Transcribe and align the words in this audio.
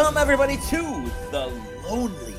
Welcome, 0.00 0.16
everybody, 0.16 0.56
to 0.56 1.10
the 1.30 1.52
Lonely 1.86 2.34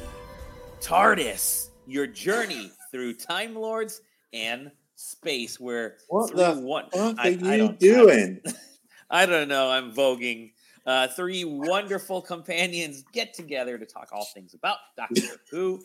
TARDIS, 0.82 1.68
your 1.86 2.08
journey 2.08 2.72
through 2.92 3.14
Time 3.14 3.54
Lords 3.54 4.02
and 4.34 4.72
space. 4.96 5.60
Where 5.60 5.98
What 6.10 6.36
the 6.36 6.54
one, 6.56 6.90
fuck 6.90 7.20
I- 7.20 7.22
are 7.22 7.26
I 7.26 7.28
you 7.30 7.58
don't- 7.58 7.80
doing? 7.80 8.42
I 9.12 9.28
don't 9.28 9.48
know. 9.48 9.70
I'm 9.70 9.94
voguing. 9.94 10.54
Uh, 10.88 11.08
three 11.10 11.46
wonderful 11.46 12.20
companions 12.24 13.04
get 13.14 13.36
together 13.36 13.78
to 13.78 13.86
talk 13.86 14.10
all 14.12 14.26
things 14.34 14.56
about 14.56 14.78
Doctor 14.98 15.22
Who 15.52 15.84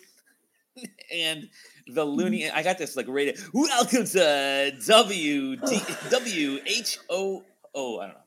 and 1.12 1.46
the 1.88 2.06
loony. 2.06 2.50
I 2.50 2.62
got 2.62 2.78
this 2.78 2.96
like 2.96 3.06
rated. 3.06 3.38
Welcome 3.52 4.06
to 4.06 4.72
W 4.86 5.56
D 5.56 5.80
W 6.08 6.58
H 6.64 6.98
O 7.10 7.44
O. 7.74 7.98
I 8.00 8.06
don't 8.06 8.14
know. 8.14 8.20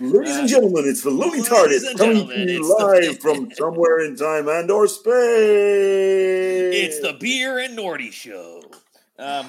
Ladies 0.00 0.36
and 0.36 0.48
gentlemen, 0.48 0.84
it's 0.86 1.02
the 1.02 1.10
Looney 1.10 1.40
ladies 1.40 1.48
TARDIS 1.48 1.98
coming 1.98 2.28
to 2.28 2.38
you 2.38 2.60
it's 2.60 2.68
the- 2.68 2.84
live 2.84 3.20
from 3.20 3.50
somewhere 3.54 4.00
in 4.00 4.16
time 4.16 4.48
and 4.48 4.70
or 4.70 4.86
space. 4.86 5.04
It's 6.74 7.00
the 7.00 7.16
Beer 7.20 7.58
and 7.58 7.76
Nordy 7.78 8.12
Show. 8.12 8.62
Um, 9.18 9.46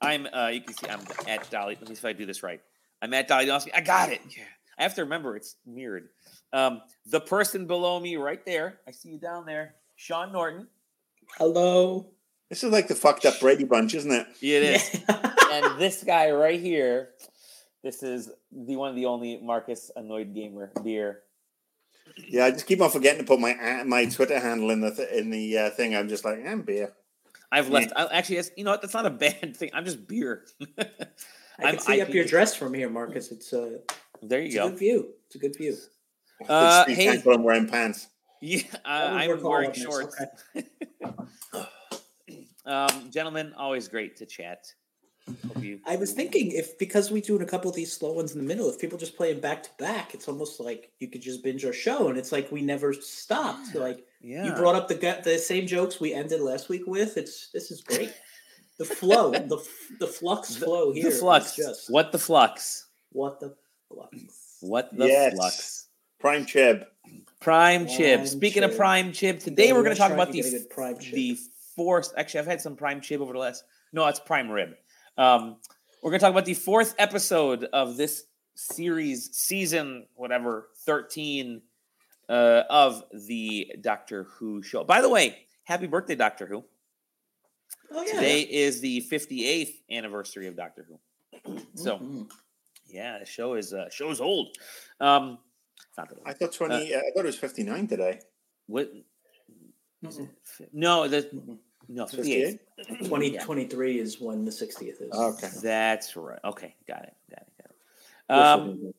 I'm. 0.00 0.26
Uh, 0.32 0.48
you 0.48 0.60
can 0.60 0.74
see 0.74 0.88
I'm 0.88 1.00
at 1.28 1.50
Dali. 1.50 1.68
Let 1.80 1.88
me 1.88 1.94
see 1.94 2.00
if 2.00 2.04
I 2.04 2.12
do 2.12 2.26
this 2.26 2.42
right. 2.42 2.60
I'm 3.00 3.14
at 3.14 3.28
Dali 3.28 3.46
Dawson. 3.46 3.72
I 3.74 3.80
got 3.80 4.10
it. 4.10 4.20
Yeah. 4.36 4.44
I 4.78 4.82
have 4.82 4.94
to 4.96 5.02
remember 5.02 5.36
it's 5.36 5.56
mirrored. 5.66 6.08
Um, 6.52 6.82
the 7.06 7.20
person 7.20 7.66
below 7.66 7.98
me, 8.00 8.16
right 8.16 8.44
there. 8.44 8.80
I 8.86 8.90
see 8.90 9.10
you 9.10 9.18
down 9.18 9.46
there, 9.46 9.74
Shaun 9.96 10.32
Norton. 10.32 10.68
Hello. 11.38 12.06
This 12.48 12.62
is 12.62 12.70
like 12.70 12.88
the 12.88 12.94
fucked 12.94 13.24
up 13.24 13.40
Brady 13.40 13.64
Bunch, 13.64 13.94
isn't 13.94 14.12
it? 14.12 14.26
It 14.40 14.62
is. 14.62 15.02
and 15.52 15.80
this 15.80 16.04
guy 16.04 16.30
right 16.30 16.60
here. 16.60 17.10
This 17.86 18.02
is 18.02 18.32
the 18.50 18.74
one 18.74 18.90
of 18.90 18.96
the 18.96 19.06
only 19.06 19.38
Marcus 19.40 19.92
Annoyed 19.94 20.34
Gamer 20.34 20.72
beer. 20.82 21.20
Yeah, 22.28 22.46
I 22.46 22.50
just 22.50 22.66
keep 22.66 22.80
on 22.82 22.90
forgetting 22.90 23.20
to 23.20 23.24
put 23.24 23.38
my 23.38 23.52
uh, 23.52 23.84
my 23.84 24.06
Twitter 24.06 24.40
handle 24.40 24.70
in 24.70 24.80
the 24.80 24.90
th- 24.90 25.08
in 25.12 25.30
the 25.30 25.56
uh, 25.56 25.70
thing. 25.70 25.94
I'm 25.94 26.08
just 26.08 26.24
like, 26.24 26.44
I'm 26.44 26.62
beer. 26.62 26.94
I've 27.52 27.68
left. 27.68 27.92
I, 27.94 28.06
actually, 28.06 28.38
it's, 28.38 28.50
you 28.56 28.64
know 28.64 28.72
what? 28.72 28.82
That's 28.82 28.92
not 28.92 29.06
a 29.06 29.10
bad 29.26 29.56
thing. 29.56 29.70
I'm 29.72 29.84
just 29.84 30.08
beer. 30.08 30.46
I 30.76 30.86
I'm 31.60 31.76
can 31.76 31.78
see 31.78 32.00
up 32.00 32.08
your 32.08 32.24
dress 32.24 32.56
from 32.56 32.74
here, 32.74 32.90
Marcus. 32.90 33.30
It's 33.30 33.52
a, 33.52 33.78
there 34.20 34.40
you 34.40 34.46
it's 34.46 34.56
a 34.56 34.58
go. 34.58 34.68
good 34.70 34.78
view. 34.80 35.08
It's 35.26 35.36
a 35.36 35.38
good 35.38 35.56
view. 35.56 35.76
Uh, 36.48 36.84
hey. 36.86 37.22
I'm 37.24 37.44
wearing 37.44 37.66
pants. 37.66 38.08
Yeah, 38.42 38.60
uh, 38.84 38.88
I'm 38.88 39.42
wearing 39.42 39.72
shorts. 39.72 40.16
okay. 40.54 40.66
um, 42.66 43.10
gentlemen, 43.10 43.54
always 43.56 43.88
great 43.88 44.16
to 44.16 44.26
chat. 44.26 44.66
Hope 45.52 45.62
you. 45.62 45.80
I 45.86 45.96
was 45.96 46.12
thinking 46.12 46.52
if 46.52 46.78
because 46.78 47.10
we 47.10 47.20
do 47.20 47.36
a 47.40 47.44
couple 47.44 47.68
of 47.68 47.74
these 47.76 47.92
slow 47.92 48.12
ones 48.12 48.32
in 48.32 48.38
the 48.38 48.44
middle, 48.46 48.68
if 48.70 48.78
people 48.78 48.96
just 48.98 49.16
play 49.16 49.32
them 49.32 49.40
back 49.40 49.62
to 49.64 49.70
back, 49.78 50.14
it's 50.14 50.28
almost 50.28 50.60
like 50.60 50.90
you 51.00 51.08
could 51.08 51.20
just 51.22 51.42
binge 51.42 51.64
our 51.64 51.72
show, 51.72 52.08
and 52.08 52.16
it's 52.18 52.30
like 52.32 52.50
we 52.52 52.62
never 52.62 52.92
stopped. 52.92 53.74
Like 53.74 54.04
Yeah. 54.20 54.44
you 54.44 54.52
brought 54.52 54.76
up 54.76 54.86
the 54.88 54.94
gu- 54.94 55.22
the 55.24 55.38
same 55.38 55.66
jokes 55.66 55.98
we 56.00 56.14
ended 56.14 56.40
last 56.40 56.68
week 56.68 56.82
with. 56.86 57.16
It's 57.16 57.50
this 57.52 57.70
is 57.72 57.80
great. 57.80 58.12
The 58.78 58.84
flow, 58.84 59.30
the 59.52 59.60
the 59.98 60.06
flux 60.06 60.54
flow 60.56 60.92
here. 60.92 61.04
the 61.10 61.10
flux. 61.16 61.56
Just 61.56 61.90
What 61.90 62.12
the 62.12 62.18
flux? 62.18 62.86
what 63.10 63.40
the 63.40 63.54
flux. 63.88 64.58
What 64.60 64.96
the 64.96 65.06
Yes. 65.06 65.34
flux? 65.34 65.86
Prime 66.20 66.46
Chib. 66.46 66.84
Prime 67.40 67.86
chib. 67.86 68.14
Prime 68.16 68.26
Speaking 68.26 68.62
of 68.64 68.76
prime 68.76 69.12
chib, 69.12 69.42
today 69.42 69.68
go 69.68 69.74
we're 69.74 69.82
going 69.82 69.94
to 69.94 69.98
talk 70.00 70.12
about 70.12 70.34
you 70.34 70.42
the 70.42 70.50
get 70.50 70.70
prime 70.70 70.94
chib. 70.96 71.12
the 71.12 71.38
fourth. 71.76 72.12
Actually, 72.16 72.40
I've 72.40 72.46
had 72.46 72.60
some 72.60 72.74
prime 72.76 73.00
chib 73.00 73.20
over 73.20 73.32
the 73.32 73.38
last. 73.38 73.64
No, 73.92 74.06
it's 74.06 74.18
prime 74.20 74.50
rib. 74.50 74.74
Um, 75.18 75.56
we're 76.02 76.10
going 76.10 76.20
to 76.20 76.24
talk 76.24 76.30
about 76.30 76.44
the 76.44 76.54
fourth 76.54 76.94
episode 76.98 77.64
of 77.72 77.96
this 77.96 78.24
series, 78.54 79.30
season 79.36 80.06
whatever 80.14 80.68
thirteen 80.84 81.62
uh, 82.28 82.62
of 82.68 83.04
the 83.12 83.72
Doctor 83.80 84.24
Who 84.24 84.62
show. 84.62 84.84
By 84.84 85.00
the 85.00 85.08
way, 85.08 85.46
happy 85.64 85.86
birthday, 85.86 86.14
Doctor 86.14 86.46
Who! 86.46 86.64
Oh 87.92 88.02
yeah. 88.02 88.12
Today 88.14 88.40
is 88.42 88.80
the 88.80 89.00
fifty 89.00 89.46
eighth 89.46 89.80
anniversary 89.90 90.46
of 90.48 90.56
Doctor 90.56 90.86
Who. 90.88 91.58
So 91.74 91.98
Mhm. 91.98 92.30
yeah, 92.86 93.18
the 93.18 93.26
show 93.26 93.54
is 93.54 93.72
uh, 93.72 93.88
show 93.90 94.10
is 94.10 94.20
old. 94.20 94.56
Um, 95.00 95.38
not 95.98 96.08
that 96.08 96.18
old. 96.18 96.26
I 96.26 96.32
thought 96.32 96.52
twenty. 96.52 96.94
uh, 96.94 96.98
I 96.98 97.02
thought 97.14 97.24
it 97.24 97.26
was 97.26 97.38
fifty 97.38 97.62
nine 97.62 97.86
today. 97.86 98.20
What? 98.66 98.90
is 100.02 100.18
Mhm. 100.18 100.28
No, 100.72 101.08
the 101.08 101.22
Mhm. 101.22 101.58
No 101.88 102.06
fifty 102.06 102.34
eight. 102.34 102.60
2023 102.78 103.98
is 103.98 104.20
when 104.20 104.44
the 104.44 104.50
60th 104.50 105.00
is. 105.00 105.12
Okay. 105.12 105.48
That's 105.62 106.16
right. 106.16 106.38
Okay, 106.44 106.74
got 106.86 107.04
it. 107.04 107.14
Got 107.30 107.40
it. 107.40 107.52
Got 108.28 108.36
it. 108.36 108.40
Um, 108.40 108.92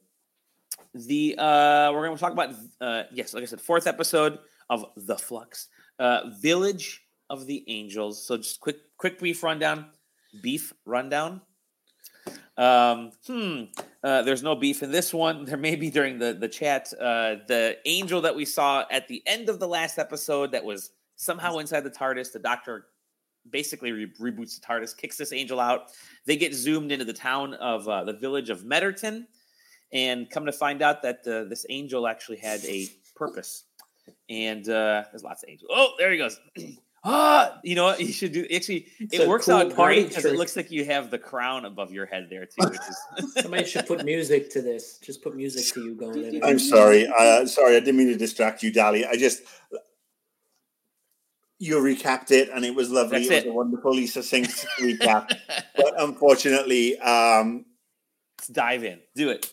the 0.94 1.36
uh, 1.38 1.92
we're 1.94 2.06
going 2.06 2.18
to 2.18 2.22
talk 2.22 2.34
about 2.34 2.56
uh, 2.82 3.04
yes, 3.12 3.34
like 3.34 3.44
I 3.44 3.46
said, 3.46 3.62
fourth 3.62 3.88
episode 3.88 4.40
of 4.70 4.86
the 4.96 5.18
Flux, 5.18 5.68
uh, 6.00 6.22
Village 6.40 7.04
of 7.30 7.46
the 7.46 7.64
Angels. 7.68 8.26
So 8.26 8.38
just 8.38 8.60
quick, 8.60 8.78
quick 8.98 9.20
brief 9.20 9.44
rundown, 9.44 9.88
beef 10.42 10.74
rundown. 10.86 11.42
Um, 12.58 13.12
hmm. 13.26 13.64
Uh, 14.04 14.24
there's 14.24 14.44
no 14.44 14.56
beef 14.56 14.82
in 14.82 14.92
this 14.92 15.14
one. 15.14 15.46
There 15.46 15.58
may 15.58 15.76
be 15.76 15.90
during 15.90 16.20
the 16.20 16.34
the 16.34 16.48
chat. 16.48 16.92
Uh, 17.00 17.36
the 17.48 17.78
angel 17.86 18.22
that 18.22 18.36
we 18.36 18.46
saw 18.46 18.86
at 18.90 19.08
the 19.08 19.22
end 19.26 19.50
of 19.50 19.60
the 19.60 19.68
last 19.68 20.00
episode 20.00 20.52
that 20.52 20.64
was 20.64 20.92
somehow 21.18 21.58
inside 21.58 21.82
the 21.82 21.92
TARDIS. 21.92 22.32
The 22.32 22.40
Doctor 22.40 22.86
basically 23.50 23.92
re- 23.92 24.14
reboots 24.20 24.60
the 24.60 24.66
TARDIS, 24.66 24.96
kicks 24.96 25.18
this 25.18 25.34
angel 25.34 25.60
out. 25.60 25.92
They 26.26 26.38
get 26.38 26.54
zoomed 26.54 26.92
into 26.92 27.06
the 27.06 27.14
town 27.14 27.54
of 27.56 27.88
uh, 27.88 28.06
the 28.06 28.14
village 28.14 28.50
of 28.50 28.64
Metterton, 28.64 29.28
and 29.92 30.30
come 30.30 30.46
to 30.46 30.52
find 30.52 30.82
out 30.82 31.02
that 31.02 31.28
uh, 31.28 31.50
this 31.50 31.66
angel 31.70 32.08
actually 32.08 32.38
had 32.38 32.64
a 32.66 32.88
purpose. 33.16 33.66
And 34.30 34.68
uh, 34.70 35.04
there's 35.12 35.24
lots 35.24 35.44
of 35.44 35.50
angels. 35.50 35.70
Oh, 35.74 35.94
there 35.98 36.12
he 36.12 36.18
goes. 36.18 36.40
ah, 37.04 37.60
you 37.64 37.76
know 37.76 37.86
what? 37.86 38.00
You 38.00 38.12
should 38.12 38.32
do. 38.32 38.46
Actually, 38.54 38.88
It's 39.00 39.16
it 39.16 39.28
works 39.28 39.46
cool 39.46 39.56
out 39.56 39.76
great 39.76 40.10
because 40.10 40.26
it 40.26 40.36
looks 40.36 40.56
like 40.56 40.72
you 40.72 40.86
have 40.86 41.12
the 41.12 41.18
crown 41.18 41.66
above 41.66 41.92
your 41.92 42.06
head 42.06 42.28
there 42.30 42.46
too. 42.46 42.70
Which 42.70 42.80
is 42.80 43.34
Somebody 43.42 43.66
should 43.66 43.86
put 43.86 44.04
music 44.06 44.50
to 44.52 44.62
this. 44.62 44.98
Just 45.00 45.22
put 45.22 45.36
music 45.36 45.74
to 45.74 45.84
you 45.84 45.96
going 45.96 46.24
in. 46.24 46.44
I'm 46.44 46.60
sorry. 46.60 47.08
Uh, 47.08 47.46
sorry, 47.46 47.76
I 47.76 47.80
didn't 47.80 47.98
mean 47.98 48.08
to 48.08 48.18
distract 48.18 48.64
you, 48.64 48.72
Dali. 48.72 49.08
I 49.08 49.18
just 49.18 49.42
you 51.60 51.78
recapped 51.78 52.32
it, 52.32 52.50
and 52.50 52.66
it 52.66 52.76
was 52.76 52.90
lovely. 52.92 53.20
That's 53.20 53.30
it 53.32 53.36
was 53.36 53.44
it. 53.46 53.50
a 53.50 53.54
wonderfully 53.54 54.08
succinct 54.08 54.66
recap. 54.80 55.32
But 55.76 55.94
unfortunately, 56.02 56.98
um, 57.00 57.66
Let's 58.40 58.48
dive 58.50 58.84
in. 58.84 59.00
Do 59.16 59.30
it. 59.30 59.52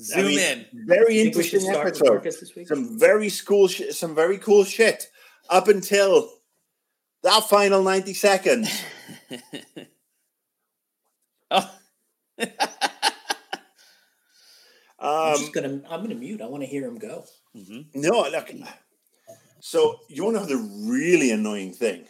Zoom 0.00 0.26
mean, 0.26 0.38
in. 0.38 0.66
very 0.86 1.16
You 1.16 1.24
think 1.24 1.36
we 1.36 1.42
should 1.44 1.54
interesting 1.54 1.72
start 1.72 1.84
with 1.86 1.94
episode. 1.96 2.12
Marcus 2.14 2.40
this 2.40 2.54
week? 2.54 2.68
Some 2.68 2.98
very 2.98 3.30
cool, 3.46 3.68
sh- 3.68 3.90
some 3.92 4.14
very 4.14 4.38
cool 4.38 4.64
shit 4.64 5.06
up 5.50 5.68
until 5.68 6.30
that 7.22 7.48
final 7.48 7.82
ninety 7.82 8.14
seconds. 8.14 8.82
oh. 11.50 11.70
I'm 14.98 15.34
Um, 15.34 15.38
just 15.38 15.52
gonna. 15.52 15.82
I'm 15.90 16.02
gonna 16.02 16.14
mute. 16.14 16.40
I 16.40 16.46
want 16.46 16.62
to 16.62 16.66
hear 16.68 16.84
him 16.86 16.98
go. 16.98 17.24
Mhm. 17.54 17.86
no, 17.94 18.22
look. 18.30 18.50
So 19.66 20.00
you 20.10 20.22
want 20.24 20.36
to 20.36 20.42
know 20.42 20.46
the 20.46 20.90
really 20.92 21.30
annoying 21.30 21.72
thing 21.72 22.04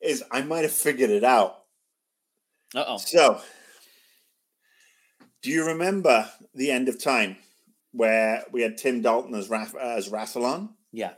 is 0.00 0.24
I 0.30 0.40
might 0.40 0.62
have 0.62 0.72
figured 0.72 1.10
it 1.10 1.24
out. 1.24 1.56
Uh-oh. 2.74 2.96
So, 2.96 3.38
do 5.42 5.50
you 5.50 5.66
remember 5.66 6.26
the 6.54 6.70
end 6.70 6.88
of 6.88 6.98
time 7.02 7.36
where 7.92 8.44
we 8.50 8.62
had 8.62 8.78
Tim 8.78 9.02
Dalton 9.02 9.34
as 9.34 9.50
Raf- 9.50 9.76
as 9.76 10.08
Rassilon 10.08 10.70
Yeah. 10.90 11.12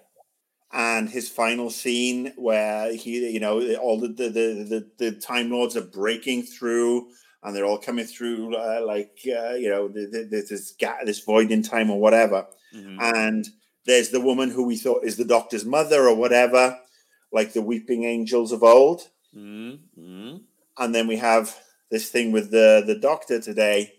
and 0.72 1.08
his 1.08 1.28
final 1.28 1.70
scene 1.70 2.32
where 2.36 2.92
he, 2.92 3.30
you 3.30 3.38
know, 3.38 3.60
all 3.76 4.00
the 4.00 4.08
the 4.08 4.28
the, 4.30 4.64
the, 4.68 4.90
the 4.98 5.12
Time 5.20 5.48
Lords 5.48 5.76
are 5.76 5.86
breaking 5.86 6.42
through 6.42 7.06
and 7.44 7.54
they're 7.54 7.64
all 7.64 7.78
coming 7.78 8.04
through 8.04 8.56
uh, 8.56 8.82
like 8.84 9.16
uh, 9.28 9.54
you 9.54 9.70
know 9.70 9.86
the, 9.86 10.08
the, 10.10 10.26
there's 10.28 10.48
this 10.48 10.72
gap, 10.76 11.06
this 11.06 11.20
void 11.20 11.52
in 11.52 11.62
time 11.62 11.88
or 11.88 12.00
whatever, 12.00 12.46
Mhm. 12.74 12.98
and 13.00 13.46
there's 13.86 14.10
the 14.10 14.20
woman 14.20 14.50
who 14.50 14.64
we 14.66 14.76
thought 14.76 15.04
is 15.04 15.16
the 15.16 15.24
Doctor's 15.24 15.64
mother 15.64 16.08
or 16.08 16.14
whatever, 16.14 16.78
like 17.32 17.52
the 17.52 17.62
weeping 17.62 18.04
angels 18.04 18.52
of 18.52 18.62
old 18.62 19.02
Mhm. 19.34 20.40
and 20.78 20.94
then 20.94 21.06
we 21.06 21.16
have 21.16 21.54
this 21.90 22.08
thing 22.10 22.32
with 22.32 22.50
the 22.50 22.82
the 22.86 22.94
doctor 22.98 23.40
today 23.40 23.92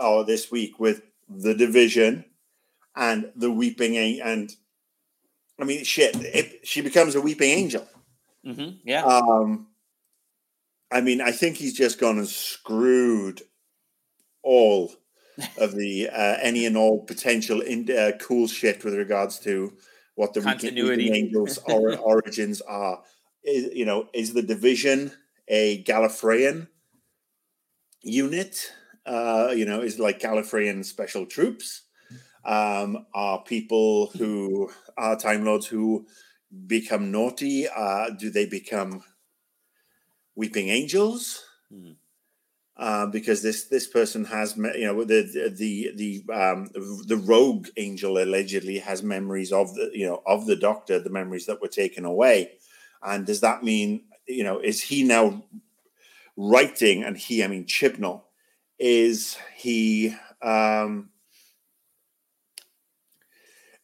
or 0.00 0.24
this 0.24 0.50
week 0.50 0.78
with 0.78 1.02
the 1.28 1.54
division 1.54 2.24
and 2.96 3.32
the 3.34 3.50
weeping 3.50 3.96
and 4.20 4.50
i 5.58 5.64
mean 5.64 5.84
shit 5.84 6.14
it, 6.16 6.66
she 6.66 6.80
becomes 6.82 7.14
a 7.14 7.20
weeping 7.20 7.50
angel 7.50 7.88
Mhm. 8.44 8.80
Yeah. 8.84 9.04
um 9.04 9.68
i 10.90 11.00
mean 11.00 11.20
i 11.20 11.32
think 11.32 11.56
he's 11.56 11.72
just 11.74 11.98
gone 11.98 12.18
and 12.18 12.28
screwed 12.28 13.40
all 14.42 14.92
of 15.58 15.74
the 15.74 16.08
uh, 16.08 16.36
any 16.40 16.66
and 16.66 16.76
all 16.76 17.02
potential 17.04 17.60
in, 17.60 17.90
uh, 17.90 18.12
cool 18.20 18.46
shit 18.46 18.84
with 18.84 18.94
regards 18.94 19.38
to 19.40 19.72
what 20.14 20.32
the 20.34 20.40
weeping- 20.40 20.58
Continuity. 20.60 21.10
angels 21.12 21.58
or, 21.66 21.96
origins 21.96 22.60
are 22.62 23.02
is, 23.42 23.74
you 23.74 23.84
know 23.84 24.08
is 24.14 24.32
the 24.32 24.42
division 24.42 25.12
a 25.48 25.82
Gallifreyan 25.84 26.68
unit. 28.02 28.72
Uh, 29.06 29.52
you 29.54 29.66
know, 29.66 29.82
is 29.82 29.98
like 29.98 30.18
Gallifreyan 30.18 30.82
special 30.82 31.26
troops. 31.26 31.82
um, 32.46 33.04
are 33.14 33.42
people 33.42 34.06
who 34.16 34.70
are 34.96 35.16
Time 35.16 35.44
Lords 35.44 35.66
who 35.66 36.06
become 36.66 37.10
naughty. 37.10 37.66
Uh, 37.68 38.10
do 38.10 38.30
they 38.30 38.46
become 38.46 39.02
weeping 40.34 40.68
angels? 40.70 41.44
Hmm. 41.70 41.92
Uh, 42.76 43.06
because 43.06 43.40
this 43.40 43.64
this 43.66 43.86
person 43.86 44.24
has 44.24 44.56
me- 44.56 44.76
you 44.76 44.86
know 44.86 45.04
the 45.04 45.52
the 45.56 45.92
the 45.94 46.34
um, 46.34 46.68
the 47.06 47.16
rogue 47.16 47.68
angel 47.76 48.18
allegedly 48.18 48.78
has 48.78 49.00
memories 49.00 49.52
of 49.52 49.72
the 49.76 49.90
you 49.94 50.04
know 50.04 50.22
of 50.26 50.46
the 50.46 50.56
doctor 50.56 50.98
the 50.98 51.08
memories 51.08 51.46
that 51.46 51.62
were 51.62 51.68
taken 51.68 52.04
away. 52.04 52.50
And 53.00 53.24
does 53.24 53.40
that 53.42 53.62
mean 53.62 54.02
you 54.26 54.42
know 54.42 54.58
is 54.58 54.82
he 54.82 55.04
now 55.04 55.44
writing 56.36 57.04
and 57.04 57.16
he 57.16 57.44
i 57.44 57.46
mean 57.46 57.64
chibnall 57.64 58.22
is 58.78 59.36
he 59.56 60.14
um 60.42 61.10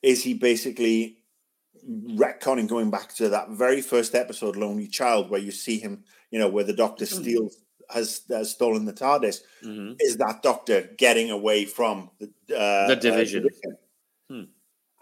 is 0.02 0.22
he 0.24 0.34
basically 0.34 1.18
retconning 1.88 2.68
going 2.68 2.90
back 2.90 3.14
to 3.14 3.28
that 3.28 3.50
very 3.50 3.80
first 3.80 4.14
episode 4.14 4.56
Unearthly 4.56 4.88
Child 4.88 5.30
where 5.30 5.40
you 5.40 5.50
see 5.50 5.78
him 5.78 6.04
you 6.30 6.38
know 6.38 6.48
where 6.48 6.64
the 6.64 6.72
doctor 6.72 7.06
steals 7.06 7.58
has, 7.92 8.22
has 8.28 8.50
stolen 8.50 8.84
the 8.84 8.92
tardis 8.92 9.40
Mhm. 9.64 9.96
is 10.00 10.16
that 10.18 10.42
doctor 10.42 10.90
getting 10.96 11.30
away 11.30 11.64
from 11.64 12.10
the, 12.18 12.26
uh, 12.56 12.86
The 12.88 12.92
uh, 12.92 12.94
division. 12.96 13.48
Hmm. 14.28 14.42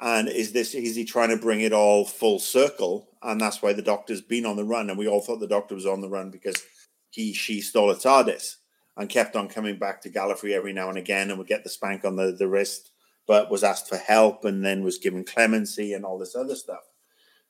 and 0.00 0.28
is 0.28 0.52
this 0.52 0.74
is 0.74 0.96
he 0.96 1.04
trying 1.04 1.28
to 1.30 1.36
bring 1.36 1.60
it 1.60 1.72
all 1.72 2.04
full 2.04 2.38
circle 2.38 3.08
and 3.22 3.40
that's 3.40 3.60
why 3.62 3.72
the 3.72 3.82
doctor's 3.82 4.20
been 4.22 4.46
on 4.46 4.56
the 4.56 4.64
run 4.64 4.88
and 4.90 4.98
we 4.98 5.06
all 5.08 5.20
thought 5.20 5.40
the 5.40 5.46
doctor 5.46 5.74
was 5.74 5.86
on 5.86 6.00
the 6.00 6.08
run 6.08 6.30
because 6.30 6.62
he 7.10 7.32
she 7.32 7.60
stole 7.60 7.90
a 7.90 7.96
tardis 7.96 8.56
and 8.96 9.08
kept 9.10 9.36
on 9.36 9.48
coming 9.48 9.76
back 9.78 10.00
to 10.00 10.10
gallifrey 10.10 10.52
every 10.52 10.72
now 10.72 10.88
and 10.88 10.98
again 10.98 11.28
and 11.30 11.38
would 11.38 11.46
get 11.48 11.62
the 11.64 11.70
spank 11.70 12.04
on 12.04 12.16
the, 12.16 12.32
the 12.32 12.48
wrist 12.48 12.90
but 13.26 13.50
was 13.50 13.62
asked 13.64 13.88
for 13.88 13.98
help 13.98 14.44
and 14.46 14.64
then 14.64 14.82
was 14.82 14.98
given 14.98 15.24
clemency 15.24 15.92
and 15.92 16.04
all 16.04 16.18
this 16.18 16.34
other 16.36 16.54
stuff 16.54 16.84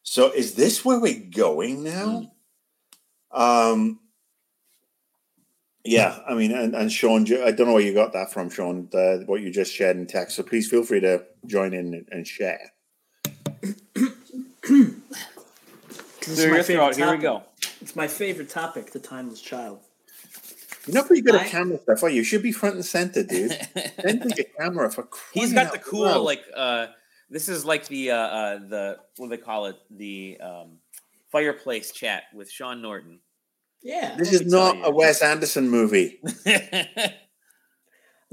so 0.02 0.32
is 0.32 0.54
this 0.54 0.84
where 0.84 0.98
we're 1.00 1.30
going 1.30 1.84
now 1.84 2.32
um 3.30 4.00
yeah, 5.84 6.18
I 6.28 6.34
mean, 6.34 6.52
and, 6.52 6.74
and 6.74 6.90
Shaun, 6.92 7.22
I 7.42 7.50
don't 7.50 7.66
know 7.66 7.74
where 7.74 7.82
you 7.82 7.94
got 7.94 8.12
that 8.12 8.32
from, 8.32 8.50
Shaun, 8.50 8.88
the, 8.92 9.22
what 9.26 9.40
you 9.40 9.50
just 9.50 9.72
shared 9.74 9.96
in 9.96 10.06
text. 10.06 10.36
So 10.36 10.42
please 10.42 10.68
feel 10.68 10.82
free 10.82 11.00
to 11.00 11.24
join 11.46 11.72
in 11.74 11.94
and- 11.94 12.08
and 12.10 12.26
share. 12.26 12.72
This 16.20 16.40
is 16.40 16.44
Clear 16.44 16.50
my 16.50 16.56
your 16.56 16.64
favorite 16.64 16.94
throat. 16.94 17.06
Here 17.06 17.16
we 17.16 17.22
go. 17.22 17.42
It's 17.80 17.96
my 17.96 18.06
favorite 18.06 18.50
topic, 18.50 18.92
the 18.92 18.98
timeless 18.98 19.40
child. 19.40 19.80
You're 20.86 20.94
not 20.96 21.06
pretty 21.06 21.22
good 21.22 21.34
at 21.36 21.46
camera 21.46 21.78
stuff, 21.80 22.02
are 22.02 22.10
you? 22.10 22.16
You 22.16 22.24
should 22.24 22.42
be 22.42 22.52
front 22.52 22.74
and 22.74 22.84
center, 22.84 23.22
dude. 23.22 23.52
Send 24.02 24.24
me 24.26 24.32
your 24.36 24.46
camera 24.58 24.90
for 24.90 25.08
He's 25.32 25.52
crying 25.52 25.54
got 25.54 25.66
out 25.68 25.72
the 25.72 25.78
cool 25.78 26.02
loud. 26.02 26.20
like 26.20 26.42
uh 26.54 26.88
this 27.30 27.48
is 27.48 27.64
like 27.64 27.86
the 27.88 28.10
uh, 28.10 28.16
uh 28.16 28.58
the 28.58 28.98
what 29.16 29.30
do 29.30 29.36
they 29.36 29.42
call 29.42 29.66
it 29.66 29.76
the 29.90 30.38
um 30.42 30.78
fireplace 31.32 31.92
chat 31.92 32.24
with 32.34 32.50
Shaun 32.50 32.82
Norton. 32.82 33.20
Yeah. 33.82 34.16
This 34.16 34.32
is 34.32 34.46
not 34.46 34.76
you. 34.76 34.84
a 34.84 34.90
Wes 34.90 35.22
Anderson 35.22 35.68
movie 35.68 36.20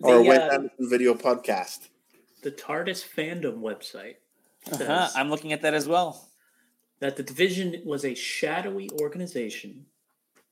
or 0.02 0.16
a 0.16 0.24
Wes 0.24 0.40
uh, 0.40 0.54
Anderson 0.54 0.90
video 0.90 1.14
podcast. 1.14 1.90
the 2.44 2.52
TARDIS 2.52 3.04
fandom 3.06 3.60
website 3.60 4.16
uh-huh. 4.72 5.10
I'm 5.16 5.30
looking 5.30 5.54
at 5.54 5.62
that 5.62 5.74
as 5.74 5.88
well. 5.88 6.30
that 7.00 7.18
the 7.18 7.24
division 7.24 7.82
was 7.86 8.06
a 8.06 8.16
shadowy 8.16 8.90
organization 9.02 9.86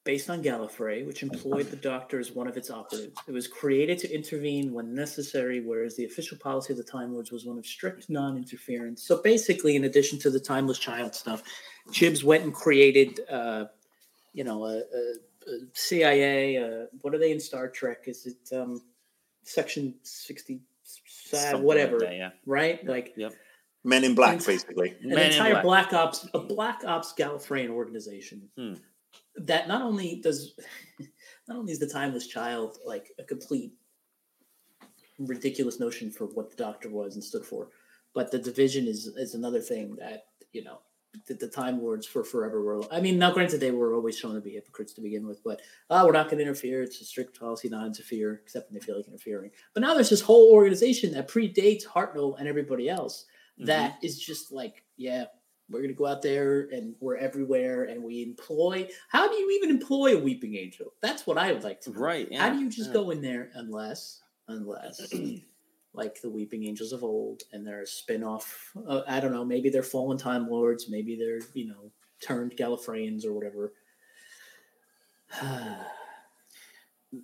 based 0.04 0.30
on 0.30 0.44
Gallifrey, 0.44 1.08
which 1.08 1.24
employed 1.24 1.68
the 1.68 1.78
Doctor 1.78 2.20
as 2.20 2.32
one 2.32 2.48
of 2.48 2.58
its 2.58 2.70
operatives. 2.70 3.16
It 3.26 3.32
was 3.32 3.48
created 3.48 3.98
to 4.00 4.14
intervene 4.14 4.74
when 4.74 4.94
necessary, 4.94 5.62
whereas 5.62 5.96
the 5.96 6.04
official 6.04 6.38
policy 6.38 6.74
of 6.74 6.78
the 6.78 6.84
Time 6.84 7.14
Lords 7.14 7.32
was 7.32 7.46
one 7.46 7.58
of 7.58 7.66
strict 7.66 8.10
non-interference. 8.10 9.04
So 9.04 9.22
basically, 9.22 9.78
in 9.78 9.86
addition 9.86 10.20
to 10.20 10.30
the 10.30 10.42
Timeless 10.42 10.78
Child 10.78 11.16
stuff, 11.16 11.42
Chibs 11.92 12.22
went 12.24 12.44
and 12.44 12.54
created, 12.54 13.22
uh, 13.32 13.66
you 14.34 14.44
know, 14.44 14.66
a, 14.66 14.78
a, 14.78 15.14
a 15.48 15.60
CIA. 15.74 16.58
Uh, 16.58 16.86
what 17.02 17.14
are 17.14 17.20
they 17.20 17.32
in 17.32 17.40
Star 17.40 17.70
Trek? 17.70 18.04
Is 18.08 18.26
it 18.26 18.56
um, 18.56 18.82
Section 19.44 19.96
sixty? 20.04 20.62
Something 20.84 21.54
like 21.56 21.64
whatever, 21.64 22.00
that, 22.00 22.16
yeah. 22.16 22.30
right? 22.46 22.86
Like 22.86 23.16
Men 23.84 24.04
in 24.04 24.16
Black, 24.16 24.36
It's- 24.36 24.46
basically. 24.46 24.92
an 25.02 25.10
Men 25.10 25.20
in 25.20 25.32
entire 25.32 25.62
Black. 25.62 25.90
black. 25.90 25.94
ops 25.94 26.28
a 26.34 26.40
black 26.40 26.84
ops 26.86 27.14
gallifreyan 27.18 27.70
organization 27.70 28.50
Hmm. 28.58 28.74
that 29.38 29.68
not 29.68 29.82
only 29.82 30.20
does 30.22 30.54
not 31.48 31.58
only 31.58 31.72
is 31.74 31.80
the 31.80 31.88
timeless 31.88 32.28
child 32.28 32.78
like 32.86 33.12
a 33.20 33.24
complete 33.24 33.74
ridiculous 35.20 35.80
notion 35.80 36.12
for 36.12 36.26
what 36.28 36.50
the 36.50 36.56
doctor 36.56 36.90
was 36.90 37.16
and 37.16 37.24
stood 37.24 37.46
for 37.46 37.70
but 38.14 38.32
the 38.32 38.40
division 38.40 38.88
is 38.88 39.08
is 39.08 39.36
another 39.36 39.60
thing 39.62 39.96
that 39.98 40.26
you 40.52 40.64
know 40.64 40.80
the, 41.28 41.34
the 41.36 41.48
time 41.48 41.82
lords 41.82 42.08
for 42.08 42.24
forever 42.24 42.62
were 42.62 42.82
i 42.92 43.00
mean 43.00 43.18
now 43.20 43.32
granted 43.32 43.60
they 43.60 43.72
were 43.72 43.94
always 43.94 44.18
shown 44.18 44.34
to 44.34 44.42
be 44.42 44.52
hypocrites 44.52 44.94
to 44.94 45.02
begin 45.02 45.28
with 45.28 45.44
but 45.44 45.62
uh, 45.90 46.04
we're 46.06 46.12
not 46.12 46.26
going 46.26 46.38
to 46.38 46.44
interfere 46.44 46.84
it's 46.84 47.00
a 47.02 47.06
strict 47.06 47.40
policy 47.40 47.70
not 47.70 47.86
interfere 47.86 48.42
except 48.44 48.70
when 48.70 48.80
they 48.80 48.86
feel 48.86 48.98
like 48.98 49.08
interfering 49.08 49.52
but 49.74 49.82
now 49.82 49.94
there's 49.94 50.10
this 50.10 50.22
whole 50.22 50.52
organization 50.52 51.14
that 51.14 51.28
predates 51.28 51.86
hartnell 51.86 52.38
and 52.40 52.48
everybody 52.48 52.90
else 52.90 53.26
Mhm. 53.60 53.66
that 53.68 53.98
is 54.02 54.20
just 54.20 54.52
like, 54.52 54.84
yeah, 54.98 55.26
we're 55.70 55.82
gonna 55.82 55.94
go 55.94 56.06
out 56.06 56.22
there 56.22 56.68
and 56.72 56.96
we're 57.00 57.18
everywhere 57.18 57.84
and 57.84 58.04
we 58.04 58.24
employ. 58.24 58.88
How 59.10 59.28
do 59.28 59.36
you 59.36 59.52
even 59.52 59.70
employ 59.70 60.18
a 60.18 60.20
weeping 60.20 60.56
angel? 60.56 60.94
That's 61.02 61.26
what 61.26 61.38
I 61.38 61.52
would 61.52 61.64
like 61.64 61.82
to 61.82 61.92
know. 61.92 62.00
Right. 62.00 62.28
Yeah. 62.30 62.42
How 62.42 62.54
do 62.54 62.60
you 62.60 62.70
just 62.70 62.90
yeah. 62.90 62.94
go 62.94 63.10
in 63.12 63.22
there 63.22 63.50
unless, 63.54 64.22
unless, 64.48 65.14
like 65.94 66.22
the 66.22 66.30
weeping 66.30 66.66
angels 66.66 66.92
of 66.92 67.04
old, 67.04 67.44
and 67.52 67.66
they're 67.66 67.84
a 67.84 67.88
spin-off? 67.88 68.72
Uh, 68.88 69.02
I 69.08 69.20
don't 69.20 69.34
know. 69.34 69.46
Maybe 69.46 69.70
they're 69.70 69.84
fallen 69.84 70.18
time 70.18 70.50
lords. 70.50 70.90
Maybe 70.90 71.16
they're 71.16 71.42
you 71.54 71.68
know 71.68 71.92
turned 72.22 72.56
Gallifreyans 72.58 73.26
or 73.26 73.34
whatever. 73.34 73.74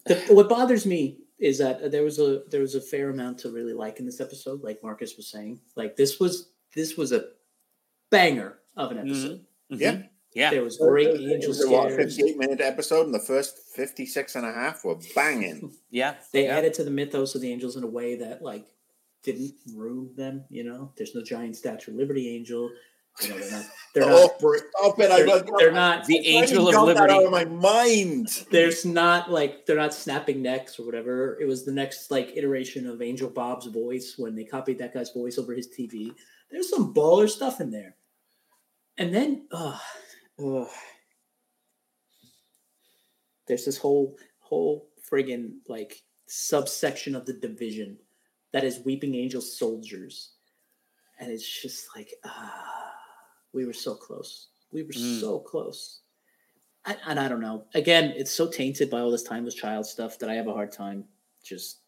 the, 0.06 0.16
what 0.30 0.50
bothers 0.50 0.86
me 0.86 1.20
is 1.40 1.58
that 1.60 1.92
there 1.92 2.04
was 2.04 2.20
a 2.20 2.44
there 2.50 2.62
was 2.62 2.76
a 2.76 2.82
fair 2.82 3.10
amount 3.10 3.40
to 3.40 3.52
really 3.52 3.74
like 3.74 4.00
in 4.00 4.06
this 4.06 4.22
episode, 4.22 4.62
like 4.62 4.84
Marcus 4.84 5.16
was 5.18 5.30
saying. 5.30 5.60
Like 5.76 5.96
this 5.96 6.20
was 6.20 6.50
this 6.76 6.98
was 6.98 7.12
a 7.12 7.26
banger 8.12 8.60
of 8.76 8.92
an 8.92 9.00
episode. 9.00 9.46
Mhm. 9.72 9.80
Yeah. 9.80 10.02
Yeah. 10.34 10.52
There 10.52 10.64
was 10.64 10.78
great 10.78 11.08
It 11.08 11.22
angel 11.22 11.50
was 11.50 11.64
a 11.64 11.70
what, 11.70 11.92
scares. 11.92 12.16
58 12.18 12.38
minute 12.38 12.62
episode, 12.62 13.06
and 13.06 13.14
the 13.16 13.20
first 13.20 13.58
56 13.76 14.36
and 14.36 14.46
a 14.46 14.54
half 14.54 14.84
were 14.86 14.98
banging. 15.16 15.72
Yeah. 15.92 16.16
They 16.34 16.46
yeah. 16.46 16.58
added 16.58 16.76
to 16.76 16.84
the 16.84 16.92
mythos 16.92 17.34
of 17.34 17.42
the 17.42 17.52
angels 17.52 17.76
in 17.76 17.84
a 17.84 17.88
way 17.88 18.16
that 18.18 18.44
like 18.44 18.68
didn't 19.24 19.56
ruin 19.76 20.12
them. 20.16 20.46
You 20.50 20.64
know, 20.64 20.92
there's 20.98 21.16
no 21.16 21.24
giant 21.24 21.56
Statue 21.56 21.92
of 21.92 21.98
Liberty 21.98 22.30
angel. 22.36 22.70
You 23.24 23.30
know, 23.30 23.40
they're 23.40 23.52
not. 23.52 23.66
They're 23.96 24.04
oh, 24.06 24.28
not. 24.28 24.40
br- 24.40 24.58
stop 24.78 25.00
it. 25.00 25.12
I 25.12 25.24
They're, 25.24 25.44
they're 25.58 25.72
not. 25.72 26.06
The 26.06 26.20
I 26.20 26.22
Angel 26.42 26.72
got 26.72 26.88
of 26.90 26.96
that 26.96 27.02
Liberty. 27.10 27.14
out 27.14 27.26
of 27.26 27.32
my 27.32 27.46
mind. 27.46 28.46
There's 28.52 28.86
not 28.86 29.32
like 29.32 29.66
they're 29.66 29.76
not 29.76 29.94
snapping 29.96 30.42
necks 30.44 30.80
or 30.80 30.86
whatever. 30.86 31.38
It 31.42 31.46
was 31.46 31.66
the 31.66 31.72
next 31.72 32.12
like 32.12 32.34
iteration 32.38 32.88
of 32.88 33.02
Angel 33.02 33.30
Bob's 33.30 33.66
voice 33.66 34.14
when 34.18 34.36
they 34.36 34.44
copied 34.46 34.78
that 34.78 34.94
guy's 34.94 35.10
voice 35.10 35.38
over 35.40 35.54
his 35.54 35.68
TV. 35.68 36.14
There's 36.52 36.70
some 36.70 36.94
baller 36.94 37.28
stuff 37.30 37.60
in 37.60 37.72
there. 37.72 37.96
And 38.98 39.14
then, 39.14 39.48
uh, 39.52 39.78
uh, 40.44 40.66
there's 43.48 43.66
this 43.66 43.78
whole 43.78 44.16
whole 44.40 44.90
friggin' 45.12 45.54
like 45.68 46.02
subsection 46.28 47.16
of 47.16 47.26
the 47.26 47.34
division 47.34 47.98
that 48.52 48.64
is 48.64 48.80
Weeping 48.86 49.16
Angel 49.16 49.42
soldiers, 49.42 50.32
and 51.20 51.32
it's 51.32 51.62
just 51.62 51.88
like 51.96 52.14
ah, 52.26 52.92
we 53.54 53.66
were 53.66 53.74
so 53.74 53.96
close. 53.96 54.48
We 54.72 54.84
were 54.84 54.94
Mm. 54.94 55.20
so 55.20 55.40
close. 55.40 56.02
I, 56.86 56.96
and 57.08 57.20
I 57.20 57.28
don't 57.28 57.42
know. 57.42 57.66
Again, 57.74 58.14
it's 58.16 58.32
so 58.32 58.48
tainted 58.50 58.90
by 58.90 59.00
all 59.02 59.12
this 59.12 59.24
timeless 59.24 59.54
child 59.56 59.86
stuff 59.86 60.18
that 60.20 60.30
I 60.30 60.36
have 60.36 60.48
a 60.48 60.54
hard 60.54 60.72
time 60.72 61.06
just. 61.44 61.80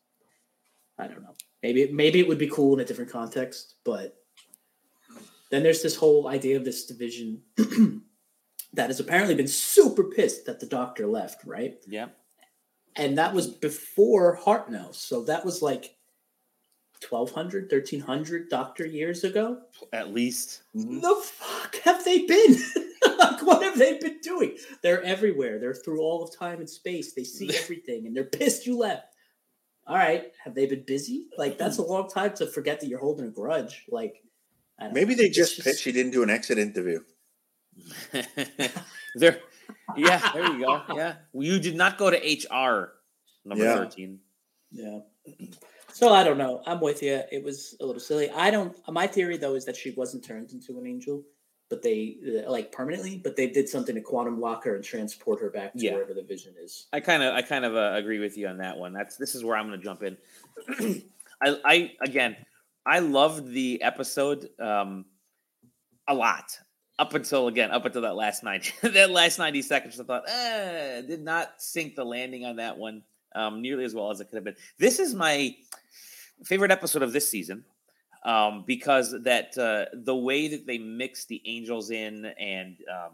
I 0.97 1.07
don't 1.07 1.23
know. 1.23 1.33
Maybe 1.63 1.91
maybe 1.91 2.19
it 2.19 2.27
would 2.27 2.37
be 2.37 2.47
cool 2.49 2.73
in 2.75 2.79
a 2.81 2.85
different 2.85 3.09
context, 3.11 3.75
but 3.83 4.17
then 5.49 5.63
there's 5.63 5.81
this 5.81 5.95
whole 5.95 6.27
idea 6.27 6.57
of 6.57 6.65
this 6.65 6.85
division 6.85 7.41
that 8.73 8.87
has 8.87 8.99
apparently 8.99 9.35
been 9.35 9.47
super 9.47 10.03
pissed 10.03 10.45
that 10.45 10.59
the 10.59 10.65
doctor 10.65 11.07
left, 11.07 11.43
right? 11.45 11.75
Yeah. 11.87 12.07
And 12.95 13.17
that 13.17 13.33
was 13.33 13.47
before 13.47 14.37
Hartnell, 14.37 14.93
so 14.93 15.23
that 15.23 15.45
was 15.45 15.61
like 15.61 15.95
1200, 17.07 17.71
1300 17.71 18.49
doctor 18.49 18.85
years 18.85 19.23
ago. 19.23 19.59
At 19.93 20.13
least. 20.13 20.63
The 20.73 21.21
fuck 21.23 21.75
have 21.83 22.03
they 22.05 22.25
been? 22.25 22.57
like, 23.17 23.45
what 23.45 23.63
have 23.63 23.77
they 23.77 23.97
been 23.97 24.19
doing? 24.21 24.57
They're 24.83 25.01
everywhere. 25.03 25.57
They're 25.57 25.73
through 25.73 26.01
all 26.01 26.23
of 26.23 26.35
time 26.37 26.59
and 26.59 26.69
space. 26.69 27.13
They 27.13 27.23
see 27.23 27.55
everything, 27.63 28.05
and 28.07 28.15
they're 28.15 28.23
pissed 28.25 28.65
you 28.67 28.77
left. 28.77 29.07
All 29.87 29.95
right, 29.97 30.31
have 30.43 30.53
they 30.53 30.67
been 30.67 30.83
busy? 30.85 31.27
Like 31.37 31.57
that's 31.57 31.77
a 31.77 31.83
long 31.83 32.07
time 32.07 32.33
to 32.35 32.45
forget 32.45 32.79
that 32.79 32.87
you're 32.87 32.99
holding 32.99 33.25
a 33.25 33.31
grudge. 33.31 33.85
Like 33.89 34.21
I 34.79 34.85
don't 34.85 34.93
Maybe 34.93 35.15
know. 35.15 35.23
they 35.23 35.27
It's 35.27 35.37
just 35.37 35.63
pitched 35.63 35.83
he 35.83 35.91
didn't 35.91 36.11
do 36.11 36.23
an 36.23 36.29
exit 36.29 36.57
interview. 36.59 36.99
there. 39.15 39.39
Yeah. 39.95 40.31
There 40.33 40.53
you 40.53 40.65
go. 40.65 40.81
Yeah. 40.95 41.15
You 41.33 41.59
did 41.59 41.75
not 41.75 41.97
go 41.97 42.09
to 42.09 42.17
HR 42.17 42.93
number 43.45 43.63
Yeah. 43.63 43.75
thirteen. 43.75 44.19
Yeah. 44.71 44.99
So 45.93 46.13
I 46.13 46.23
don't 46.23 46.37
know. 46.37 46.61
I'm 46.65 46.79
with 46.79 47.03
you. 47.03 47.21
It 47.31 47.43
was 47.43 47.75
a 47.81 47.85
little 47.85 47.99
silly. 47.99 48.29
I 48.31 48.49
don't. 48.51 48.75
My 48.89 49.07
theory 49.07 49.37
though 49.37 49.55
is 49.55 49.65
that 49.65 49.75
she 49.75 49.91
wasn't 49.91 50.23
turned 50.23 50.51
into 50.51 50.77
an 50.79 50.87
angel, 50.87 51.23
but 51.69 51.81
they 51.81 52.17
like 52.47 52.71
permanently. 52.71 53.17
But 53.17 53.35
they 53.35 53.47
did 53.47 53.67
something 53.67 53.95
to 53.95 54.01
quantum 54.01 54.39
lock 54.39 54.63
her 54.63 54.75
and 54.75 54.83
transport 54.83 55.41
her 55.41 55.49
back 55.49 55.73
to 55.73 55.79
yeah. 55.79 55.93
wherever 55.93 56.13
the 56.13 56.21
division 56.21 56.53
is. 56.61 56.87
I 56.93 56.99
kind 57.01 57.23
of, 57.23 57.33
I 57.33 57.41
kind 57.41 57.65
of 57.65 57.75
uh, 57.75 57.93
agree 57.95 58.19
with 58.19 58.37
you 58.37 58.47
on 58.47 58.57
that 58.57 58.77
one. 58.77 58.93
That's 58.93 59.17
this 59.17 59.35
is 59.35 59.43
where 59.43 59.57
I'm 59.57 59.67
going 59.67 59.79
to 59.79 59.83
jump 59.83 60.03
in. 60.03 60.17
I, 61.43 61.59
I 61.65 61.91
again, 62.01 62.37
I 62.85 62.99
loved 62.99 63.51
the 63.51 63.81
episode 63.81 64.49
um, 64.59 65.05
a 66.07 66.13
lot 66.13 66.57
up 67.01 67.15
until 67.15 67.47
again 67.47 67.71
up 67.71 67.83
until 67.83 68.03
that 68.03 68.15
last 68.15 68.43
ninety 68.43 68.71
that 68.87 69.09
last 69.09 69.39
ninety 69.39 69.63
seconds. 69.63 69.99
I 69.99 70.03
thought, 70.03 70.23
eh, 70.29 71.01
did 71.01 71.23
not 71.23 71.55
sink 71.57 71.95
the 71.95 72.05
landing 72.05 72.45
on 72.45 72.57
that 72.57 72.77
one 72.77 73.01
um, 73.33 73.61
nearly 73.61 73.83
as 73.83 73.95
well 73.95 74.11
as 74.11 74.21
it 74.21 74.25
could 74.25 74.35
have 74.35 74.43
been. 74.43 74.55
This 74.77 74.99
is 74.99 75.15
my 75.15 75.55
favorite 76.43 76.71
episode 76.71 77.01
of 77.01 77.11
this 77.11 77.27
season 77.27 77.65
um, 78.23 78.63
because 78.67 79.15
that 79.23 79.57
uh, 79.57 79.85
the 79.93 80.15
way 80.15 80.47
that 80.49 80.67
they 80.67 80.77
mix 80.77 81.25
the 81.25 81.41
angels 81.45 81.89
in 81.89 82.25
and 82.39 82.77
um, 82.91 83.11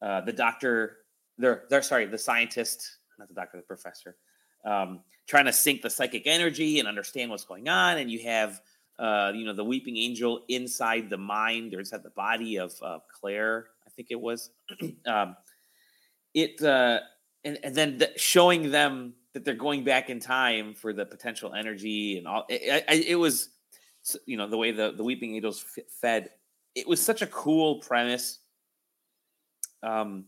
uh, 0.00 0.20
the 0.22 0.32
doctor, 0.32 0.98
they're 1.36 1.64
they're 1.68 1.82
sorry, 1.82 2.06
the 2.06 2.16
scientist, 2.18 2.96
not 3.18 3.28
the 3.28 3.34
doctor, 3.34 3.58
the 3.58 3.62
professor, 3.62 4.16
um, 4.64 5.00
trying 5.26 5.44
to 5.44 5.52
sync 5.52 5.82
the 5.82 5.90
psychic 5.90 6.26
energy 6.26 6.78
and 6.78 6.88
understand 6.88 7.30
what's 7.30 7.44
going 7.44 7.68
on, 7.68 7.98
and 7.98 8.10
you 8.10 8.22
have. 8.22 8.60
Uh, 8.98 9.32
you 9.34 9.44
know 9.44 9.54
the 9.54 9.64
weeping 9.64 9.96
angel 9.96 10.44
inside 10.48 11.10
the 11.10 11.16
mind 11.16 11.74
or 11.74 11.80
inside 11.80 12.02
the 12.02 12.10
body 12.10 12.58
of 12.58 12.72
uh, 12.82 12.98
Claire, 13.12 13.68
I 13.86 13.90
think 13.90 14.08
it 14.10 14.20
was. 14.20 14.50
um, 15.06 15.36
it 16.34 16.62
uh, 16.62 17.00
and, 17.44 17.58
and 17.62 17.74
then 17.74 17.98
the, 17.98 18.10
showing 18.16 18.70
them 18.70 19.14
that 19.32 19.44
they're 19.44 19.54
going 19.54 19.84
back 19.84 20.10
in 20.10 20.20
time 20.20 20.74
for 20.74 20.92
the 20.92 21.06
potential 21.06 21.54
energy 21.54 22.18
and 22.18 22.26
all. 22.26 22.44
It, 22.48 22.84
it, 22.88 23.06
it 23.08 23.16
was, 23.16 23.50
you 24.26 24.36
know, 24.36 24.46
the 24.46 24.56
way 24.56 24.72
the 24.72 24.92
the 24.92 25.04
Weeping 25.04 25.34
Angels 25.34 25.64
fed. 26.00 26.30
It 26.74 26.86
was 26.86 27.02
such 27.02 27.22
a 27.22 27.26
cool 27.26 27.80
premise 27.80 28.38
um, 29.82 30.24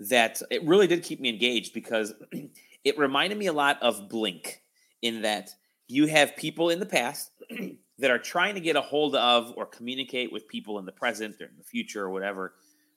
that 0.00 0.40
it 0.50 0.64
really 0.64 0.86
did 0.86 1.02
keep 1.02 1.20
me 1.20 1.28
engaged 1.28 1.74
because 1.74 2.14
it 2.84 2.98
reminded 2.98 3.38
me 3.38 3.46
a 3.46 3.52
lot 3.52 3.82
of 3.82 4.08
Blink 4.08 4.62
in 5.02 5.22
that 5.22 5.50
you 5.86 6.06
have 6.06 6.36
people 6.36 6.70
in 6.70 6.80
the 6.80 6.86
past 6.86 7.30
that 7.98 8.10
are 8.10 8.18
trying 8.18 8.54
to 8.54 8.60
get 8.60 8.76
a 8.76 8.80
hold 8.80 9.14
of 9.14 9.52
or 9.56 9.66
communicate 9.66 10.32
with 10.32 10.48
people 10.48 10.78
in 10.78 10.84
the 10.84 10.92
present 10.92 11.40
or 11.40 11.46
in 11.46 11.56
the 11.56 11.64
future 11.64 12.04
or 12.04 12.10
whatever, 12.10 12.54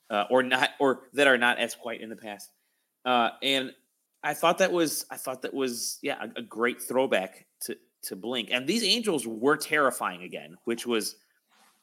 uh, 0.09 0.25
or 0.29 0.43
not, 0.43 0.71
or 0.79 1.03
that 1.13 1.27
are 1.27 1.37
not 1.37 1.59
as 1.59 1.75
quite 1.75 2.01
in 2.01 2.09
the 2.09 2.15
past. 2.15 2.51
Uh, 3.05 3.29
and 3.43 3.71
I 4.23 4.33
thought 4.33 4.57
that 4.57 4.71
was 4.71 5.05
I 5.11 5.17
thought 5.17 5.41
that 5.43 5.53
was 5.53 5.99
yeah 6.01 6.17
a, 6.21 6.39
a, 6.39 6.41
great 6.41 6.81
throwback 6.81 7.45
to 7.61 7.77
to 8.03 8.15
Blink. 8.15 8.49
And 8.51 8.67
these 8.67 8.83
Angels 8.83 9.27
were 9.27 9.57
terrifying 9.57 10.23
again, 10.23 10.57
which 10.65 10.85
was 10.85 11.15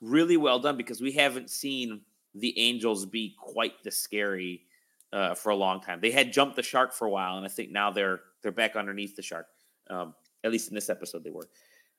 really 0.00 0.36
well 0.36 0.58
done 0.58 0.76
because 0.76 1.00
we 1.00 1.12
haven't 1.12 1.50
seen 1.50 2.00
the 2.34 2.58
Angels 2.58 3.06
be 3.06 3.34
quite 3.38 3.82
the 3.84 3.90
scary 3.90 4.66
uh, 5.12 5.34
for 5.34 5.50
a 5.50 5.56
long 5.56 5.80
time. 5.80 6.00
They 6.00 6.10
had 6.10 6.32
jumped 6.32 6.56
the 6.56 6.62
shark 6.62 6.92
for 6.92 7.06
a 7.06 7.10
while, 7.10 7.36
and 7.36 7.46
I 7.46 7.48
think 7.48 7.70
now 7.70 7.90
they're 7.90 8.20
they're 8.42 8.52
back 8.52 8.76
underneath 8.76 9.16
the 9.16 9.22
shark. 9.22 9.46
Um, 9.88 10.14
at 10.42 10.50
least 10.50 10.68
in 10.68 10.74
this 10.74 10.90
episode, 10.90 11.24
they 11.24 11.30
were. 11.30 11.48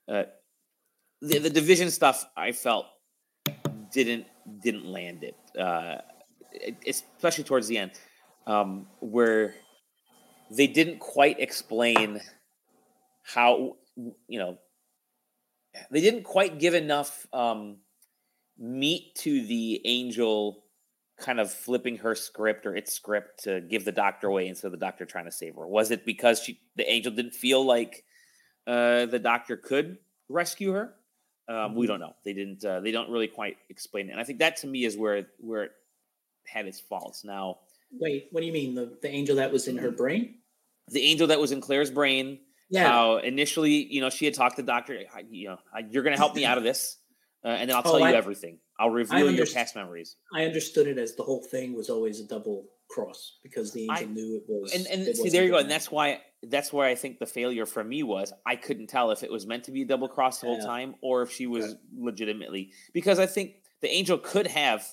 Uh, 0.08 0.24
the, 1.26 1.40
the 1.40 1.50
division 1.50 1.90
stuff 1.90 2.26
I 2.38 2.52
felt 2.52 2.86
didn't 3.92 4.26
didn't 4.62 4.86
land 4.86 5.24
it, 5.24 5.36
uh, 5.60 5.98
especially 6.88 7.44
towards 7.44 7.68
the 7.68 7.78
end, 7.80 7.92
um, 8.46 8.88
where 9.00 9.56
they 10.52 10.68
didn't 10.68 11.00
quite 11.00 11.40
explain 11.40 12.22
how 13.24 13.78
you 14.28 14.40
know 14.40 14.58
they 15.90 16.02
didn't 16.02 16.24
quite 16.24 16.60
give 16.60 16.74
enough 16.74 17.26
um, 17.34 17.78
meat 18.58 19.16
to 19.16 19.46
the 19.46 19.82
angel 19.86 20.64
kind 21.18 21.40
of 21.40 21.52
flipping 21.52 21.98
her 21.98 22.14
script 22.14 22.66
or 22.66 22.76
its 22.76 22.94
script 22.94 23.44
to 23.46 23.62
give 23.62 23.86
the 23.86 23.92
doctor 23.92 24.28
away 24.28 24.48
instead 24.48 24.68
of 24.68 24.74
the 24.74 24.86
doctor 24.86 25.06
trying 25.06 25.26
to 25.26 25.32
save 25.32 25.56
her. 25.56 25.66
Was 25.66 25.90
it 25.90 26.06
because 26.06 26.42
she 26.42 26.60
the 26.76 26.90
angel 26.90 27.12
didn't 27.12 27.34
feel 27.34 27.66
like 27.66 28.04
uh, 28.68 29.06
the 29.08 29.20
doctor 29.20 29.58
could 29.58 29.98
rescue 30.30 30.72
her 30.72 30.94
um, 31.48 31.56
mm-hmm. 31.56 31.76
we 31.76 31.88
don't 31.88 32.00
know 32.00 32.14
they 32.24 32.34
didn't 32.34 32.64
uh, 32.66 32.80
they 32.80 32.92
don't 32.92 33.10
really 33.10 33.28
quite 33.28 33.58
explain 33.70 34.10
it 34.10 34.12
and 34.12 34.20
i 34.20 34.24
think 34.24 34.40
that 34.40 34.58
to 34.58 34.68
me 34.68 34.86
is 34.86 34.98
where 34.98 35.28
where 35.40 35.64
it 35.64 35.72
had 36.48 36.66
its 36.66 36.80
faults 36.80 37.24
now 37.24 37.58
Wait, 38.00 38.28
what 38.32 38.42
do 38.42 38.48
you 38.48 38.54
mean? 38.54 38.76
The 38.76 38.98
the 39.02 39.10
angel 39.10 39.38
that 39.38 39.52
was 39.52 39.68
in 39.68 39.78
her 39.78 39.92
brain? 39.92 40.36
The 40.90 41.02
angel 41.02 41.28
that 41.28 41.40
was 41.40 41.52
in 41.52 41.62
Claire's 41.62 41.92
brain. 41.92 42.40
Yeah. 42.70 42.88
How 42.88 43.18
initially, 43.18 43.86
you 43.92 44.02
know, 44.02 44.10
she 44.10 44.26
had 44.26 44.34
talked 44.34 44.56
to 44.58 44.64
the 44.64 44.66
doctor. 44.66 45.00
You 45.30 45.50
know, 45.50 45.58
you're 45.90 46.04
going 46.04 46.16
to 46.16 46.20
help 46.20 46.36
me 46.36 46.46
out 46.46 46.58
of 46.58 46.64
this, 46.64 46.98
uh, 47.44 47.50
and 47.50 47.70
then 47.70 47.76
I'll 47.76 47.82
oh, 47.86 47.92
tell 47.92 48.04
oh, 48.04 48.08
you 48.08 48.14
I, 48.14 48.14
everything. 48.14 48.60
I'll 48.80 48.90
reveal 48.90 49.32
your 49.32 49.46
past 49.46 49.76
memories. 49.76 50.16
I 50.34 50.46
understood 50.46 50.88
it 50.88 50.98
as 50.98 51.16
the 51.16 51.24
whole 51.24 51.44
thing 51.44 51.74
was 51.74 51.90
always 51.90 52.20
a 52.20 52.28
double 52.28 52.66
cross 52.90 53.38
because 53.44 53.72
the 53.72 53.84
angel 53.84 53.98
I, 53.98 54.06
knew 54.06 54.38
it 54.38 54.44
was. 54.48 54.74
And, 54.74 54.88
and 54.88 55.16
see, 55.16 55.30
there 55.30 55.44
you 55.44 55.52
go. 55.52 55.60
And 55.60 55.72
that's 55.72 55.90
why 55.90 56.22
that's 56.50 56.74
where 56.74 56.88
I 56.88 56.96
think 56.96 57.20
the 57.20 57.26
failure 57.26 57.66
for 57.66 57.84
me 57.84 58.04
was 58.04 58.34
I 58.46 58.56
couldn't 58.56 58.88
tell 58.88 59.12
if 59.12 59.24
it 59.24 59.32
was 59.32 59.46
meant 59.46 59.64
to 59.66 59.72
be 59.72 59.84
a 59.84 59.86
double 59.86 60.08
cross 60.08 60.40
the 60.40 60.48
whole 60.48 60.58
yeah. 60.58 60.66
time 60.66 60.96
or 61.02 61.22
if 61.22 61.32
she 61.32 61.48
was 61.48 61.76
legitimately 61.98 62.72
because 62.94 63.20
I 63.20 63.26
think 63.26 63.56
the 63.82 63.90
angel 63.90 64.18
could 64.18 64.48
have 64.48 64.86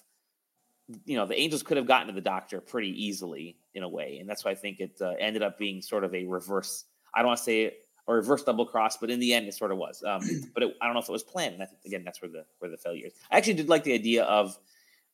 you 1.04 1.16
know, 1.16 1.26
the 1.26 1.38
Angels 1.38 1.62
could 1.62 1.76
have 1.76 1.86
gotten 1.86 2.08
to 2.08 2.12
the 2.12 2.20
doctor 2.20 2.60
pretty 2.60 2.90
easily 2.90 3.56
in 3.74 3.82
a 3.82 3.88
way, 3.88 4.18
and 4.20 4.28
that's 4.28 4.44
why 4.44 4.50
I 4.50 4.54
think 4.54 4.80
it 4.80 4.98
uh, 5.00 5.12
ended 5.18 5.42
up 5.42 5.58
being 5.58 5.82
sort 5.82 6.04
of 6.04 6.14
a 6.14 6.24
reverse. 6.24 6.84
I 7.14 7.20
don't 7.20 7.28
want 7.28 7.38
to 7.38 7.44
say 7.44 7.72
a 8.08 8.14
reverse 8.14 8.42
double 8.42 8.66
cross, 8.66 8.96
but 8.96 9.10
in 9.10 9.20
the 9.20 9.32
end, 9.32 9.46
it 9.46 9.54
sort 9.54 9.70
of 9.70 9.78
was. 9.78 10.02
Um, 10.06 10.22
but 10.54 10.62
it, 10.62 10.76
I 10.80 10.86
don't 10.86 10.94
know 10.94 11.00
if 11.00 11.08
it 11.08 11.12
was 11.12 11.22
planned. 11.22 11.54
And 11.54 11.62
I 11.62 11.66
think 11.66 11.82
again, 11.86 12.02
that's 12.04 12.20
where 12.20 12.30
the 12.30 12.44
where 12.58 12.70
the 12.70 12.76
failure 12.76 13.06
is. 13.06 13.12
I 13.30 13.36
actually 13.36 13.54
did 13.54 13.68
like 13.68 13.84
the 13.84 13.94
idea 13.94 14.24
of 14.24 14.58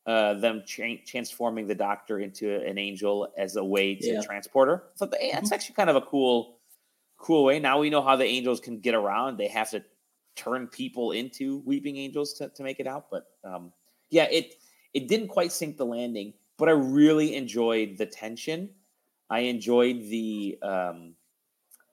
uh, 0.05 0.35
them 0.35 0.63
tra- 0.65 0.97
transforming 1.05 1.67
the 1.67 1.75
doctor 1.75 2.19
into 2.19 2.55
an 2.65 2.77
angel 2.77 3.27
as 3.37 3.55
a 3.55 3.63
way 3.63 3.95
to 3.95 4.13
yeah. 4.13 4.21
transport 4.21 4.69
her. 4.69 4.83
So 4.95 5.05
that's 5.05 5.23
mm-hmm. 5.23 5.53
actually 5.53 5.75
kind 5.75 5.89
of 5.89 5.95
a 5.95 6.01
cool, 6.01 6.59
cool 7.17 7.43
way. 7.43 7.59
Now 7.59 7.79
we 7.79 7.89
know 7.89 8.01
how 8.01 8.15
the 8.15 8.25
angels 8.25 8.59
can 8.59 8.79
get 8.79 8.95
around. 8.95 9.37
They 9.37 9.47
have 9.47 9.69
to 9.71 9.83
turn 10.35 10.67
people 10.67 11.11
into 11.11 11.61
weeping 11.65 11.97
angels 11.97 12.33
to, 12.33 12.49
to 12.49 12.63
make 12.63 12.79
it 12.79 12.87
out. 12.87 13.07
But 13.11 13.25
um, 13.43 13.71
yeah, 14.09 14.27
it 14.31 14.55
it 14.93 15.07
didn't 15.07 15.27
quite 15.27 15.51
sink 15.51 15.77
the 15.77 15.85
landing, 15.85 16.33
but 16.57 16.69
I 16.69 16.71
really 16.71 17.35
enjoyed 17.35 17.97
the 17.97 18.05
tension. 18.05 18.69
I 19.29 19.41
enjoyed 19.41 20.01
the 20.09 20.57
um, 20.63 21.13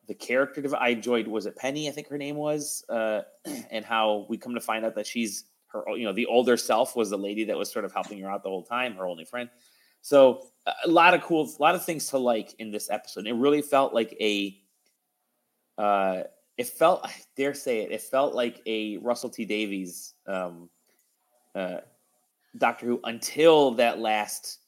the 0.07 0.15
character. 0.15 0.65
I 0.79 0.91
enjoyed 0.91 1.29
was 1.29 1.47
it 1.47 1.57
Penny? 1.57 1.89
I 1.89 1.93
think 1.93 2.09
her 2.09 2.19
name 2.19 2.37
was, 2.37 2.85
uh, 2.89 3.23
and 3.71 3.85
how 3.85 4.27
we 4.29 4.39
come 4.39 4.55
to 4.55 4.61
find 4.61 4.85
out 4.85 4.95
that 4.95 5.07
she's 5.07 5.45
her. 5.83 5.97
You 5.97 6.05
know, 6.05 6.13
the 6.13 6.27
older 6.27 6.57
self 6.57 6.97
was 6.97 7.11
the 7.11 7.19
lady 7.19 7.45
that 7.45 7.57
was 7.57 7.71
sort 7.71 7.85
of 7.85 7.93
helping 7.93 8.21
her 8.21 8.31
out 8.31 8.43
the 8.43 8.49
whole 8.49 8.63
time, 8.63 8.95
her 8.95 9.07
only 9.07 9.25
friend. 9.25 9.49
So 10.03 10.47
a 10.85 10.89
lot 10.89 11.15
of 11.15 11.23
cool, 11.23 11.53
a 11.59 11.63
lot 11.63 11.75
of 11.75 11.85
things 11.85 12.09
to 12.11 12.19
like 12.19 12.55
in 12.59 12.71
this 12.71 12.91
episode. 12.91 13.27
It 13.27 13.35
really 13.35 13.63
felt 13.63 13.93
like 13.93 14.17
a. 14.21 14.59
Uh, 15.77 16.23
it 16.57 16.69
felt, 16.69 17.05
I 17.05 17.13
dare 17.37 17.53
say 17.53 17.81
it, 17.81 17.93
it 17.93 18.01
felt 18.01 18.35
like 18.35 18.63
a 18.67 18.97
Russell 18.99 19.29
T 19.29 19.45
Davies 19.45 20.15
um, 20.27 20.71
uh, 21.55 21.79
Doctor 22.57 22.87
Who 22.87 23.01
until 23.05 23.73
that 23.73 23.99
last 23.99 24.61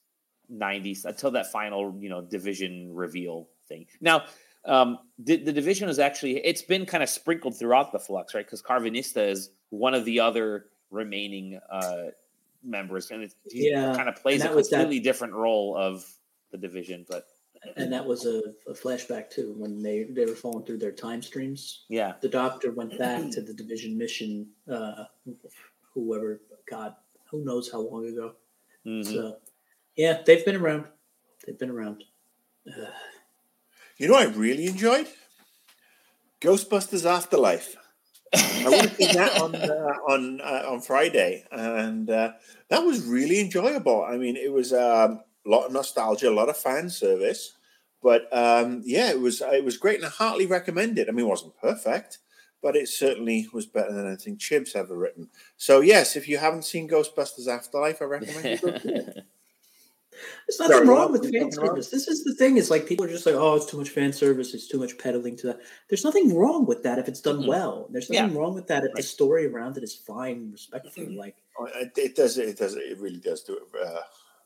90s, 0.52 1.04
until 1.04 1.30
that 1.32 1.50
final, 1.52 1.94
you 1.98 2.08
know, 2.08 2.20
division 2.20 2.94
reveal 2.94 3.48
thing. 3.68 3.86
Now, 4.00 4.24
um, 4.64 4.98
the, 5.18 5.36
the 5.36 5.52
division 5.52 5.88
is 5.88 5.98
actually, 5.98 6.38
it's 6.44 6.62
been 6.62 6.84
kind 6.84 7.02
of 7.02 7.08
sprinkled 7.08 7.58
throughout 7.58 7.92
the 7.92 7.98
flux, 7.98 8.34
right? 8.34 8.44
Because 8.44 8.62
Karvanista 8.62 9.28
is 9.28 9.50
one 9.70 9.94
of 9.94 10.04
the 10.04 10.20
other 10.20 10.66
remaining 10.90 11.60
uh, 11.70 12.04
members, 12.62 13.10
and 13.10 13.30
he 13.50 13.70
yeah, 13.70 13.94
kind 13.94 14.08
of 14.08 14.16
plays 14.16 14.44
a 14.44 14.48
completely 14.48 14.98
that, 14.98 15.04
different 15.04 15.34
role 15.34 15.76
of 15.76 16.04
the 16.50 16.58
division, 16.58 17.04
but. 17.08 17.26
And 17.76 17.92
that 17.92 18.06
was 18.06 18.24
a, 18.24 18.40
a, 18.68 18.72
flashback 18.72 19.30
too 19.30 19.52
when 19.58 19.82
they, 19.82 20.04
they 20.04 20.26
were 20.26 20.36
falling 20.36 20.64
through 20.64 20.78
their 20.78 20.92
time 20.92 21.20
streams. 21.20 21.86
Yeah. 21.88 22.12
The 22.20 22.28
doctor 22.28 22.70
went 22.70 22.96
back 22.96 23.30
to 23.32 23.40
the 23.40 23.52
division 23.62 23.98
mission, 23.98 24.46
uh, 24.72 25.04
whoever, 25.92 26.40
God, 26.70 26.94
who 27.28 27.44
knows 27.44 27.68
how 27.72 27.80
long 27.80 28.06
ago. 28.06 28.34
Mm-hmm. 28.86 29.12
So, 29.12 29.38
yeah, 29.96 30.20
they've 30.24 30.44
been 30.44 30.54
around. 30.54 30.84
They've 31.44 31.58
been 31.58 31.70
around. 31.70 32.04
You 33.96 34.06
know, 34.06 34.16
I 34.16 34.26
really 34.26 34.66
enjoyed 34.66 35.08
Ghostbusters 36.40 37.04
Afterlife. 37.04 37.76
I 38.34 38.68
would 38.68 38.96
seen 38.96 39.14
that 39.14 39.40
on 39.40 39.54
uh, 39.54 39.94
on 40.08 40.40
uh, 40.40 40.64
on 40.68 40.80
Friday, 40.80 41.44
and 41.50 42.10
uh, 42.10 42.32
that 42.68 42.84
was 42.84 43.06
really 43.06 43.40
enjoyable. 43.40 44.04
I 44.04 44.16
mean, 44.16 44.36
it 44.36 44.52
was 44.52 44.72
um, 44.72 45.20
a 45.46 45.48
lot 45.48 45.66
of 45.66 45.72
nostalgia, 45.72 46.28
a 46.28 46.30
lot 46.30 46.48
of 46.48 46.56
fan 46.56 46.90
service, 46.90 47.56
but 48.02 48.28
um, 48.32 48.82
yeah, 48.84 49.10
it 49.10 49.20
was 49.20 49.40
it 49.40 49.64
was 49.64 49.76
great, 49.76 49.96
and 49.96 50.06
I 50.06 50.10
heartily 50.10 50.46
recommend 50.46 50.98
it. 50.98 51.08
I 51.08 51.12
mean, 51.12 51.26
it 51.26 51.28
wasn't 51.28 51.58
perfect, 51.60 52.18
but 52.62 52.76
it 52.76 52.88
certainly 52.88 53.48
was 53.52 53.66
better 53.66 53.92
than 53.92 54.06
anything 54.06 54.36
Chib's 54.36 54.74
ever 54.74 54.96
written. 54.96 55.28
So 55.56 55.80
yes, 55.80 56.16
if 56.16 56.28
you 56.28 56.38
haven't 56.38 56.64
seen 56.64 56.88
Ghostbusters 56.88 57.48
Afterlife, 57.48 58.02
I 58.02 58.06
recommend 58.06 58.60
you 58.62 58.70
go 58.70 59.12
There's 60.46 60.58
nothing 60.58 60.76
Sorry, 60.76 60.88
wrong 60.88 61.12
with 61.12 61.32
fan 61.32 61.52
service. 61.52 61.90
This 61.90 62.08
is 62.08 62.24
the 62.24 62.34
thing. 62.34 62.56
Is 62.56 62.70
like 62.70 62.86
people 62.86 63.04
are 63.04 63.08
just 63.08 63.26
like, 63.26 63.34
oh, 63.34 63.54
it's 63.56 63.66
too 63.66 63.78
much 63.78 63.90
fan 63.90 64.12
service. 64.12 64.54
It's 64.54 64.68
too 64.68 64.78
much 64.78 64.98
peddling 64.98 65.36
to 65.38 65.48
that. 65.48 65.60
There's 65.88 66.04
nothing 66.04 66.34
wrong 66.34 66.66
with 66.66 66.82
that 66.82 66.98
if 66.98 67.08
it's 67.08 67.20
done 67.20 67.38
mm-hmm. 67.38 67.48
well. 67.48 67.88
There's 67.90 68.10
nothing 68.10 68.32
yeah. 68.32 68.38
wrong 68.38 68.54
with 68.54 68.66
that 68.68 68.84
if 68.84 68.92
the 68.94 69.02
story 69.02 69.46
around 69.46 69.76
it 69.76 69.82
is 69.82 69.94
fine, 69.94 70.50
respectful. 70.52 71.04
Mm-hmm. 71.04 71.18
Like 71.18 71.36
oh, 71.58 71.68
it 71.74 72.16
does. 72.16 72.38
It 72.38 72.58
does. 72.58 72.74
It 72.76 72.98
really 72.98 73.20
does 73.20 73.42
do 73.42 73.56
it 73.56 73.86
uh, 73.86 74.00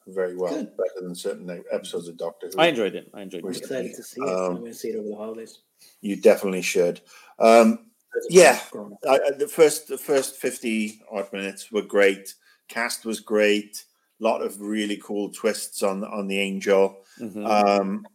very 0.06 0.36
well. 0.36 0.54
Good. 0.54 0.76
Better 0.76 1.02
than 1.02 1.14
certain 1.14 1.64
episodes 1.72 2.08
of 2.08 2.16
Doctor 2.16 2.48
Who. 2.52 2.58
I 2.58 2.66
enjoyed 2.66 2.94
it. 2.94 3.10
I 3.14 3.22
enjoyed 3.22 3.44
it. 3.44 3.46
I'm 3.46 3.52
excited 3.52 3.94
to 3.94 4.02
see 4.02 4.20
it. 4.20 4.28
Um, 4.28 4.44
I'm 4.44 4.60
going 4.60 4.72
to 4.72 4.74
see 4.74 4.88
it 4.88 4.96
over 4.96 5.08
the 5.08 5.16
holidays. 5.16 5.60
You 6.00 6.16
definitely 6.16 6.62
should. 6.62 7.00
Um, 7.38 7.86
yeah, 8.28 8.60
I, 9.08 9.18
the 9.38 9.48
first 9.48 9.88
the 9.88 9.98
first 9.98 10.36
fifty 10.36 11.00
odd 11.10 11.32
minutes 11.32 11.72
were 11.72 11.82
great. 11.82 12.34
Cast 12.68 13.04
was 13.04 13.20
great 13.20 13.84
lot 14.22 14.40
of 14.40 14.60
really 14.60 14.96
cool 14.96 15.28
twists 15.30 15.82
on 15.82 16.04
on 16.04 16.28
the 16.28 16.38
angel. 16.38 16.98
Mm-hmm. 17.20 17.44
Um, 17.44 18.06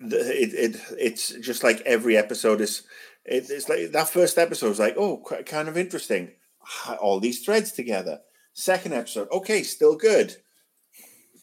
it, 0.00 0.54
it 0.54 0.80
it's 0.98 1.30
just 1.40 1.64
like 1.64 1.80
every 1.80 2.16
episode 2.16 2.60
is 2.60 2.84
it, 3.24 3.46
it's 3.50 3.68
like 3.68 3.90
that 3.92 4.08
first 4.08 4.38
episode 4.38 4.68
was 4.68 4.78
like 4.78 4.96
oh 4.96 5.22
kind 5.44 5.68
of 5.68 5.76
interesting. 5.76 6.30
All 7.00 7.20
these 7.20 7.44
threads 7.44 7.72
together. 7.72 8.20
Second 8.52 8.94
episode 8.94 9.28
okay 9.32 9.62
still 9.62 9.96
good. 9.96 10.36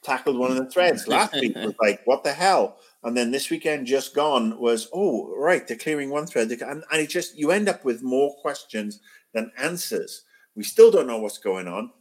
Tackled 0.04 0.38
one 0.38 0.52
of 0.52 0.58
the 0.58 0.70
threads. 0.70 1.08
Last 1.08 1.34
week 1.34 1.56
was 1.56 1.76
like 1.82 2.02
what 2.06 2.24
the 2.24 2.34
hell? 2.34 2.78
And 3.04 3.18
then 3.18 3.32
this 3.32 3.50
weekend 3.50 3.88
just 3.88 4.16
gone 4.16 4.58
was 4.58 4.90
oh 4.94 5.36
right 5.38 5.68
they're 5.68 5.78
clearing 5.78 6.10
one 6.10 6.28
thread. 6.28 6.50
And, 6.50 6.84
and 6.90 7.02
it 7.02 7.10
just 7.10 7.38
you 7.38 7.52
end 7.52 7.68
up 7.68 7.84
with 7.84 8.04
more 8.04 8.36
questions 8.36 9.02
than 9.34 9.52
answers 9.58 10.24
we 10.56 10.64
still 10.64 10.92
don't 10.92 11.08
know 11.08 11.18
what's 11.18 11.38
going 11.38 11.68
on. 11.68 11.92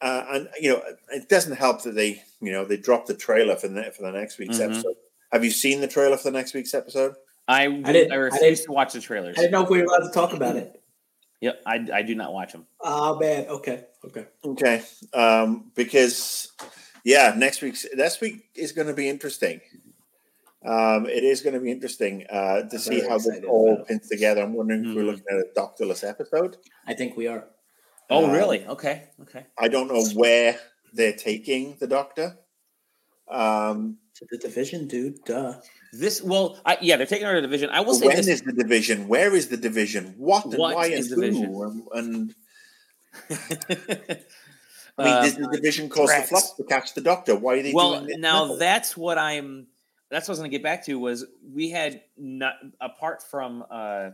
Uh, 0.00 0.24
and 0.32 0.48
you 0.60 0.70
know, 0.70 0.82
it 1.10 1.28
doesn't 1.28 1.56
help 1.56 1.82
that 1.82 1.94
they, 1.94 2.22
you 2.40 2.52
know, 2.52 2.64
they 2.64 2.76
dropped 2.76 3.06
the 3.06 3.14
trailer 3.14 3.56
for 3.56 3.68
the 3.68 3.92
for 3.96 4.02
the 4.02 4.12
next 4.12 4.38
week's 4.38 4.58
mm-hmm. 4.58 4.72
episode. 4.72 4.94
Have 5.32 5.44
you 5.44 5.50
seen 5.50 5.80
the 5.80 5.88
trailer 5.88 6.16
for 6.16 6.24
the 6.24 6.38
next 6.38 6.54
week's 6.54 6.74
episode? 6.74 7.14
I 7.48 7.64
I, 7.64 7.68
didn't, 7.68 8.12
I 8.12 8.16
refuse 8.16 8.42
I 8.42 8.46
didn't, 8.46 8.64
to 8.64 8.72
watch 8.72 8.92
the 8.92 9.00
trailers. 9.00 9.36
I 9.38 9.42
didn't 9.42 9.52
know 9.52 9.64
if 9.64 9.70
we 9.70 9.78
were 9.78 9.84
allowed 9.84 10.06
to 10.06 10.12
talk 10.12 10.32
about 10.32 10.56
it. 10.56 10.80
Yep, 11.40 11.62
I, 11.66 11.86
I 11.92 12.02
do 12.02 12.14
not 12.14 12.32
watch 12.32 12.52
them. 12.52 12.66
Oh 12.80 13.18
man, 13.18 13.46
okay, 13.48 13.84
okay, 14.04 14.26
okay. 14.44 14.82
Um, 15.12 15.70
because 15.74 16.52
yeah, 17.04 17.34
next 17.36 17.60
week's 17.60 17.86
next 17.94 18.20
week 18.20 18.44
is 18.54 18.72
going 18.72 18.88
to 18.88 18.94
be 18.94 19.08
interesting. 19.08 19.60
Um, 20.64 21.06
it 21.06 21.22
is 21.22 21.42
going 21.42 21.52
to 21.52 21.60
be 21.60 21.70
interesting 21.70 22.24
uh, 22.30 22.62
to 22.62 22.76
I'm 22.76 22.78
see 22.78 23.00
how 23.00 23.18
this 23.18 23.40
all 23.46 23.84
pins 23.86 24.08
together. 24.08 24.42
I'm 24.42 24.54
wondering 24.54 24.80
mm-hmm. 24.80 24.90
if 24.90 24.96
we're 24.96 25.02
hmm. 25.02 25.08
looking 25.08 25.24
at 25.30 25.36
a 25.36 25.48
doctorless 25.54 26.08
episode. 26.08 26.56
I 26.86 26.94
think 26.94 27.16
we 27.16 27.26
are. 27.26 27.44
Oh, 28.10 28.26
um, 28.26 28.30
really? 28.30 28.66
Okay. 28.66 29.08
Okay. 29.22 29.46
I 29.58 29.68
don't 29.68 29.88
know 29.88 30.04
where 30.14 30.58
they're 30.92 31.12
taking 31.12 31.76
the 31.80 31.86
doctor. 31.86 32.38
Um, 33.28 33.98
to 34.14 34.26
the 34.30 34.38
division, 34.38 34.86
dude. 34.86 35.24
Duh. 35.24 35.54
This 35.92 36.22
well, 36.22 36.60
I, 36.64 36.78
yeah, 36.80 36.96
they're 36.96 37.06
taking 37.06 37.26
her 37.26 37.34
to 37.34 37.40
the 37.40 37.46
division. 37.46 37.70
I 37.70 37.80
will 37.80 37.94
say 37.94 38.06
when 38.06 38.16
this, 38.16 38.28
is 38.28 38.42
the 38.42 38.52
division? 38.52 39.08
Where 39.08 39.34
is 39.34 39.48
the 39.48 39.56
division? 39.56 40.14
What 40.18 40.44
and 40.44 40.54
what 40.54 40.74
why 40.74 40.86
is 40.86 41.10
the 41.10 41.16
division? 41.16 41.86
And, 41.92 42.34
I 44.98 45.04
mean, 45.04 45.12
uh, 45.12 45.22
the 45.22 45.48
division 45.52 45.88
cause 45.88 46.10
the 46.10 46.22
flux 46.22 46.50
to 46.50 46.64
catch 46.64 46.94
the 46.94 47.00
doctor? 47.00 47.34
Why 47.34 47.54
are 47.54 47.62
they 47.62 47.72
well, 47.72 48.06
now 48.18 48.56
that's 48.56 48.96
what 48.96 49.18
I'm. 49.18 49.66
That's 50.10 50.28
what 50.28 50.32
I 50.32 50.34
was 50.34 50.38
going 50.40 50.50
to 50.50 50.56
get 50.56 50.62
back 50.62 50.84
to. 50.86 50.98
Was 50.98 51.24
we 51.52 51.70
had 51.70 52.02
not 52.16 52.54
apart 52.80 53.22
from 53.22 53.64
uh, 53.70 54.10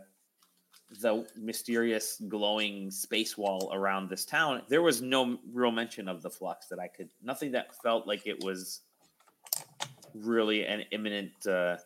the 0.98 1.26
mysterious 1.37 2.20
glowing 2.29 2.90
space 2.90 3.38
wall 3.38 3.70
around 3.72 4.09
this 4.09 4.24
town, 4.24 4.62
there 4.68 4.83
was 4.83 5.00
no 5.00 5.38
real 5.53 5.70
mention 5.70 6.09
of 6.09 6.22
the 6.22 6.31
flux 6.31 6.66
that 6.68 6.79
I 6.79 6.88
could. 6.88 7.09
Nothing 7.22 7.53
that 7.53 7.74
felt 7.83 8.07
like 8.07 8.26
it 8.26 8.42
was 8.42 8.81
really 10.14 10.66
an 10.66 10.85
imminent 10.90 11.46
uh, 11.46 11.76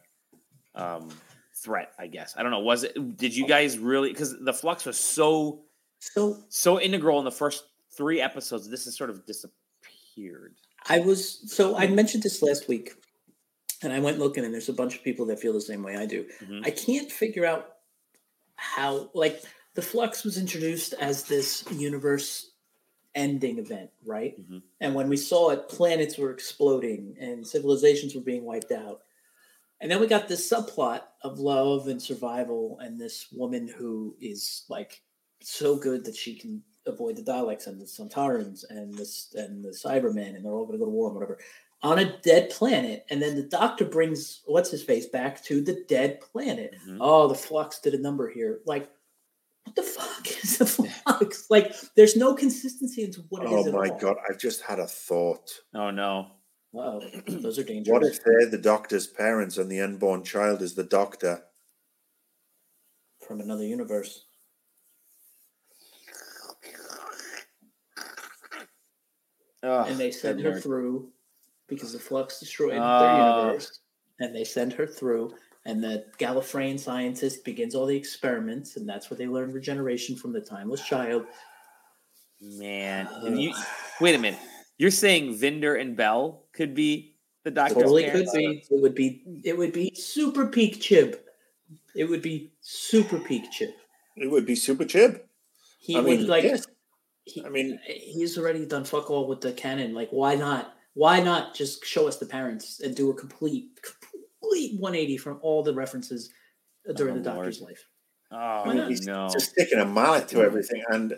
um, 0.75 1.11
threat. 1.55 1.93
I 1.99 2.07
guess 2.07 2.35
I 2.37 2.43
don't 2.43 2.51
know. 2.51 2.61
Was 2.61 2.85
it? 2.85 3.17
Did 3.17 3.37
you 3.37 3.47
guys 3.47 3.79
really? 3.79 4.11
Because 4.11 4.37
the 4.40 4.55
flux 4.55 4.87
was 4.87 4.99
so 4.99 5.64
so 5.99 6.38
so 6.49 6.81
integral 6.81 7.19
in 7.19 7.25
the 7.25 7.31
first 7.31 7.64
three 7.97 8.21
episodes. 8.21 8.69
This 8.69 8.87
has 8.87 8.97
sort 8.97 9.11
of 9.11 9.27
disappeared. 9.27 10.55
I 10.88 11.01
was 11.01 11.53
so 11.53 11.77
I 11.77 11.87
mentioned 11.88 12.23
this 12.23 12.43
last 12.43 12.69
week, 12.69 12.93
and 13.83 13.93
I 13.93 14.01
went 14.01 14.19
looking, 14.19 14.45
and 14.45 14.53
there's 14.53 14.69
a 14.69 14.75
bunch 14.75 14.97
of 14.97 15.05
people 15.05 15.27
that 15.27 15.40
feel 15.40 15.53
the 15.53 15.61
same 15.61 15.83
way 15.83 15.97
I 15.97 16.07
do. 16.07 16.25
Mm-hmm. 16.43 16.61
I 16.64 16.71
can't 16.71 17.11
figure 17.12 17.45
out 17.45 17.73
how 18.57 19.11
like 19.14 19.43
the 19.75 19.83
flux 19.83 20.25
was 20.25 20.38
introduced 20.38 20.95
as 20.95 21.25
this 21.25 21.64
universe 21.73 22.51
ending 23.14 23.59
event, 23.59 23.90
right? 24.05 24.40
Mm-hmm. 24.40 24.59
And 24.81 24.95
when 24.95 25.09
we 25.09 25.17
saw 25.17 25.51
it, 25.51 25.69
planets 25.69 26.19
were 26.19 26.31
exploding 26.31 27.17
and 27.21 27.47
civilizations 27.47 28.14
were 28.14 28.21
being 28.21 28.45
wiped 28.45 28.73
out. 28.73 29.03
And 29.81 29.90
then 29.90 30.01
we 30.01 30.07
got 30.07 30.29
this 30.29 30.51
subplot 30.51 31.03
of 31.23 31.38
love 31.38 31.88
and 31.88 32.01
survival, 32.01 32.79
and 32.81 32.99
this 32.99 33.27
woman 33.33 33.69
who 33.69 34.17
is 34.21 34.64
like 34.69 35.03
so 35.43 35.77
good 35.77 36.05
that 36.07 36.17
she 36.17 36.37
can 36.37 36.62
avoid 36.87 37.17
the 37.17 37.23
Daleks 37.23 37.67
and 37.67 37.81
the 37.81 37.85
Sontarans 37.85 38.64
and 38.71 38.95
this 38.95 39.35
and 39.35 39.64
the 39.64 39.71
Cybermen, 39.71 40.37
and 40.37 40.45
they're 40.45 40.53
all 40.53 40.64
going 40.64 40.79
to 40.79 40.85
go 40.85 40.87
to 40.87 40.90
war 40.90 41.09
and 41.09 41.17
whatever 41.17 41.38
on 41.85 41.99
a 41.99 42.18
dead 42.23 42.49
planet, 42.49 43.05
and 43.11 43.20
then 43.20 43.37
the 43.37 43.42
doctor 43.42 43.85
brings 43.85 44.40
what's 44.47 44.70
his 44.70 44.83
face 44.83 45.07
back 45.07 45.44
to 45.44 45.61
the 45.61 45.85
dead 45.87 46.18
planet. 46.20 46.75
Mm-hmm. 46.83 46.97
Oh, 47.01 47.29
the 47.29 47.35
flux 47.35 47.79
did 47.79 47.92
a 47.92 48.01
number 48.01 48.31
here. 48.31 48.61
Like, 48.64 48.90
what 49.64 49.77
the 49.77 49.83
fuck 49.83 50.27
is 50.44 50.59
the 50.59 50.66
flux? 50.66 51.47
like, 51.51 51.75
there's 51.94 52.16
no 52.16 52.35
consistency 52.35 53.05
into 53.05 53.20
what 53.29 53.42
it 53.42 53.51
oh 53.51 53.61
is. 53.61 53.66
Oh 53.68 53.73
my 53.73 53.90
god, 53.99 54.16
I've 54.29 54.38
just 54.38 54.62
had 54.62 54.79
a 54.79 54.87
thought. 54.87 55.51
Oh 55.75 55.90
no. 55.90 56.29
Oh, 56.75 57.01
those 57.29 57.59
are 57.59 57.62
dangerous. 57.62 57.92
What 57.92 58.03
if 58.03 58.25
they're 58.25 58.51
the 58.51 58.59
doctor's 58.59 59.07
parents 59.07 59.59
and 59.59 59.70
the 59.70 59.81
unborn 59.81 60.25
child 60.25 60.62
is 60.62 60.75
the 60.75 60.83
doctor? 60.83 61.44
From 63.29 63.40
another 63.40 63.64
universe. 63.64 64.25
Oh, 69.62 69.85
and 69.85 69.99
they 69.99 70.11
send 70.11 70.40
her 70.40 70.61
through 70.61 71.13
because 71.74 71.92
the 71.92 71.98
flux 71.98 72.40
destroyed 72.40 72.78
uh, 72.78 73.00
their 73.00 73.44
universe, 73.46 73.80
and 74.20 74.34
they 74.34 74.44
send 74.44 74.72
her 74.72 74.87
through. 74.87 75.34
And 75.66 75.82
the 75.82 76.04
Gallifreyan 76.18 76.78
scientist 76.78 77.44
begins 77.44 77.74
all 77.74 77.87
the 77.87 77.96
experiments, 77.96 78.76
and 78.76 78.88
that's 78.88 79.10
where 79.10 79.16
they 79.16 79.26
learn 79.26 79.52
regeneration 79.52 80.14
from 80.14 80.32
the 80.32 80.40
timeless 80.40 80.84
child. 80.84 81.24
Man, 82.40 83.08
you, 83.37 83.54
wait 84.00 84.14
a 84.14 84.18
minute. 84.18 84.40
You're 84.76 84.90
saying 84.90 85.37
Vinder 85.37 85.80
and 85.80 85.96
Bel 85.96 86.42
could 86.52 86.74
be 86.74 87.14
the 87.44 87.50
doctor? 87.50 87.74
Totally 87.74 88.10
could 88.10 88.26
be. 88.34 88.64
It 88.70 88.82
would 88.82 88.94
be. 88.94 89.22
It 89.44 89.56
would 89.56 89.72
be 89.72 89.94
super 89.94 90.46
peak 90.46 90.80
Chib. 90.80 91.18
It 91.94 92.04
would 92.04 92.22
be 92.22 92.52
super 92.60 93.18
peak 93.18 93.50
Chib. 93.52 93.72
It 94.16 94.30
would 94.30 94.46
be 94.46 94.56
super 94.56 94.84
Chib. 94.84 95.20
He 95.78 95.96
I 95.96 96.00
would 96.00 96.20
mean, 96.20 96.26
like. 96.26 96.44
Yes. 96.44 96.66
He, 97.26 97.42
I 97.42 97.48
mean, 97.48 97.78
he's 97.87 98.37
already 98.37 98.66
done 98.66 98.84
fuck 98.84 99.10
all 99.10 99.26
with 99.26 99.40
the 99.40 99.52
canon. 99.52 99.94
Like, 99.94 100.10
why 100.10 100.34
not? 100.34 100.73
Why 100.94 101.20
not 101.20 101.54
just 101.54 101.85
show 101.85 102.07
us 102.09 102.18
the 102.18 102.26
parents 102.26 102.80
and 102.80 102.94
do 102.94 103.11
a 103.11 103.14
complete, 103.14 103.80
complete 103.83 104.78
180 104.80 105.16
from 105.18 105.38
all 105.42 105.62
the 105.62 105.74
references 105.74 106.30
during 106.96 107.14
oh, 107.14 107.18
the 107.18 107.24
Doctor's 107.24 107.61
Lord. 107.61 107.72
life? 107.72 107.85
Oh 108.30 108.72
no! 108.72 109.28
Just 109.28 109.50
sticking 109.50 109.78
a 109.78 109.85
mallet 109.85 110.28
to 110.28 110.42
everything, 110.42 110.83
and 110.88 111.14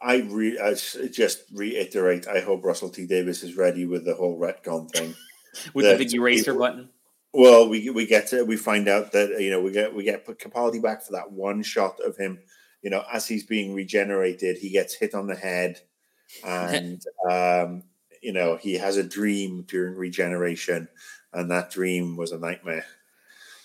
I, 0.00 0.18
re- 0.28 0.58
I 0.58 0.74
just 0.74 1.42
reiterate. 1.52 2.28
I 2.28 2.40
hope 2.40 2.64
Russell 2.64 2.90
T 2.90 3.06
Davies 3.06 3.42
is 3.42 3.56
ready 3.56 3.86
with 3.86 4.04
the 4.04 4.14
whole 4.14 4.38
retcon 4.38 4.90
thing, 4.90 5.14
with 5.74 5.86
the 5.86 5.96
big 5.96 6.14
eraser 6.14 6.52
people, 6.52 6.60
button. 6.60 6.88
Well, 7.32 7.68
we 7.68 7.90
we 7.90 8.06
get 8.06 8.28
to 8.28 8.44
we 8.44 8.56
find 8.56 8.88
out 8.88 9.12
that 9.12 9.40
you 9.40 9.50
know 9.50 9.60
we 9.60 9.72
get 9.72 9.94
we 9.94 10.04
get 10.04 10.26
Capaldi 10.26 10.82
back 10.82 11.02
for 11.02 11.12
that 11.12 11.32
one 11.32 11.62
shot 11.62 11.98
of 12.00 12.16
him. 12.16 12.38
You 12.82 12.90
know, 12.90 13.04
as 13.12 13.26
he's 13.26 13.44
being 13.44 13.74
regenerated, 13.74 14.58
he 14.58 14.70
gets 14.70 14.94
hit 14.94 15.14
on 15.14 15.26
the 15.26 15.36
head, 15.36 15.80
and 16.46 17.02
um, 17.28 17.82
you 18.20 18.32
know, 18.32 18.56
he 18.56 18.74
has 18.74 18.96
a 18.96 19.04
dream 19.04 19.62
during 19.62 19.94
regeneration, 19.94 20.88
and 21.32 21.50
that 21.50 21.70
dream 21.70 22.16
was 22.16 22.32
a 22.32 22.38
nightmare. 22.38 22.84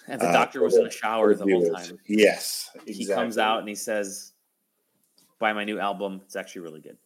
And 0.08 0.22
the 0.22 0.32
doctor 0.32 0.62
uh, 0.62 0.66
was 0.66 0.76
in 0.76 0.84
the 0.84 0.92
shower 0.92 1.34
the 1.34 1.44
whole 1.44 1.74
time. 1.74 1.98
Yes, 2.08 2.70
exactly. 2.74 2.94
He 2.94 3.08
comes 3.08 3.38
out 3.38 3.60
and 3.60 3.68
he 3.68 3.76
says, 3.76 4.34
"Buy 5.40 5.54
my 5.54 5.64
new 5.64 5.80
album. 5.80 6.22
It's 6.26 6.36
actually 6.36 6.62
really 6.62 6.82
good." 6.82 6.98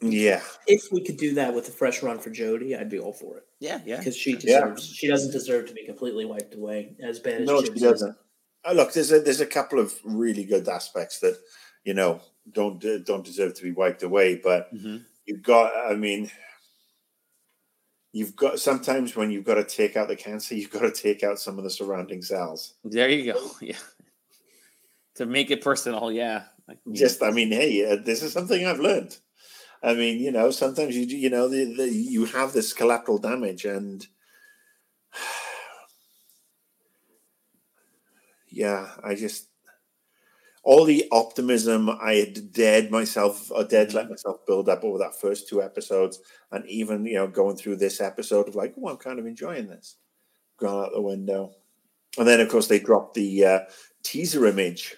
Yeah. 0.00 0.40
If 0.66 0.90
we 0.90 1.02
could 1.02 1.16
do 1.16 1.34
that 1.34 1.54
with 1.54 1.68
a 1.68 1.72
fresh 1.72 2.02
run 2.02 2.18
for 2.18 2.30
Jodie, 2.30 2.78
I'd 2.78 2.88
be 2.88 2.98
all 2.98 3.12
for 3.12 3.38
it. 3.38 3.46
Yeah, 3.60 3.80
yeah. 3.84 3.98
Because 3.98 4.16
she 4.16 4.36
deserves. 4.36 4.88
Yeah. 4.88 4.94
She 4.94 5.08
doesn't 5.08 5.32
deserve 5.32 5.68
to 5.68 5.74
be 5.74 5.84
completely 5.84 6.24
wiped 6.24 6.54
away 6.54 6.96
as 7.02 7.18
bad 7.18 7.42
as. 7.42 7.48
No, 7.48 7.62
she 7.62 7.70
doesn't. 7.70 8.16
Oh, 8.64 8.72
look, 8.72 8.92
there's 8.92 9.12
a 9.12 9.20
there's 9.20 9.40
a 9.40 9.46
couple 9.46 9.78
of 9.78 9.94
really 10.04 10.44
good 10.44 10.68
aspects 10.68 11.18
that 11.20 11.38
you 11.84 11.94
know 11.94 12.20
don't 12.50 12.82
don't 13.04 13.24
deserve 13.24 13.54
to 13.54 13.62
be 13.62 13.72
wiped 13.72 14.02
away, 14.02 14.36
but 14.36 14.74
mm-hmm. 14.74 14.98
you've 15.26 15.42
got. 15.42 15.72
I 15.90 15.94
mean, 15.94 16.30
you've 18.12 18.36
got 18.36 18.60
sometimes 18.60 19.16
when 19.16 19.30
you've 19.30 19.44
got 19.44 19.54
to 19.54 19.64
take 19.64 19.96
out 19.96 20.08
the 20.08 20.16
cancer, 20.16 20.54
you've 20.54 20.70
got 20.70 20.82
to 20.82 20.92
take 20.92 21.24
out 21.24 21.38
some 21.38 21.58
of 21.58 21.64
the 21.64 21.70
surrounding 21.70 22.22
cells. 22.22 22.74
There 22.84 23.08
you 23.08 23.32
go. 23.32 23.50
Yeah. 23.60 23.76
To 25.16 25.26
make 25.26 25.50
it 25.50 25.60
personal, 25.60 26.10
yeah. 26.10 26.44
Just, 26.90 27.22
I 27.22 27.32
mean, 27.32 27.52
hey, 27.52 27.86
uh, 27.86 27.96
this 28.02 28.22
is 28.22 28.32
something 28.32 28.64
I've 28.64 28.80
learned. 28.80 29.18
I 29.82 29.92
mean, 29.92 30.20
you 30.20 30.32
know, 30.32 30.50
sometimes 30.50 30.96
you 30.96 31.04
you 31.04 31.28
know 31.28 31.48
the, 31.48 31.74
the, 31.76 31.88
you 31.88 32.24
have 32.26 32.54
this 32.54 32.72
collateral 32.72 33.18
damage, 33.18 33.66
and 33.66 34.06
yeah, 38.48 38.88
I 39.04 39.16
just 39.16 39.48
all 40.64 40.84
the 40.84 41.06
optimism 41.10 41.90
I 41.90 42.14
had 42.14 42.52
dared 42.52 42.90
myself 42.90 43.50
or 43.50 43.64
dared 43.64 43.94
let 43.94 44.08
myself 44.08 44.46
build 44.46 44.68
up 44.68 44.84
over 44.84 44.98
that 44.98 45.20
first 45.20 45.48
two 45.48 45.62
episodes, 45.62 46.20
and 46.52 46.64
even 46.66 47.04
you 47.04 47.14
know 47.14 47.26
going 47.26 47.56
through 47.56 47.76
this 47.76 48.00
episode 48.00 48.48
of 48.48 48.54
like, 48.54 48.74
oh, 48.80 48.88
I'm 48.88 48.96
kind 48.96 49.18
of 49.18 49.26
enjoying 49.26 49.66
this, 49.66 49.96
gone 50.58 50.84
out 50.84 50.92
the 50.92 51.02
window, 51.02 51.52
and 52.18 52.26
then 52.26 52.40
of 52.40 52.48
course 52.48 52.68
they 52.68 52.78
dropped 52.78 53.14
the 53.14 53.44
uh, 53.44 53.60
teaser 54.04 54.46
image 54.46 54.96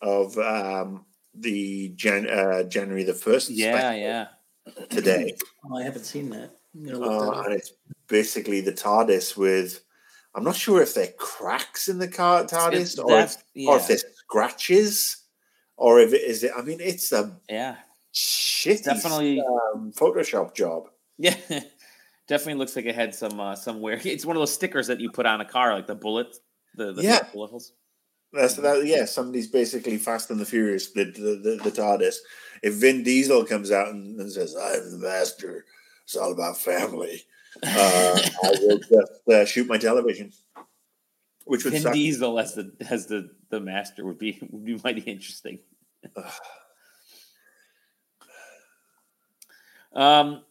of 0.00 0.36
um, 0.38 1.04
the 1.34 1.92
Jan- 1.96 2.28
uh, 2.30 2.62
January 2.64 3.04
the 3.04 3.14
first. 3.14 3.50
Yeah, 3.50 3.92
yeah. 3.94 4.26
Today, 4.90 5.34
Oh, 5.70 5.76
I 5.76 5.82
haven't 5.82 6.04
seen 6.04 6.30
that. 6.30 6.50
I'm 6.74 6.84
look 6.84 7.36
uh, 7.36 7.42
and 7.42 7.54
it's 7.54 7.72
basically 8.08 8.60
the 8.60 8.72
TARDIS 8.72 9.36
with. 9.36 9.84
I'm 10.34 10.44
not 10.44 10.56
sure 10.56 10.80
if 10.80 10.94
they're 10.94 11.12
cracks 11.18 11.88
in 11.88 11.98
the 11.98 12.08
car 12.08 12.44
TARDIS 12.44 12.80
It's 12.80 12.98
or 12.98 13.20
if, 13.20 13.36
def- 13.36 13.68
or 13.68 13.76
if 13.76 13.86
they're 13.86 13.98
scratches, 14.42 15.18
or 15.76 16.00
if 16.00 16.12
it 16.14 16.22
is 16.22 16.42
it. 16.44 16.52
I 16.56 16.62
mean, 16.62 16.78
it's 16.80 17.12
a 17.12 17.38
yeah, 17.50 17.76
shitty 18.14 18.84
Definitely- 18.84 19.40
um, 19.40 19.92
Photoshop 19.94 20.54
job. 20.54 20.88
yeah. 21.18 21.36
Definitely 22.28 22.54
looks 22.54 22.74
like 22.76 22.86
it 22.86 22.94
had 22.94 23.14
some 23.14 23.38
uh, 23.38 23.54
somewhere. 23.54 24.00
It's 24.04 24.24
one 24.24 24.36
of 24.36 24.40
those 24.40 24.52
stickers 24.54 24.86
that 24.86 25.00
you 25.00 25.10
put 25.10 25.26
on 25.26 25.40
a 25.40 25.44
car, 25.44 25.74
like 25.74 25.86
the 25.86 25.94
bullet, 25.94 26.34
the, 26.76 26.92
the 26.94 27.02
Yeah. 27.02 27.24
bullet 27.32 27.50
holes. 27.50 27.72
That's 28.32 28.54
that. 28.54 28.86
Yeah, 28.86 29.04
somebody's 29.04 29.48
basically 29.48 29.98
Fast 29.98 30.30
and 30.30 30.40
the 30.40 30.46
Furious, 30.46 30.92
the 30.92 31.04
the, 31.04 31.36
the, 31.44 31.60
the 31.64 31.70
TARDIS. 31.70 32.16
If 32.62 32.74
Vin 32.74 33.02
Diesel 33.02 33.44
comes 33.44 33.70
out 33.70 33.88
and, 33.88 34.18
and 34.18 34.32
says, 34.32 34.56
"I'm 34.56 34.90
the 34.92 35.06
master," 35.06 35.66
it's 36.04 36.16
all 36.16 36.32
about 36.32 36.56
family. 36.56 37.24
Uh, 37.62 37.68
I 38.44 38.50
will 38.62 38.78
just 38.78 39.28
uh, 39.30 39.44
shoot 39.44 39.66
my 39.66 39.76
television, 39.76 40.32
which 41.44 41.64
would 41.64 41.72
Vin 41.74 41.82
suck. 41.82 41.92
Diesel 41.92 42.38
as 42.38 42.54
the 42.54 42.72
as 42.90 43.06
the 43.06 43.30
the 43.50 43.60
master 43.60 44.04
would 44.04 44.18
be 44.18 44.38
would 44.50 44.64
be 44.64 44.78
mighty 44.82 45.00
interesting. 45.02 45.58
Um, 49.94 50.42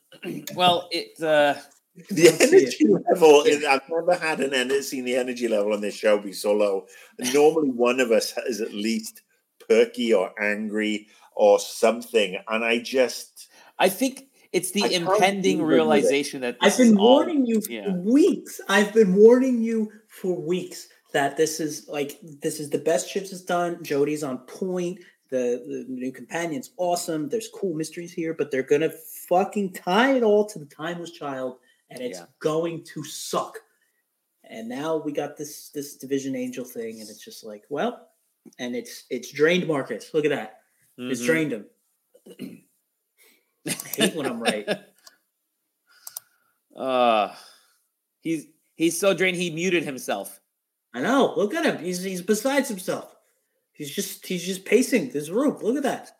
well, 0.56 0.88
it 0.92 1.22
uh, 1.22 1.56
The 2.10 2.24
Don't 2.26 2.40
see 2.40 2.58
energy 2.58 2.86
level, 3.10 3.44
is, 3.44 3.66
I've 3.66 3.82
never 3.90 4.16
had 4.16 4.40
an 4.40 4.54
en- 4.54 4.84
seen 4.84 5.04
the 5.04 5.16
energy 5.16 5.48
level 5.48 5.74
on 5.74 5.82
this 5.82 5.96
show 5.96 6.20
be 6.20 6.34
so 6.34 6.54
low. 6.54 6.88
Normally, 7.34 7.70
one 7.70 8.00
of 8.00 8.12
us 8.12 8.34
is 8.48 8.62
at 8.62 8.74
least 8.74 9.22
perky 9.68 10.14
or 10.14 10.32
angry 10.42 11.08
or 11.36 11.60
something, 11.60 12.38
and 12.48 12.64
I 12.64 12.80
just 12.80 13.50
I 13.80 13.90
think 13.90 14.28
it's 14.54 14.72
the 14.72 14.84
I 14.84 14.88
impending 14.90 15.58
deal 15.58 15.66
with 15.66 15.74
it. 15.74 15.76
realization 15.76 16.42
that 16.42 16.58
I've 16.62 16.72
this 16.72 16.80
is 16.80 16.90
been 16.92 17.00
all- 17.00 17.16
warning 17.16 17.46
you 17.46 17.62
for 17.62 17.72
yeah. 17.72 17.94
weeks. 17.94 18.62
I've 18.70 18.94
been 18.94 19.16
warning 19.16 19.62
you 19.62 19.92
for 20.12 20.40
weeks 20.40 20.90
that 21.14 21.38
this 21.38 21.60
is 21.60 21.88
like 21.88 22.20
this 22.42 22.60
is 22.60 22.70
the 22.70 22.78
best 22.78 23.14
Chibs 23.14 23.30
has 23.32 23.42
done. 23.42 23.78
Jodie's 23.84 24.24
on 24.24 24.40
point. 24.40 25.00
The, 25.30 25.64
the 25.66 25.86
new 25.88 26.12
companion's 26.12 26.72
awesome. 26.76 27.30
There's 27.30 27.48
cool 27.56 27.74
mysteries 27.74 28.12
here, 28.12 28.34
but 28.34 28.52
they're 28.52 28.62
gonna 28.64 28.92
fucking 29.30 29.72
tie 29.74 30.16
it 30.18 30.24
all 30.24 30.46
to 30.48 30.60
the 30.60 30.66
timeless 30.66 31.12
child, 31.12 31.60
and 31.90 32.02
it's 32.02 32.20
Yeah. 32.20 32.26
going 32.40 32.84
to 32.94 33.04
suck. 33.06 33.58
And 34.44 34.68
now 34.68 34.98
we 34.98 35.14
got 35.14 35.38
this 35.38 35.70
this 35.70 35.96
division 35.96 36.36
angel 36.36 36.66
thing, 36.66 37.00
and 37.00 37.10
it's 37.10 37.24
just 37.24 37.46
like, 37.46 37.64
well, 37.70 38.10
and 38.60 38.76
it's 38.76 39.06
it's 39.10 39.32
drained 39.32 39.66
Marcus. 39.68 40.14
Look 40.14 40.26
at 40.26 40.32
that. 40.32 40.60
It's 40.98 41.22
Mhm. 41.22 41.26
drained 41.26 41.52
him. 41.54 41.66
I 43.68 43.72
hate 43.96 44.16
when 44.16 44.26
I'm 44.26 44.42
right. 44.42 44.68
Uh 46.76 47.36
he's 48.22 48.46
he's 48.82 49.00
so 49.00 49.14
drained 49.14 49.38
he 49.38 49.50
muted 49.50 49.84
himself. 49.84 50.40
I 50.94 51.02
know. 51.02 51.34
Look 51.38 51.54
at 51.54 51.66
him. 51.66 51.78
He's 51.84 52.04
he's 52.04 52.22
besides 52.22 52.68
himself. 52.68 53.16
He's 53.72 53.92
just 53.92 54.26
he's 54.26 54.44
just 54.44 54.66
pacing 54.66 55.10
this 55.10 55.30
room. 55.30 55.58
Look 55.62 55.78
at 55.78 55.84
that. 55.84 56.12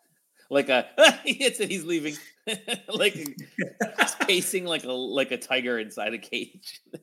Like 0.48 0.68
a 0.68 0.86
he 1.24 1.34
hits 1.34 1.60
it, 1.60 1.70
he's 1.70 1.84
leaving. 1.84 2.14
like 2.88 3.14
he's 3.14 4.14
pacing 4.20 4.64
like 4.64 4.84
a 4.84 4.92
like 4.92 5.30
a 5.32 5.38
tiger 5.38 5.78
inside 5.78 6.14
a 6.14 6.18
cage. 6.18 6.80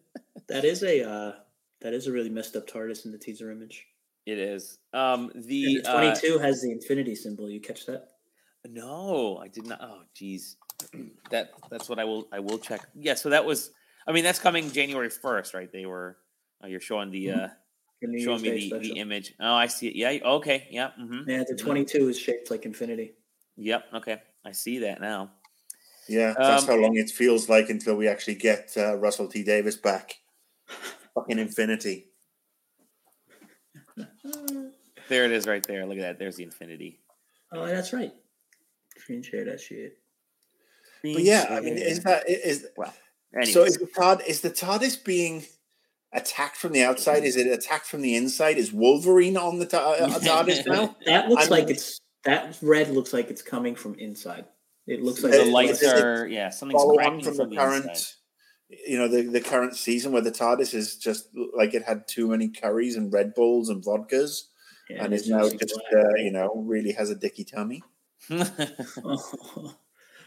That 0.47 0.65
is 0.65 0.81
a 0.81 1.07
uh 1.07 1.33
that 1.81 1.93
is 1.93 2.07
a 2.07 2.11
really 2.11 2.31
messed 2.31 2.55
up 2.55 2.67
TARDIS 2.67 3.05
in 3.05 3.11
the 3.11 3.19
teaser 3.19 3.51
image. 3.51 3.85
It 4.25 4.39
is. 4.39 4.79
Um 4.93 5.31
the, 5.35 5.79
the 5.83 5.87
uh, 5.87 6.15
22 6.15 6.39
has 6.39 6.63
the 6.63 6.71
infinity 6.71 7.13
symbol. 7.13 7.47
You 7.47 7.61
catch 7.61 7.85
that? 7.85 8.07
No, 8.67 9.37
I 9.37 9.47
did 9.47 9.67
not. 9.67 9.79
Oh, 9.79 10.01
geez, 10.15 10.57
that 11.29 11.51
that's 11.69 11.87
what 11.87 11.99
I 11.99 12.03
will 12.03 12.27
I 12.31 12.39
will 12.39 12.57
check. 12.57 12.81
Yeah, 12.95 13.13
so 13.13 13.29
that 13.29 13.45
was. 13.45 13.69
I 14.09 14.11
mean, 14.11 14.23
that's 14.23 14.39
coming 14.39 14.71
January 14.71 15.09
first, 15.09 15.53
right? 15.53 15.71
They 15.71 15.85
were. 15.85 16.17
Oh, 16.63 16.67
you're 16.67 16.79
showing 16.81 17.11
the 17.11 17.29
uh 17.31 17.47
The 18.01 18.07
New 18.07 18.19
showing 18.25 18.41
me 18.41 18.69
the, 18.71 18.79
the 18.79 18.91
image. 18.93 19.35
Oh, 19.39 19.53
I 19.53 19.67
see 19.67 19.87
it. 19.87 19.95
Yeah. 19.95 20.17
Okay. 20.27 20.67
Yeah. 20.71 20.89
Mm-hmm. 20.99 21.29
Yeah, 21.29 21.43
the 21.47 21.55
22 21.55 22.09
is 22.09 22.19
shaped 22.19 22.49
like 22.49 22.65
infinity. 22.65 23.13
Yep. 23.55 23.85
Okay. 23.93 24.17
I 24.43 24.51
see 24.51 24.79
that 24.79 24.99
now. 24.99 25.31
yeah, 26.07 26.33
that's 26.37 26.63
Um, 26.63 26.67
how 26.67 26.81
long 26.81 26.97
it 26.97 27.09
feels 27.11 27.49
like 27.49 27.69
until 27.69 27.95
we 27.95 28.07
actually 28.07 28.35
get 28.35 28.71
uh, 28.75 28.95
Russell 28.97 29.27
T 29.27 29.43
Davies 29.43 29.77
back. 29.77 30.15
Fucking 31.13 31.37
infinity. 31.39 32.07
There 35.07 35.25
it 35.25 35.31
is, 35.31 35.45
right 35.47 35.63
there. 35.63 35.85
Look 35.85 35.97
at 35.97 36.01
that. 36.01 36.19
There's 36.19 36.35
the 36.37 36.43
infinity. 36.43 36.99
Oh, 37.51 37.65
that's 37.67 37.93
right. 37.93 38.13
Screen 38.97 39.21
share 39.21 39.45
that 39.45 39.59
shit. 39.59 39.97
But 41.03 41.23
yeah, 41.23 41.47
I 41.49 41.61
mean, 41.61 41.77
is 41.77 42.01
that 42.03 42.29
is 42.29 42.67
well? 42.75 42.93
Anyways, 43.35 43.53
so? 43.53 43.63
Is 43.63 43.77
the 43.77 43.87
TARD 43.87 44.21
is 44.27 44.41
the 44.41 44.49
TARDIS 44.49 45.03
being 45.03 45.45
attacked 46.13 46.57
from 46.57 46.71
the 46.73 46.83
outside? 46.83 47.23
Is 47.23 47.37
it 47.37 47.47
attacked 47.47 47.85
from 47.85 48.01
the 48.01 48.15
inside? 48.15 48.57
Is 48.57 48.73
Wolverine 48.73 49.37
on 49.37 49.59
the 49.59 49.65
ta- 49.65 49.91
uh, 49.91 50.07
TARDIS 50.19 50.65
now? 50.65 50.95
That 51.05 51.29
looks 51.29 51.45
I 51.45 51.49
like 51.49 51.69
it's 51.69 51.99
that 52.25 52.57
red 52.61 52.89
looks 52.89 53.13
like 53.13 53.29
it's 53.29 53.41
coming 53.41 53.75
from 53.75 53.95
inside. 53.95 54.45
It 54.87 55.03
looks 55.03 55.23
like 55.23 55.33
the 55.33 55.45
lights 55.45 55.83
are 55.83 56.27
yeah 56.27 56.49
something's 56.49 56.81
follow 56.81 56.93
on 56.93 56.97
cracking 56.97 57.21
from 57.23 57.35
from 57.35 57.49
the 57.49 57.55
the 57.55 57.61
current 57.61 57.85
inside. 57.85 58.13
you 58.87 58.97
know 58.97 59.07
the, 59.07 59.21
the 59.21 59.41
current 59.41 59.75
season 59.75 60.11
where 60.11 60.23
the 60.23 60.31
TARDIS 60.31 60.73
is 60.73 60.95
just 60.95 61.29
like 61.55 61.75
it 61.75 61.83
had 61.83 62.07
too 62.07 62.27
many 62.27 62.49
curries 62.49 62.95
and 62.95 63.13
Red 63.13 63.35
Bulls 63.35 63.69
and 63.69 63.83
vodkas 63.83 64.45
Yeah, 64.89 65.03
and 65.03 65.13
is 65.13 65.29
now 65.29 65.47
just 65.47 65.79
uh, 65.95 66.15
you 66.15 66.31
know 66.31 66.51
really 66.55 66.93
has 66.93 67.11
a 67.11 67.15
dicky 67.15 67.43
tummy. 67.43 67.83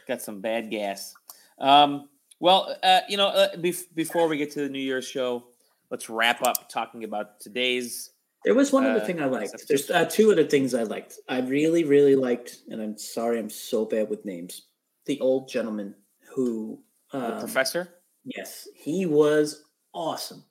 Got 0.08 0.22
some 0.22 0.40
bad 0.40 0.70
gas. 0.70 1.14
Um, 1.58 2.08
well, 2.42 2.76
uh, 2.83 3.00
you 3.09 3.16
know, 3.16 3.28
uh, 3.28 3.55
bef- 3.57 3.94
before 3.94 4.26
we 4.28 4.37
get 4.37 4.50
to 4.52 4.61
the 4.61 4.68
New 4.68 4.81
Year's 4.81 5.07
show, 5.07 5.44
let's 5.90 6.11
wrap 6.11 6.42
up 6.42 6.68
talking 6.68 7.05
about 7.05 7.38
today's. 7.40 8.11
There 8.44 8.55
was 8.55 8.72
one 8.72 8.85
other 8.85 9.00
Uh, 9.00 9.07
thing 9.07 9.22
I 9.22 9.26
liked. 9.26 9.55
There's 9.68 9.88
uh, 9.90 10.05
two 10.07 10.33
other 10.33 10.44
things 10.44 10.74
I 10.74 10.83
liked. 10.83 11.14
I 11.28 11.38
really, 11.40 11.85
really 11.85 12.16
liked, 12.16 12.57
and 12.68 12.83
I'm 12.83 12.98
sorry, 12.98 13.38
I'm 13.38 13.48
so 13.48 13.85
bad 13.85 14.11
with 14.11 14.24
names. 14.24 14.62
The 15.07 15.20
old 15.20 15.48
gentleman 15.48 15.94
who, 16.35 16.83
The 17.12 17.35
um, 17.35 17.38
professor. 17.38 17.88
yes, 18.24 18.66
he 18.74 19.07
was 19.07 19.62
awesome. 19.94 20.42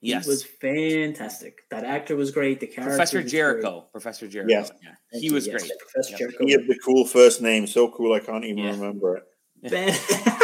He 0.00 0.08
Yes, 0.10 0.26
was 0.26 0.42
fantastic. 0.44 1.60
That 1.70 1.84
actor 1.84 2.16
was 2.16 2.30
great. 2.32 2.58
The 2.60 2.66
character, 2.66 2.96
Professor 2.96 3.22
was 3.22 3.30
Jericho. 3.32 3.86
Professor 3.92 4.26
Jericho. 4.28 4.50
Yes. 4.52 4.70
Yeah. 4.82 4.90
Thank 5.12 5.20
He 5.22 5.28
you, 5.28 5.34
was 5.34 5.46
yes, 5.46 5.62
great. 5.62 5.72
Professor 5.78 6.10
Yeah. 6.12 6.18
Jericho. 6.18 6.44
He 6.46 6.52
had 6.52 6.66
the 6.66 6.78
cool 6.84 7.06
first 7.06 7.40
name, 7.40 7.66
so 7.66 7.88
cool 7.90 8.12
I 8.12 8.20
can't 8.20 8.44
even 8.44 8.58
Yeah. 8.64 8.70
remember 8.72 9.16
it. 9.18 9.24
Bad- 9.70 10.35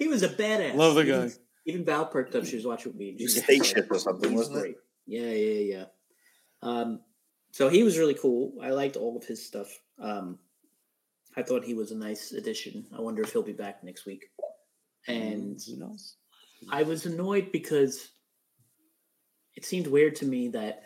he 0.00 0.08
was 0.08 0.24
a 0.24 0.28
badass. 0.28 0.74
Love 0.74 0.96
the 0.96 1.02
Even- 1.02 1.28
guy. 1.28 1.34
Even 1.66 1.84
Val 1.84 2.06
perked 2.06 2.34
up. 2.34 2.44
She 2.46 2.56
was 2.56 2.66
watching 2.66 2.90
with 2.92 2.98
me. 2.98 3.16
She 3.18 3.26
like, 3.36 3.44
Spaceship 3.44 3.88
or 3.90 3.98
something, 3.98 4.30
He's 4.30 4.38
wasn't 4.38 4.66
it? 4.66 4.76
Yeah, 5.06 5.30
yeah, 5.30 5.76
yeah. 5.76 5.84
Um, 6.62 7.00
so 7.52 7.68
he 7.68 7.82
was 7.84 7.98
really 7.98 8.14
cool. 8.14 8.54
I 8.62 8.70
liked 8.70 8.96
all 8.96 9.16
of 9.16 9.24
his 9.24 9.46
stuff. 9.46 9.68
Um, 10.00 10.38
I 11.36 11.42
thought 11.42 11.62
he 11.64 11.74
was 11.74 11.90
a 11.92 11.96
nice 11.96 12.32
addition. 12.32 12.86
I 12.96 13.00
wonder 13.02 13.22
if 13.22 13.32
he'll 13.32 13.42
be 13.42 13.52
back 13.52 13.84
next 13.84 14.06
week. 14.06 14.24
And 15.06 15.60
who 15.64 15.76
knows? 15.76 16.16
I 16.70 16.82
was 16.82 17.04
annoyed 17.06 17.52
because 17.52 18.08
it 19.54 19.64
seemed 19.64 19.86
weird 19.86 20.16
to 20.16 20.26
me 20.26 20.48
that 20.48 20.82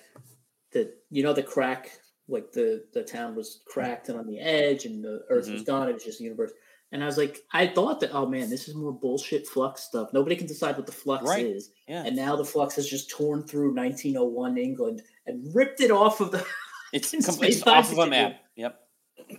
that 0.72 0.92
you 1.10 1.22
know 1.22 1.32
the 1.32 1.42
crack, 1.42 1.90
like 2.28 2.50
the 2.52 2.84
the 2.92 3.02
town 3.04 3.34
was 3.36 3.62
cracked 3.66 4.08
and 4.08 4.18
on 4.18 4.26
the 4.26 4.40
edge, 4.40 4.86
and 4.86 5.04
the 5.04 5.22
Earth 5.30 5.48
was 5.48 5.62
Mhm. 5.62 5.66
gone. 5.66 5.88
It 5.88 5.94
was 5.94 6.04
just 6.04 6.18
the 6.18 6.24
universe. 6.24 6.52
And 6.94 7.02
I 7.02 7.06
was 7.06 7.18
like, 7.18 7.42
I 7.52 7.66
thought 7.66 7.98
that, 8.00 8.10
oh 8.14 8.24
man, 8.24 8.48
this 8.50 8.68
is 8.68 8.74
more 8.76 8.92
bullshit 8.92 9.46
flux 9.48 9.82
stuff. 9.82 10.10
Nobody 10.12 10.36
can 10.36 10.46
decide 10.46 10.76
what 10.76 10.86
the 10.86 10.92
flux 10.92 11.28
Right. 11.28 11.44
is. 11.44 11.70
Yeah, 11.88 12.04
And 12.06 12.14
now 12.14 12.36
the 12.36 12.44
flux 12.44 12.76
has 12.76 12.88
just 12.88 13.10
torn 13.10 13.42
through 13.42 13.74
1901 13.74 14.56
England 14.56 15.02
and 15.26 15.52
ripped 15.54 15.80
it 15.80 15.90
off 15.90 16.20
of 16.20 16.30
the. 16.30 16.46
it's, 16.92 17.12
in 17.12 17.20
com- 17.22 17.34
space 17.34 17.58
it's 17.58 17.66
off 17.66 17.90
of 17.90 17.98
a 17.98 18.06
map. 18.06 18.36
Yep. 18.56 18.80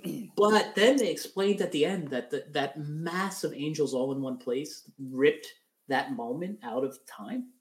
But 0.35 0.75
then 0.75 0.97
they 0.97 1.09
explained 1.09 1.61
at 1.61 1.71
the 1.71 1.85
end 1.85 2.09
that 2.09 2.29
the, 2.29 2.43
that 2.51 2.77
mass 2.77 3.43
of 3.45 3.53
angels 3.53 3.93
all 3.93 4.11
in 4.11 4.21
one 4.21 4.37
place 4.37 4.83
ripped 4.99 5.47
that 5.87 6.11
moment 6.13 6.59
out 6.61 6.83
of 6.83 6.97
time 7.05 7.51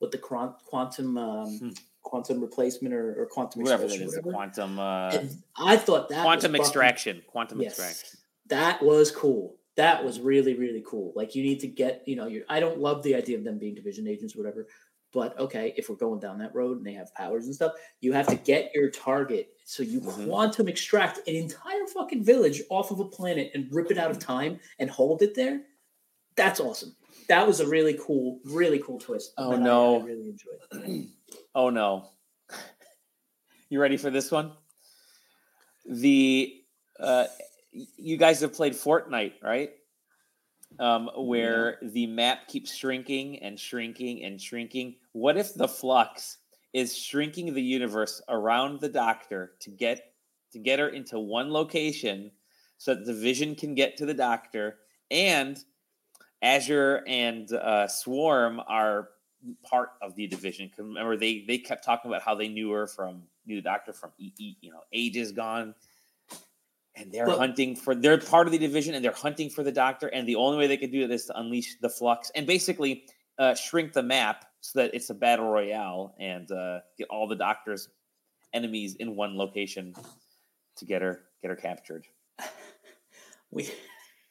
with 0.00 0.10
the 0.10 0.18
quantum 0.18 1.16
um, 1.16 1.58
Hmm. 1.60 1.68
quantum 2.02 2.40
replacement 2.40 2.92
or, 2.92 3.22
or 3.22 3.26
quantum 3.26 3.62
Whatever 3.62 3.84
it 3.84 3.92
is, 3.92 4.16
whatever. 4.16 4.32
quantum 4.32 4.78
uh, 4.80 5.12
I 5.56 5.76
thought 5.76 6.08
that 6.08 6.22
quantum 6.22 6.52
fucking- 6.52 6.60
extraction. 6.60 7.22
Quantum 7.28 7.60
Yes. 7.62 7.78
extraction. 7.78 8.18
That 8.46 8.82
was 8.82 9.10
cool. 9.10 9.56
that 9.76 10.04
was 10.04 10.20
really 10.20 10.54
really 10.54 10.84
cool. 10.86 11.12
Like 11.16 11.34
you 11.34 11.42
need 11.42 11.60
to 11.60 11.66
get 11.68 12.02
you 12.06 12.14
know 12.16 12.30
I 12.48 12.60
don't 12.60 12.78
love 12.78 13.02
the 13.02 13.14
idea 13.14 13.36
of 13.38 13.44
them 13.44 13.58
being 13.58 13.74
division 13.74 14.06
agents 14.06 14.34
or 14.36 14.38
whatever, 14.38 14.66
but 15.12 15.36
okay 15.38 15.74
if 15.76 15.88
we're 15.88 15.96
going 15.96 16.20
down 16.20 16.38
that 16.38 16.54
road 16.54 16.76
and 16.76 16.86
they 16.86 16.92
have 16.92 17.12
powers 17.14 17.46
and 17.46 17.54
stuff, 17.54 17.72
you 18.00 18.12
have 18.12 18.26
to 18.28 18.36
get 18.36 18.70
your 18.74 18.90
target. 18.90 19.48
So 19.64 19.82
you 19.82 20.00
Mhm. 20.00 20.26
quantum 20.28 20.68
extract 20.68 21.26
an 21.26 21.34
entire 21.34 21.86
fucking 21.86 22.22
village 22.22 22.62
off 22.70 22.90
of 22.90 23.00
a 23.00 23.04
planet 23.08 23.50
and 23.54 23.66
rip 23.72 23.90
it 23.90 23.98
out 23.98 24.10
of 24.10 24.18
time 24.18 24.60
and 24.78 24.88
hold 24.90 25.22
it 25.22 25.34
there. 25.34 25.62
That's 26.36 26.60
awesome. 26.60 26.94
That 27.28 27.46
was 27.46 27.60
a 27.60 27.66
really 27.66 27.94
cool, 28.00 28.40
really 28.44 28.78
cool 28.80 28.98
twist. 29.00 29.32
Oh, 29.38 29.50
that 29.52 29.60
I- 29.60 29.62
no. 29.62 30.00
I 30.02 30.04
really 30.04 30.28
enjoyed. 30.28 31.08
Oh 31.56 31.70
no. 31.70 32.10
You 33.70 33.80
ready 33.80 33.96
for 33.96 34.10
this 34.10 34.30
one? 34.30 34.52
The 35.86 36.62
uh 37.00 37.26
you 37.96 38.16
guys 38.16 38.40
have 38.40 38.52
played 38.52 38.72
Fortnite, 38.72 39.34
right? 39.42 39.70
Um 40.78 41.10
where 41.16 41.78
the 41.82 42.06
map 42.06 42.48
keeps 42.48 42.74
shrinking 42.74 43.38
and 43.40 43.58
shrinking 43.58 44.24
and 44.24 44.40
shrinking. 44.40 44.96
What 45.12 45.36
if 45.36 45.54
the 45.54 45.68
flux 45.68 46.38
is 46.72 46.96
shrinking 46.96 47.54
the 47.54 47.62
universe 47.62 48.20
around 48.28 48.80
the 48.80 48.88
doctor 48.88 49.52
to 49.60 49.70
get 49.70 50.12
to 50.52 50.58
get 50.58 50.78
her 50.78 50.88
into 50.88 51.18
one 51.18 51.52
location 51.52 52.30
so 52.78 52.94
that 52.94 53.04
the 53.04 53.12
division 53.12 53.54
can 53.54 53.74
get 53.74 53.96
to 53.96 54.06
the 54.06 54.14
doctor 54.14 54.78
and 55.10 55.62
Azure 56.42 57.02
and 57.06 57.50
uh, 57.52 57.88
Swarm 57.88 58.60
are 58.68 59.08
part 59.62 59.90
of 60.02 60.14
the 60.14 60.26
division. 60.26 60.70
Remember, 60.76 61.16
they 61.16 61.44
they 61.46 61.58
kept 61.58 61.84
talking 61.84 62.10
about 62.10 62.22
how 62.22 62.34
they 62.34 62.48
knew 62.48 62.70
her 62.72 62.86
from 62.86 63.22
knew 63.46 63.56
the 63.56 63.62
doctor 63.62 63.92
from 63.92 64.10
you 64.18 64.70
know 64.70 64.80
ages 64.92 65.32
gone, 65.32 65.74
and 66.96 67.10
they're 67.12 67.26
But- 67.26 67.38
hunting 67.38 67.74
for 67.76 67.94
they're 67.94 68.18
part 68.18 68.46
of 68.46 68.52
the 68.52 68.58
division 68.58 68.94
and 68.94 69.04
they're 69.04 69.12
hunting 69.12 69.50
for 69.50 69.62
the 69.64 69.72
doctor. 69.72 70.08
And 70.08 70.26
the 70.28 70.36
only 70.36 70.58
way 70.58 70.66
they 70.66 70.76
could 70.76 70.92
do 70.92 71.02
it 71.04 71.10
is 71.10 71.26
to 71.26 71.38
unleash 71.38 71.76
the 71.80 71.88
flux 71.88 72.30
and 72.34 72.46
basically 72.46 73.06
uh, 73.38 73.54
shrink 73.54 73.92
the 73.92 74.02
map 74.02 74.44
so 74.60 74.78
that 74.78 74.94
it's 74.94 75.10
a 75.10 75.14
battle 75.14 75.48
royale 75.48 76.14
and 76.20 76.50
uh, 76.52 76.80
get 76.96 77.08
all 77.10 77.26
the 77.26 77.34
doctor's 77.36 77.88
enemies 78.52 78.94
in 78.96 79.16
one 79.16 79.36
location 79.36 79.92
to 80.76 80.84
get 80.84 81.02
her 81.02 81.24
get 81.42 81.48
her 81.50 81.56
captured. 81.56 82.06
We 83.50 83.70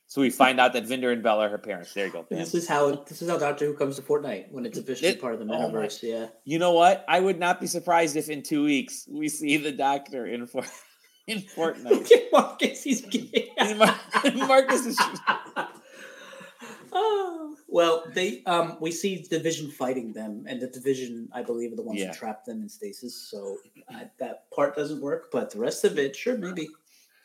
So 0.08 0.22
we 0.22 0.30
find 0.30 0.60
out 0.60 0.74
that 0.74 0.84
Vinder 0.86 1.12
and 1.12 1.24
Bel 1.24 1.40
are 1.42 1.50
her 1.50 1.58
parents. 1.58 1.94
There 1.94 2.06
you 2.06 2.12
go. 2.12 2.24
bam. 2.30 2.38
this 2.40 2.54
is 2.54 2.68
how 2.68 2.96
this 3.08 3.22
is 3.22 3.30
how 3.30 3.38
Doctor 3.38 3.66
Who 3.66 3.74
comes 3.74 3.96
to 3.96 4.02
Fortnite 4.02 4.52
when 4.52 4.66
it's 4.66 4.78
officially 4.78 5.10
It- 5.12 5.22
part 5.22 5.34
of 5.34 5.40
the 5.40 5.46
oh 5.54 5.58
metaverse. 5.70 6.04
yeah. 6.04 6.28
You 6.46 6.60
know 6.60 6.72
what? 6.74 7.04
I 7.08 7.20
would 7.20 7.40
not 7.40 7.60
be 7.62 7.68
surprised 7.68 8.16
if 8.16 8.30
in 8.30 8.44
two 8.44 8.64
weeks 8.64 9.08
we 9.10 9.28
see 9.30 9.58
the 9.58 9.72
doctor 9.72 10.26
in 10.28 10.46
For- 10.46 10.64
in 11.28 11.40
Fortnite. 11.40 11.84
Look 11.90 12.12
at 12.12 12.24
Marcus, 12.32 12.84
he's 12.84 13.02
gay. 13.02 13.52
Mar- 13.78 14.00
Marcus 14.36 14.86
is 14.86 15.00
oh, 16.92 17.56
well, 17.68 18.04
they 18.14 18.44
um 18.46 18.78
we 18.80 18.92
see 18.92 19.26
division 19.30 19.70
fighting 19.72 20.14
them, 20.14 20.46
and 20.48 20.62
the 20.62 20.68
division, 20.68 21.30
I 21.34 21.42
believe, 21.44 21.74
are 21.74 21.76
the 21.76 21.82
ones 21.84 22.00
Yeah. 22.00 22.08
that 22.08 22.18
trap 22.18 22.46
them 22.46 22.62
in 22.62 22.70
stasis. 22.70 23.16
So 23.16 23.58
I, 23.90 24.10
that 24.20 24.50
part 24.52 24.76
doesn't 24.76 25.02
work, 25.02 25.30
but 25.32 25.52
the 25.52 25.60
rest 25.60 25.84
of 25.84 25.98
it, 25.98 26.16
sure, 26.16 26.38
maybe. 26.38 26.70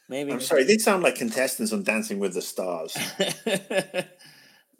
maybe. 0.08 0.32
I'm 0.32 0.40
sorry, 0.40 0.64
they 0.64 0.78
sound 0.78 1.02
like 1.02 1.16
contestants 1.16 1.72
on 1.72 1.82
Dancing 1.82 2.18
with 2.18 2.34
the 2.34 2.42
Stars. 2.42 2.96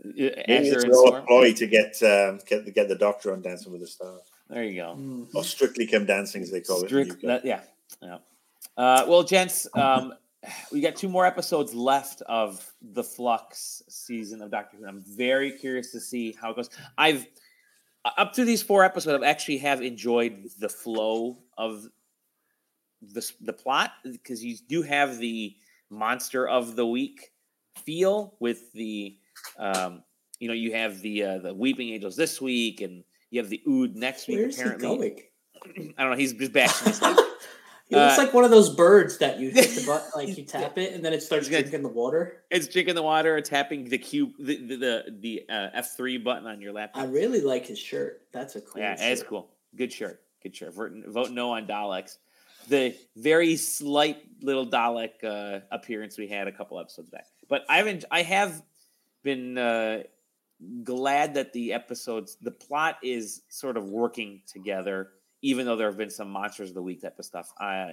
Maybe 0.04 0.68
it's 0.68 0.84
and 0.84 0.92
all 0.92 1.16
a 1.16 1.22
ploy 1.22 1.52
to 1.54 1.66
get 1.66 2.00
um, 2.02 2.38
get 2.46 2.64
the, 2.64 2.70
get 2.70 2.88
the 2.88 2.94
Doctor 2.94 3.32
on 3.32 3.42
Dancing 3.42 3.72
with 3.72 3.80
the 3.80 3.86
Stars, 3.88 4.22
There 4.48 4.62
you 4.62 4.76
go. 4.80 4.94
Mm. 4.96 5.26
or 5.34 5.42
Strictly 5.42 5.86
Come 5.88 6.06
Dancing, 6.06 6.42
as 6.42 6.50
they 6.52 6.60
call 6.60 6.78
Strict, 6.86 7.10
it. 7.10 7.14
in 7.14 7.20
the 7.20 7.26
that- 7.26 7.44
yeah, 7.44 7.60
yeah. 8.00 8.18
Uh, 8.76 9.04
well, 9.08 9.22
gents, 9.22 9.66
um, 9.74 10.14
we 10.72 10.80
got 10.80 10.96
two 10.96 11.08
more 11.08 11.26
episodes 11.26 11.74
left 11.74 12.22
of 12.22 12.72
the 12.80 13.02
Flux 13.02 13.82
season 13.88 14.40
of 14.42 14.50
Doctor 14.50 14.76
Who. 14.76 14.86
I'm 14.86 15.02
very 15.02 15.52
curious 15.52 15.92
to 15.92 16.00
see 16.00 16.36
how 16.40 16.50
it 16.50 16.56
goes. 16.56 16.70
I've 16.96 17.26
up 18.16 18.32
to 18.34 18.44
these 18.44 18.62
four 18.62 18.84
episodes, 18.84 19.14
I've 19.14 19.28
actually 19.28 19.58
have 19.58 19.82
enjoyed 19.82 20.48
the 20.58 20.68
flow 20.68 21.38
of 21.56 21.86
the 23.02 23.30
the 23.40 23.52
plot 23.52 23.92
because 24.04 24.44
you 24.44 24.56
do 24.68 24.82
have 24.82 25.18
the 25.18 25.54
monster 25.90 26.48
of 26.48 26.76
the 26.76 26.86
week 26.86 27.32
feel 27.84 28.34
with 28.40 28.72
the 28.72 29.16
um, 29.58 30.02
you 30.38 30.48
know 30.48 30.54
you 30.54 30.72
have 30.72 31.00
the 31.00 31.22
uh, 31.22 31.38
the 31.38 31.54
weeping 31.54 31.90
angels 31.90 32.16
this 32.16 32.40
week 32.40 32.80
and 32.80 33.04
you 33.30 33.40
have 33.40 33.50
the 33.50 33.62
ood 33.68 33.96
next 33.96 34.28
week 34.28 34.38
Where's 34.38 34.58
apparently 34.58 34.88
he 34.88 34.96
going? 34.96 35.94
I 35.98 36.02
don't 36.02 36.12
know. 36.12 36.18
He's 36.18 36.32
just 36.32 36.52
bashing 36.52 36.88
his 36.88 36.98
head. 36.98 37.16
He 37.88 37.96
looks 37.96 38.18
Uh, 38.18 38.24
like 38.24 38.34
one 38.34 38.44
of 38.44 38.50
those 38.50 38.68
birds 38.68 39.16
that 39.18 39.40
you 39.40 39.50
hit 39.50 39.70
the 39.70 39.86
butt, 39.86 40.10
like 40.14 40.36
you 40.36 40.44
tap 40.46 40.76
it, 40.76 40.92
and 40.94 41.02
then 41.04 41.12
it 41.14 41.22
starts 41.22 41.48
drinking 41.48 41.82
the 41.82 41.88
water. 41.88 42.42
It's 42.50 42.66
drinking 42.68 42.94
the 42.96 43.02
water 43.02 43.34
or 43.36 43.40
tapping 43.40 43.88
the 43.88 43.98
cube, 43.98 44.32
the 44.38 44.56
the 44.56 44.76
the, 44.76 45.04
the 45.20 45.42
uh, 45.48 45.70
F 45.72 45.96
three 45.96 46.18
button 46.18 46.46
on 46.46 46.60
your 46.60 46.72
laptop. 46.72 47.02
I 47.02 47.06
really 47.06 47.40
like 47.40 47.66
his 47.66 47.78
shirt. 47.78 48.22
That's 48.32 48.56
a 48.56 48.60
cool. 48.60 48.80
yeah, 48.82 48.94
shirt. 48.96 49.12
it's 49.12 49.22
cool. 49.22 49.48
Good 49.74 49.92
shirt. 49.92 50.20
Good 50.42 50.54
shirt. 50.54 50.74
Vote, 50.74 50.92
vote 51.06 51.30
no 51.30 51.50
on 51.52 51.66
Daleks. 51.66 52.18
The 52.68 52.94
very 53.16 53.56
slight 53.56 54.18
little 54.42 54.66
Dalek 54.66 55.24
uh, 55.24 55.60
appearance 55.70 56.18
we 56.18 56.28
had 56.28 56.46
a 56.46 56.52
couple 56.52 56.78
episodes 56.78 57.08
back. 57.08 57.24
But 57.48 57.64
I 57.70 57.78
haven't. 57.78 58.04
I 58.10 58.22
have 58.22 58.62
been 59.22 59.56
uh, 59.56 60.02
glad 60.84 61.34
that 61.34 61.52
the 61.54 61.72
episodes, 61.72 62.36
the 62.42 62.50
plot 62.50 62.98
is 63.02 63.42
sort 63.48 63.76
of 63.78 63.88
working 63.88 64.42
together, 64.46 65.10
even 65.42 65.66
though 65.66 65.76
there 65.76 65.86
have 65.88 65.96
been 65.96 66.10
some 66.10 66.30
monsters 66.30 66.70
of 66.70 66.74
the 66.74 66.82
week 66.82 67.02
type 67.02 67.18
of 67.18 67.24
stuff. 67.24 67.52
Uh, 67.60 67.92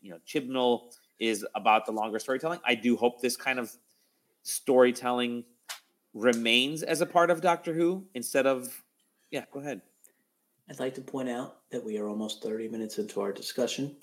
you 0.00 0.10
know, 0.10 0.18
Chibnall 0.26 0.94
is 1.18 1.46
about 1.54 1.86
the 1.86 1.92
longer 1.92 2.18
storytelling. 2.18 2.60
I 2.64 2.74
do 2.74 2.96
hope 2.96 3.20
this 3.20 3.36
kind 3.36 3.58
of 3.58 3.70
storytelling 4.42 5.44
remains 6.14 6.82
as 6.82 7.00
a 7.00 7.06
part 7.06 7.30
of 7.30 7.40
Doctor 7.40 7.74
Who 7.74 8.06
instead 8.14 8.46
of. 8.46 8.82
Yeah, 9.30 9.44
go 9.52 9.60
ahead. 9.60 9.82
I'd 10.70 10.80
like 10.80 10.94
to 10.94 11.00
point 11.00 11.28
out 11.28 11.58
that 11.70 11.84
we 11.84 11.98
are 11.98 12.08
almost 12.08 12.42
30 12.42 12.68
minutes 12.68 12.98
into 12.98 13.20
our 13.20 13.32
discussion. 13.32 13.96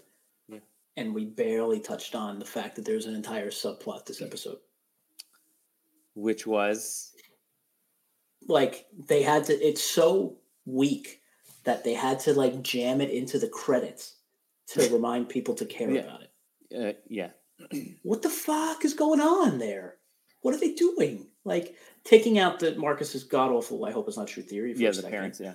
Yeah. 0.48 0.60
And 0.98 1.14
we 1.14 1.26
barely 1.26 1.80
touched 1.80 2.16
on 2.16 2.40
the 2.40 2.46
fact 2.46 2.76
that 2.76 2.86
there's 2.86 3.06
an 3.06 3.16
entire 3.16 3.50
subplot 3.50 4.06
this 4.06 4.22
episode. 4.22 4.58
Which 6.16 6.48
was 6.48 7.12
Like 8.48 8.86
they 9.08 9.22
had 9.22 9.46
to 9.46 9.54
it's 9.54 9.84
so 9.84 10.38
weak 10.66 11.22
that 11.66 11.84
they 11.84 11.94
had 11.94 12.20
to 12.22 12.34
like 12.34 12.62
jam 12.62 13.02
it 13.02 13.10
into 13.10 13.38
the 13.40 13.48
credits 13.48 14.16
to 14.68 14.88
remind 14.94 15.30
people 15.30 15.54
to 15.56 15.66
care 15.66 15.90
Yeah. 15.92 16.02
about 16.02 16.22
it. 16.24 16.32
uh, 16.98 17.00
yeah. 17.08 17.30
What 18.04 18.22
the 18.22 18.30
fuck 18.30 18.84
is 18.86 18.94
going 18.94 19.20
on 19.22 19.60
there? 19.60 19.96
What 20.42 20.54
are 20.54 20.60
they 20.60 20.74
doing? 20.74 21.28
Like 21.44 21.76
taking 22.04 22.38
out 22.40 22.60
the 22.60 22.76
Marcus's 22.76 23.24
god 23.24 23.52
awful, 23.52 23.86
I 23.86 23.92
hope 23.92 24.08
it's 24.08 24.18
not 24.18 24.28
true 24.28 24.44
theory. 24.44 24.74
For 24.74 24.82
Yeah, 24.82 24.90
the 24.90 24.96
second. 24.96 25.12
parents. 25.12 25.40
Yeah, 25.40 25.54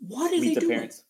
What 0.00 0.32
are 0.32 0.36
meet 0.40 0.48
they 0.48 0.54
the 0.54 0.60
doing? 0.60 0.72
parents. 0.74 1.04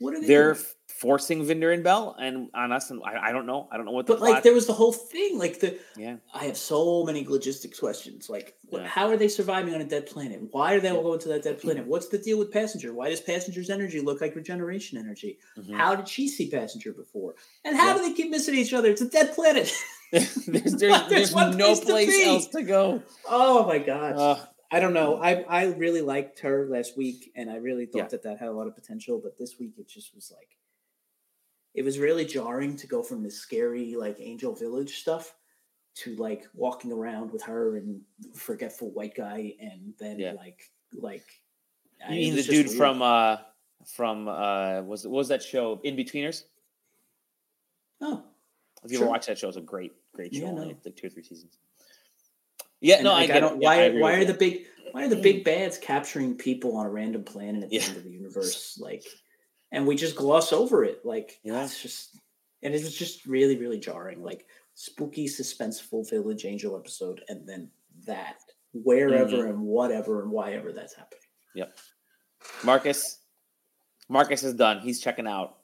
What 0.00 0.14
are 0.14 0.20
they 0.20 0.26
They're 0.26 0.54
doing? 0.54 0.64
forcing 0.88 1.44
Vinder 1.46 1.72
and 1.72 1.82
Bel 1.84 2.14
and 2.20 2.48
on 2.54 2.72
us, 2.72 2.90
and 2.90 3.00
I, 3.04 3.28
I 3.28 3.32
don't 3.32 3.46
know. 3.46 3.68
I 3.72 3.76
don't 3.76 3.86
know 3.86 3.92
what 3.92 4.06
the 4.06 4.14
But 4.14 4.20
like 4.22 4.42
there 4.42 4.52
was 4.52 4.66
the 4.66 4.72
whole 4.74 4.92
thing, 4.92 5.38
like 5.38 5.60
the 5.60 5.78
yeah, 5.96 6.16
I 6.34 6.44
have 6.46 6.56
so 6.56 7.04
many 7.04 7.24
logistics 7.26 7.78
questions. 7.80 8.28
Like, 8.28 8.54
Yeah. 8.70 8.86
how 8.86 9.08
are 9.08 9.16
they 9.16 9.28
surviving 9.28 9.74
on 9.74 9.80
a 9.80 9.84
dead 9.84 10.06
planet? 10.06 10.40
Why 10.50 10.74
are 10.74 10.80
they 10.80 10.90
all 10.90 11.02
going 11.02 11.20
to 11.20 11.28
that 11.28 11.42
dead 11.42 11.60
planet? 11.62 11.86
What's 11.86 12.08
the 12.08 12.18
deal 12.18 12.38
with 12.38 12.50
Passenger? 12.50 12.92
Why 12.94 13.08
does 13.10 13.20
Passenger's 13.20 13.70
energy 13.70 14.00
look 14.00 14.20
like 14.20 14.34
regeneration 14.34 14.98
energy? 14.98 15.38
Mhm. 15.58 15.74
How 15.76 15.94
did 15.94 16.08
she 16.08 16.28
see 16.28 16.50
Passenger 16.50 16.92
before? 16.92 17.34
And 17.64 17.76
how 17.76 17.88
Yeah. 17.88 17.94
do 18.02 18.08
they 18.08 18.12
keep 18.14 18.30
missing 18.30 18.54
each 18.54 18.72
other? 18.74 18.90
It's 18.90 19.00
a 19.02 19.08
dead 19.08 19.34
planet. 19.34 19.72
there's 20.12 20.34
there's, 20.46 20.74
There's 20.76 21.08
there's 21.08 21.34
no 21.34 21.52
place 21.76 21.80
place 21.84 22.06
be. 22.08 22.24
else 22.24 22.46
to 22.48 22.62
go. 22.62 23.02
oh 23.28 23.64
my 23.66 23.78
gosh. 23.78 24.16
Uh, 24.16 24.44
I 24.70 24.78
don't 24.80 24.94
know. 24.94 25.16
I 25.16 25.42
I 25.42 25.64
really 25.74 26.00
liked 26.00 26.38
her 26.40 26.66
last 26.68 26.96
week, 26.96 27.32
and 27.34 27.50
I 27.50 27.56
really 27.56 27.86
thought 27.86 27.98
Yeah. 27.98 28.08
that 28.08 28.22
that 28.22 28.38
had 28.38 28.48
a 28.48 28.52
lot 28.52 28.66
of 28.68 28.74
potential. 28.74 29.18
But 29.22 29.36
this 29.36 29.58
week, 29.58 29.72
it 29.78 29.88
just 29.88 30.14
was 30.14 30.30
like, 30.30 30.56
it 31.74 31.82
was 31.82 31.98
really 31.98 32.24
jarring 32.24 32.76
to 32.76 32.86
go 32.86 33.02
from 33.02 33.22
this 33.22 33.36
scary 33.38 33.96
like 33.96 34.20
Angel 34.20 34.54
Village 34.54 35.00
stuff 35.00 35.34
to 35.96 36.14
like 36.16 36.46
walking 36.54 36.92
around 36.92 37.32
with 37.32 37.42
her 37.42 37.76
and 37.76 38.00
forgetful 38.34 38.90
white 38.92 39.14
guy, 39.16 39.56
and 39.60 39.92
then 39.98 40.18
Yeah. 40.18 40.32
like 40.32 40.70
like. 40.94 41.26
you 42.00 42.06
it 42.06 42.10
mean 42.10 42.36
the 42.36 42.42
dude 42.42 42.66
weird. 42.66 42.76
from 42.78 43.02
uh 43.02 43.38
from 43.86 44.28
uh 44.28 44.82
was 44.82 45.04
what 45.06 45.16
was 45.18 45.28
that 45.28 45.42
show 45.42 45.78
Inbetweeners? 45.78 46.44
Oh, 48.00 48.24
If 48.84 48.90
you 48.92 48.96
Sure. 48.98 49.04
ever 49.06 49.10
watched 49.10 49.26
that 49.26 49.36
show, 49.38 49.48
it's 49.48 49.56
a 49.56 49.60
great 49.60 49.92
great 50.12 50.34
show. 50.34 50.42
Yeah, 50.42 50.52
no. 50.52 50.62
like 50.64 50.82
two 50.96 51.06
or 51.08 51.10
three 51.10 51.22
seasons. 51.24 51.58
Yeah, 52.80 52.96
and, 52.96 53.04
no, 53.04 53.12
like, 53.12 53.24
I, 53.30 53.34
get 53.34 53.40
don't. 53.40 53.56
it. 53.56 53.62
Yeah, 53.62 53.68
I 53.70 53.76
why 53.76 53.82
agree 53.82 54.00
why 54.02 54.12
are 54.14 54.24
the 54.24 54.34
big 54.34 54.66
why 54.92 55.04
are 55.04 55.08
the 55.08 55.16
big 55.16 55.44
bads 55.44 55.78
capturing 55.78 56.34
people 56.36 56.76
on 56.76 56.86
a 56.86 56.90
random 56.90 57.22
planet 57.24 57.62
at 57.64 57.70
the 57.70 57.76
Yeah. 57.76 57.84
end 57.84 57.96
of 57.98 58.04
the 58.04 58.10
universe? 58.10 58.78
Like, 58.80 59.04
and 59.70 59.86
we 59.86 59.94
just 59.96 60.16
gloss 60.16 60.52
over 60.52 60.84
it. 60.84 61.04
Like, 61.04 61.38
Yeah. 61.44 61.62
it's 61.64 61.80
just 61.80 62.16
and 62.62 62.74
it 62.74 62.82
was 62.82 62.96
just 62.96 63.26
really 63.26 63.56
really 63.56 63.78
jarring. 63.78 64.22
Like 64.22 64.46
spooky, 64.74 65.26
suspenseful 65.26 66.08
village 66.08 66.44
angel 66.44 66.76
episode, 66.76 67.22
and 67.28 67.46
then 67.48 67.70
that 68.06 68.38
wherever 68.72 69.24
Mm-hmm. 69.36 69.48
and 69.50 69.60
whatever 69.60 70.22
and 70.22 70.30
why 70.30 70.52
ever 70.54 70.72
that's 70.72 70.94
happening. 70.94 71.20
Yep. 71.54 71.76
Marcus? 72.64 73.18
Marcus 74.08 74.42
is 74.42 74.54
done. 74.54 74.80
He's 74.80 75.00
checking 75.00 75.26
out. 75.26 75.58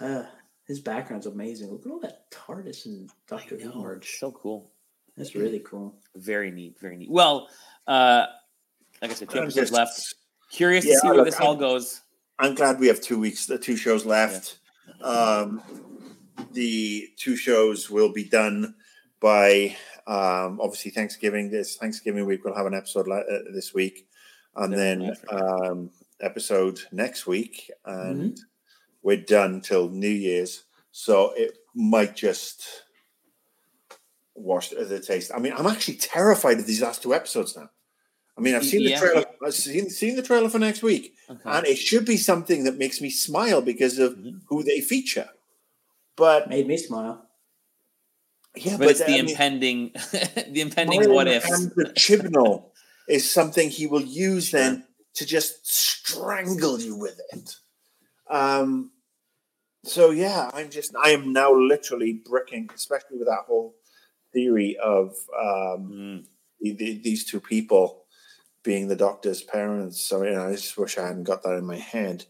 Uh, 0.00 0.24
his 0.66 0.80
background's 0.80 1.26
amazing. 1.26 1.70
Look 1.70 1.86
at 1.86 1.92
all 1.92 2.00
that 2.00 2.30
TARDIS 2.30 2.86
and 2.86 3.10
Doctor 3.28 3.56
I 3.56 3.62
Who. 3.64 4.00
So 4.02 4.32
cool. 4.32 4.72
That's 5.20 5.34
really 5.34 5.60
cool. 5.60 5.94
Very 6.16 6.50
neat. 6.50 6.78
Very 6.80 6.96
neat. 6.96 7.10
Well, 7.10 7.48
uh, 7.86 8.26
like 9.02 9.10
I 9.10 9.14
said, 9.14 9.30
two 9.30 9.38
episodes 9.40 9.70
left. 9.72 10.14
Curious 10.50 10.84
Yeah, 10.84 10.94
to 10.94 11.00
see 11.00 11.06
where 11.08 11.16
look, 11.18 11.26
this 11.26 11.38
all 11.40 11.50
I'm- 11.52 11.58
goes. 11.60 12.00
I'm 12.38 12.54
glad 12.54 12.80
we 12.80 12.86
have 12.86 13.00
two 13.02 13.18
weeks, 13.18 13.44
the 13.46 13.58
two 13.58 13.76
shows 13.76 14.06
left. 14.06 14.58
Um, 15.02 15.62
the 16.52 17.08
two 17.18 17.36
shows 17.36 17.90
will 17.90 18.12
be 18.12 18.24
done 18.24 18.74
by 19.20 19.76
um, 20.06 20.58
obviously 20.60 20.90
Thanksgiving. 20.90 21.50
This 21.50 21.76
Thanksgiving 21.76 22.24
week 22.24 22.42
we'll 22.44 22.54
have 22.56 22.64
an 22.66 22.74
episode 22.74 23.06
li- 23.06 23.22
uh, 23.30 23.52
this 23.52 23.74
week, 23.74 24.08
and 24.56 24.72
then 24.72 25.14
um, 25.30 25.90
episode 26.20 26.80
next 26.92 27.26
week, 27.26 27.70
and 27.84 28.32
Mm-hmm. 28.32 28.42
we're 29.02 29.18
done 29.22 29.60
till 29.60 29.90
New 29.90 30.08
Year's. 30.08 30.64
So 30.92 31.32
it 31.36 31.58
might 31.74 32.16
just 32.16 32.66
wash 34.42 34.70
the 34.70 35.00
taste. 35.00 35.30
I 35.34 35.38
mean, 35.38 35.52
I'm 35.56 35.66
actually 35.66 35.96
terrified 35.96 36.58
of 36.58 36.66
these 36.66 36.82
last 36.82 37.02
two 37.02 37.14
episodes 37.14 37.56
now. 37.56 37.70
I 38.36 38.40
mean, 38.40 38.54
I've 38.54 38.64
seen 38.64 38.84
the 38.84 38.94
trailer. 38.96 39.24
I've 39.44 39.54
seen 39.54 39.90
seen 39.90 40.16
the 40.16 40.22
trailer 40.22 40.48
for 40.48 40.58
next 40.58 40.82
week 40.82 41.14
Okay. 41.28 41.40
and 41.44 41.66
it 41.66 41.76
should 41.76 42.04
be 42.06 42.16
something 42.16 42.64
that 42.64 42.78
makes 42.78 43.00
me 43.00 43.10
smile 43.10 43.60
because 43.60 43.98
of 43.98 44.14
Mhm. 44.14 44.40
who 44.48 44.62
they 44.62 44.80
feature. 44.80 45.28
But 46.16 46.48
Made 46.48 46.66
me 46.66 46.76
smile. 46.76 47.28
yeah, 48.56 48.76
but, 48.78 48.88
it's 48.88 49.00
the 49.00 49.06
I 49.06 49.08
mean, 49.22 49.28
impending, 49.30 49.90
the 50.52 50.60
impending 50.60 51.10
what 51.12 51.28
if 51.28 51.44
Brando 51.44 51.94
Chibnall 51.94 52.70
is 53.08 53.30
something 53.30 53.68
he 53.70 53.86
will 53.86 54.02
use 54.02 54.50
then 54.50 54.86
to 55.14 55.26
just 55.26 55.66
strangle 55.70 56.80
you 56.80 56.96
with 56.96 57.20
it. 57.32 57.56
Um. 58.28 58.92
So 59.84 60.10
yeah, 60.10 60.50
I'm 60.52 60.70
just 60.70 60.94
I 60.96 61.10
am 61.10 61.32
now 61.32 61.52
literally 61.54 62.12
bricking, 62.24 62.68
especially 62.74 63.16
with 63.18 63.28
that 63.28 63.44
whole 63.46 63.74
theory 64.32 64.76
of 64.82 65.14
um, 65.38 65.90
Mm. 65.92 66.24
the, 66.60 66.72
the, 66.72 67.00
these 67.02 67.24
two 67.24 67.40
people 67.40 68.04
being 68.62 68.88
the 68.88 68.96
doctor's 68.96 69.42
parents. 69.42 70.02
So 70.04 70.22
you 70.22 70.32
know, 70.32 70.48
I 70.48 70.52
just 70.52 70.76
wish 70.76 70.98
I 70.98 71.06
hadn't 71.06 71.24
got 71.24 71.42
that 71.42 71.56
in 71.56 71.64
my 71.66 71.76
head. 71.78 72.26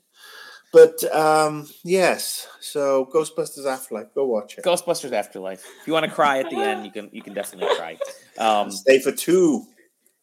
But 0.72 1.02
um, 1.12 1.66
yes, 1.82 2.46
so 2.60 3.04
Ghostbusters 3.12 3.66
Afterlife, 3.66 4.14
go 4.14 4.24
watch 4.26 4.56
it. 4.56 4.64
Ghostbusters 4.64 5.10
Afterlife. 5.12 5.64
If 5.80 5.86
you 5.88 5.92
want 5.92 6.06
to 6.06 6.12
cry 6.12 6.38
at 6.38 6.48
the 6.48 6.58
end, 6.58 6.84
you 6.86 6.92
can 6.92 7.10
you 7.12 7.22
can 7.22 7.34
definitely 7.34 7.74
cry. 7.76 7.98
Um, 8.38 8.70
Stay 8.70 9.00
for 9.00 9.10
two. 9.10 9.64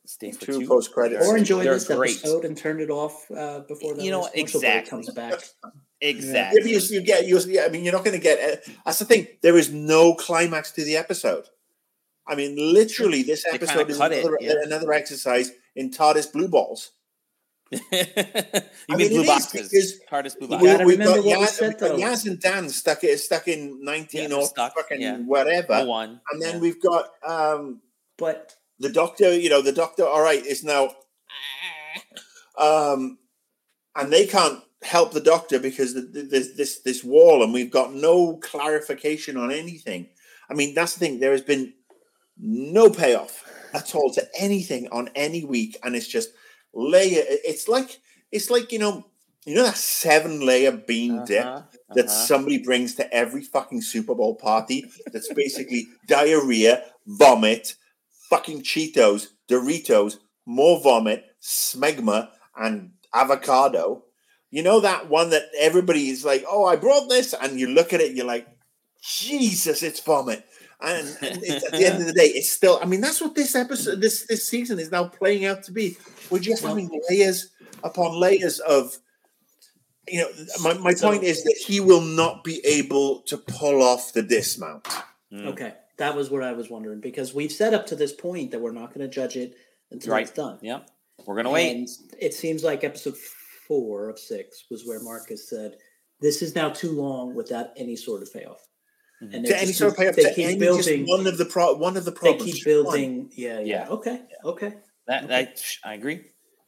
stay 0.06 0.32
for 0.32 0.46
Two 0.46 0.60
two 0.62 0.68
post-credits. 0.68 1.28
Or 1.28 1.36
enjoy 1.36 1.64
They're 1.66 1.74
this 1.74 1.86
great. 1.88 2.18
episode 2.18 2.46
and 2.46 2.58
turn 2.58 2.80
it 2.80 2.90
off 2.90 3.30
uh, 3.30 3.60
before 3.68 3.94
the 3.96 4.04
You 4.06 4.12
know, 4.12 4.22
next 4.22 4.34
commercial 4.54 4.60
exactly. 4.62 4.90
comes 4.90 5.10
back. 5.12 5.34
Exactly. 6.00 6.62
If 6.62 6.90
you, 6.92 7.00
you 7.00 7.06
get, 7.06 7.28
you, 7.28 7.38
yeah, 7.40 7.64
I 7.66 7.70
mean, 7.70 7.84
you're 7.84 7.92
not 7.94 8.06
going 8.06 8.16
to 8.16 8.24
get. 8.24 8.40
Uh, 8.40 8.72
that's 8.86 9.00
the 9.00 9.06
thing. 9.06 9.28
There 9.42 9.58
is 9.58 9.74
no 9.74 10.14
climax 10.14 10.72
to 10.74 10.86
the 10.86 10.96
episode. 10.96 11.48
I 12.28 12.36
mean, 12.36 12.56
literally, 12.58 13.24
this 13.24 13.46
episode 13.52 13.90
is 13.90 13.98
cut 13.98 14.12
it, 14.12 14.20
another, 14.26 14.38
yeah. 14.42 14.54
another 14.64 14.94
exercise 14.94 15.52
in 15.76 15.92
TARDIS 15.92 16.32
blue 16.34 16.48
balls. 16.48 16.92
you 17.72 17.80
I 17.92 18.96
mean, 18.96 18.98
mean, 18.98 19.10
blue 19.10 19.20
it 19.20 19.22
is 19.24 19.28
boxes? 19.28 19.70
because 19.70 20.00
TARDIS 20.10 20.40
blue 20.40 20.48
You 20.48 20.52
boxes. 20.52 20.72
gotta 20.72 20.86
we've 20.86 20.98
got 21.00 21.18
what 21.26 21.40
Yaz, 21.40 21.48
said, 21.48 21.68
we've 21.70 21.78
got. 21.80 22.00
Yaz 22.00 22.26
and 22.26 22.40
Dan 22.40 22.70
stuck 22.70 23.00
stuck 23.18 23.48
in 23.48 23.84
19 23.84 24.30
Yeah, 24.30 24.36
or 24.38 24.46
stuck, 24.46 24.74
fucking 24.76 25.02
yeah. 25.02 25.18
whatever. 25.18 25.86
one. 25.86 26.22
And 26.32 26.42
then 26.42 26.56
yeah. 26.56 26.62
we've 26.62 26.82
got 26.82 27.10
um, 27.26 27.82
But 28.18 28.56
the 28.80 28.90
doctor, 28.90 29.34
you 29.38 29.50
know, 29.50 29.62
the 29.62 29.72
doctor, 29.74 30.06
all 30.06 30.22
right, 30.22 30.46
is 30.46 30.64
now. 30.64 30.92
Um, 32.58 33.20
and 33.96 34.12
they 34.12 34.26
can't 34.26 34.62
help 34.84 35.12
the 35.12 35.20
doctor 35.20 35.60
because 35.60 35.94
th- 35.94 36.14
th- 36.14 36.30
there's 36.30 36.54
this 36.56 36.80
this 36.82 37.04
wall, 37.04 37.44
and 37.44 37.54
we've 37.54 37.72
got 37.72 37.94
no 37.94 38.38
clarification 38.38 39.38
on 39.38 39.52
anything. 39.52 40.08
I 40.50 40.54
mean, 40.54 40.74
that's 40.74 40.94
the 40.94 41.00
thing. 41.00 41.20
There 41.20 41.32
has 41.32 41.42
been 41.42 41.74
no 42.40 42.90
payoff 42.90 43.44
at 43.74 43.94
all 43.96 44.12
to 44.14 44.28
anything 44.40 44.88
on 44.92 45.10
any 45.16 45.44
week, 45.44 45.78
and 45.84 45.96
it's 45.96 46.08
just 46.08 46.30
layer. 46.74 47.24
It's 47.26 47.68
like 47.68 48.00
it's 48.32 48.50
like 48.50 48.72
you 48.72 48.80
know, 48.80 49.06
you 49.46 49.56
know 49.56 49.64
that 49.64 49.78
seven 49.78 50.46
layer 50.46 50.72
bean 50.72 51.24
dip 51.26 51.46
Uh-huh, 51.46 51.62
that 51.96 52.06
uh-huh. 52.06 52.26
somebody 52.26 52.58
brings 52.64 52.96
to 52.96 53.14
every 53.14 53.42
fucking 53.42 53.82
Super 53.82 54.16
Bowl 54.16 54.36
party. 54.36 54.86
That's 55.12 55.32
basically 55.34 55.88
diarrhea, 56.08 56.84
vomit, 57.06 57.76
fucking 58.30 58.62
Cheetos, 58.64 59.28
Doritos, 59.50 60.18
more 60.46 60.82
vomit, 60.82 61.26
smegma, 61.42 62.30
and 62.56 62.92
avocado. 63.14 64.04
You 64.50 64.64
know 64.64 64.80
that 64.80 65.10
one 65.10 65.30
that 65.32 65.44
everybody 65.60 66.10
is 66.10 66.24
like, 66.24 66.46
"Oh, 66.48 66.66
I 66.66 66.76
brought 66.78 67.10
this," 67.10 67.34
and 67.34 67.60
you 67.60 67.68
look 67.68 67.92
at 67.94 68.02
it, 68.02 68.16
you're 68.16 68.26
like, 68.26 68.48
"Jesus, 69.02 69.84
it's 69.84 70.00
vomit." 70.00 70.46
And, 70.80 71.08
and 71.22 71.44
it's, 71.44 71.66
at 71.66 71.72
the 71.72 71.86
end 71.86 72.02
of 72.02 72.08
the 72.08 72.14
day, 72.14 72.28
it's 72.28 72.52
still. 72.52 72.80
I 72.82 72.86
mean, 72.86 73.02
that's 73.02 73.20
what 73.22 73.36
this 73.36 73.56
episode, 73.56 74.00
this 74.02 74.26
this 74.28 74.48
season 74.48 74.80
is 74.80 74.92
now 74.92 75.06
playing 75.06 75.46
out 75.46 75.64
to 75.64 75.72
be. 75.72 75.98
We're 76.30 76.40
just 76.40 76.64
having 76.64 76.90
layers 77.10 77.50
upon 77.84 78.20
layers 78.20 78.60
of 78.60 78.98
you 80.08 80.22
know, 80.22 80.30
my, 80.62 80.74
my 80.76 80.94
So- 80.94 81.10
point 81.10 81.24
is 81.24 81.44
that 81.44 81.58
he 81.58 81.80
will 81.80 82.02
not 82.02 82.44
be 82.44 82.62
able 82.66 83.22
to 83.24 83.38
pull 83.38 83.82
off 83.84 84.14
the 84.14 84.22
dismount. 84.24 84.88
Mm. 85.34 85.48
okay, 85.48 85.74
that 85.98 86.16
was 86.16 86.30
what 86.30 86.44
I 86.44 86.54
was 86.54 86.70
wondering 86.70 87.02
because 87.02 87.34
we've 87.34 87.52
said 87.52 87.74
up 87.74 87.86
to 87.88 87.96
this 87.98 88.14
point 88.14 88.52
that 88.52 88.62
we're 88.62 88.72
not 88.72 88.94
going 88.94 89.02
to 89.02 89.14
judge 89.14 89.36
it 89.36 89.56
until 89.92 90.14
Right. 90.14 90.22
it's 90.22 90.32
done. 90.32 90.58
Yep. 90.62 90.90
We're 91.26 91.36
gonna 91.36 91.50
wait. 91.50 91.76
And 91.76 91.88
it 92.22 92.34
seems 92.34 92.64
like 92.64 92.84
episode 92.84 93.18
four 93.68 94.08
of 94.08 94.18
six 94.20 94.66
was 94.70 94.86
where 94.86 95.02
Marcus 95.02 95.50
said, 95.50 95.76
"This 96.22 96.42
is 96.42 96.56
now 96.56 96.70
too 96.70 96.92
long 96.92 97.34
without 97.36 97.72
any 97.76 97.96
sort 97.96 98.22
of 98.22 98.32
payoff." 98.32 98.66
Mhm. 99.22 99.34
And 99.34 99.46
To 99.46 99.58
any 99.58 99.68
just- 99.68 99.80
sort 99.80 99.92
of 99.94 99.98
payoff, 99.98 100.16
they 100.16 100.24
to 100.24 100.34
keep 100.34 100.46
any 100.48 100.58
building. 100.60 101.06
just 101.06 101.10
one 101.10 101.26
of 101.28 101.38
the 101.38 101.46
pro, 101.46 101.74
one 101.74 101.98
of 101.98 102.06
the 102.06 102.12
problems. 102.12 102.46
They 102.46 102.52
keep 102.52 102.66
building. 102.66 103.32
Yeah, 103.36 103.60
yeah. 103.60 103.86
Yeah. 103.86 103.90
Okay. 103.90 104.22
Okay. 104.44 104.74
That 105.08 105.24
Okay. 105.24 105.28
that 105.28 105.62
I 105.84 105.94
agree. 105.96 106.26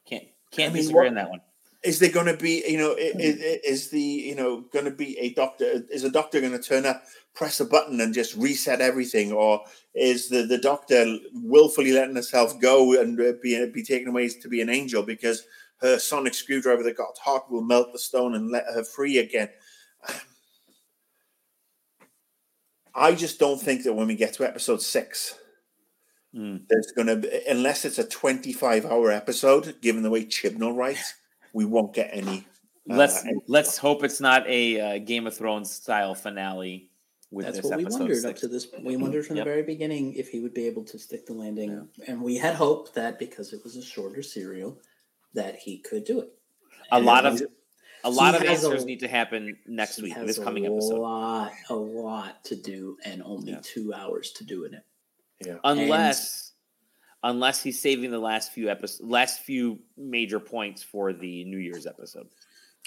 Can't 0.07 0.23
can't 0.51 0.71
I 0.71 0.73
mean, 0.73 0.81
disagree 0.83 0.99
what- 1.01 1.07
on 1.09 1.15
that 1.15 1.29
one. 1.29 1.41
Is 1.81 1.99
there 1.99 2.09
going 2.09 2.25
to 2.25 2.35
be, 2.35 2.61
you 2.67 2.77
know, 2.77 2.91
i- 2.97 3.11
Hmm. 3.11 3.19
i- 3.21 3.59
is 3.63 3.89
the, 3.89 4.01
you 4.01 4.35
know, 4.35 4.61
going 4.73 4.83
to 4.83 4.91
be 4.91 5.17
a 5.17 5.29
doctor? 5.33 5.85
Is 5.89 6.03
a 6.03 6.09
doctor 6.09 6.41
going 6.41 6.51
to 6.51 6.59
turn 6.59 6.85
up, 6.85 7.05
press 7.35 7.61
a 7.61 7.65
button, 7.65 8.01
and 8.01 8.13
just 8.13 8.35
reset 8.35 8.81
everything, 8.81 9.31
or 9.31 9.63
is 9.95 10.27
the 10.27 10.43
the 10.43 10.57
doctor 10.57 11.17
willfully 11.33 11.91
letting 11.93 12.15
herself 12.17 12.59
go 12.59 12.99
and 12.99 13.19
uh, 13.21 13.33
be 13.41 13.63
be 13.67 13.83
taken 13.83 14.09
away 14.09 14.27
to 14.27 14.49
be 14.49 14.59
an 14.59 14.69
angel 14.69 15.03
because 15.03 15.45
her 15.81 15.97
sonic 15.97 16.33
screwdriver 16.33 16.83
that 16.83 16.97
got 16.97 17.17
hot 17.19 17.49
will 17.49 17.61
melt 17.61 17.93
the 17.93 17.99
stone 17.99 18.35
and 18.35 18.49
let 18.51 18.65
her 18.65 18.83
free 18.83 19.17
again? 19.19 19.49
I 22.95 23.13
just 23.13 23.39
don't 23.39 23.61
think 23.61 23.83
that 23.83 23.93
when 23.93 24.07
we 24.07 24.15
get 24.15 24.33
to 24.35 24.43
episode 24.47 24.81
six, 24.81 25.35
Mm. 26.35 26.67
there's 26.69 26.91
going 26.95 27.07
to 27.07 27.15
be, 27.15 27.29
unless 27.49 27.85
it's 27.85 27.97
a 27.97 28.03
25 28.03 28.85
hour 28.85 29.11
episode, 29.11 29.81
given 29.81 30.03
the 30.03 30.11
way 30.11 30.25
Chibnall 30.25 30.75
writes, 30.75 31.15
we 31.53 31.65
won't 31.65 31.93
get 31.93 32.11
any. 32.13 32.45
uh, 32.87 32.95
Let's 32.97 33.25
any- 33.25 33.39
let's 33.47 33.77
hope 33.77 34.03
it's 34.03 34.19
not 34.21 34.47
a 34.47 34.79
uh, 34.79 34.97
Game 34.99 35.25
of 35.25 35.35
Thrones 35.35 35.71
style 35.71 36.13
finale 36.13 36.91
with 37.31 37.45
That's 37.47 37.57
this 37.57 37.65
what 37.65 37.77
we 37.77 37.83
episode. 37.85 37.99
wondered 38.01 38.25
up 38.25 38.35
to 38.37 38.47
this. 38.47 38.67
We 38.83 38.95
wondered 38.95 39.25
from 39.25 39.37
Yep. 39.37 39.45
the 39.45 39.49
very 39.51 39.63
beginning 39.63 40.13
if 40.13 40.29
he 40.29 40.39
would 40.39 40.53
be 40.53 40.65
able 40.67 40.83
to 40.85 40.99
stick 40.99 41.25
the 41.25 41.33
landing, 41.33 41.87
and 42.07 42.21
we 42.21 42.35
had 42.37 42.53
hope 42.55 42.93
that 42.93 43.17
because 43.17 43.51
it 43.53 43.63
was 43.63 43.75
a 43.75 43.81
shorter 43.83 44.21
serial, 44.21 44.79
that 45.33 45.55
he 45.55 45.79
could 45.79 46.03
do 46.03 46.19
it. 46.19 46.29
A 46.91 46.95
And 46.97 47.05
lot 47.07 47.25
he- 47.25 47.43
of 47.43 47.51
a 48.03 48.09
lot 48.09 48.35
of 48.35 48.41
he 48.41 48.47
has 48.47 48.63
a- 48.63 48.67
answers 48.67 48.85
need 48.85 48.99
to 49.01 49.07
happen 49.07 49.57
next 49.67 50.01
week, 50.01 50.13
has 50.13 50.25
this 50.27 50.37
a 50.37 50.43
coming 50.43 50.65
episode. 50.65 50.95
A 50.95 51.01
lot, 51.01 51.51
a 51.69 51.75
lot 51.75 52.43
to 52.45 52.55
do, 52.55 52.97
and 53.05 53.21
only 53.23 53.51
Yeah. 53.51 53.59
two 53.63 53.93
hours 53.93 54.31
to 54.33 54.43
do 54.43 54.65
in 54.65 54.73
it. 54.73 54.83
yeah. 55.45 55.57
Unless 55.63 56.53
unless 57.23 57.61
he's 57.61 57.81
saving 57.81 58.11
the 58.11 58.19
last 58.19 58.53
few 58.53 58.69
episodes, 58.69 59.01
last 59.09 59.41
few 59.41 59.77
major 59.97 60.39
points 60.39 60.81
for 60.81 61.11
the 61.11 61.43
New 61.43 61.57
Year's 61.57 61.85
episode. 61.85 62.29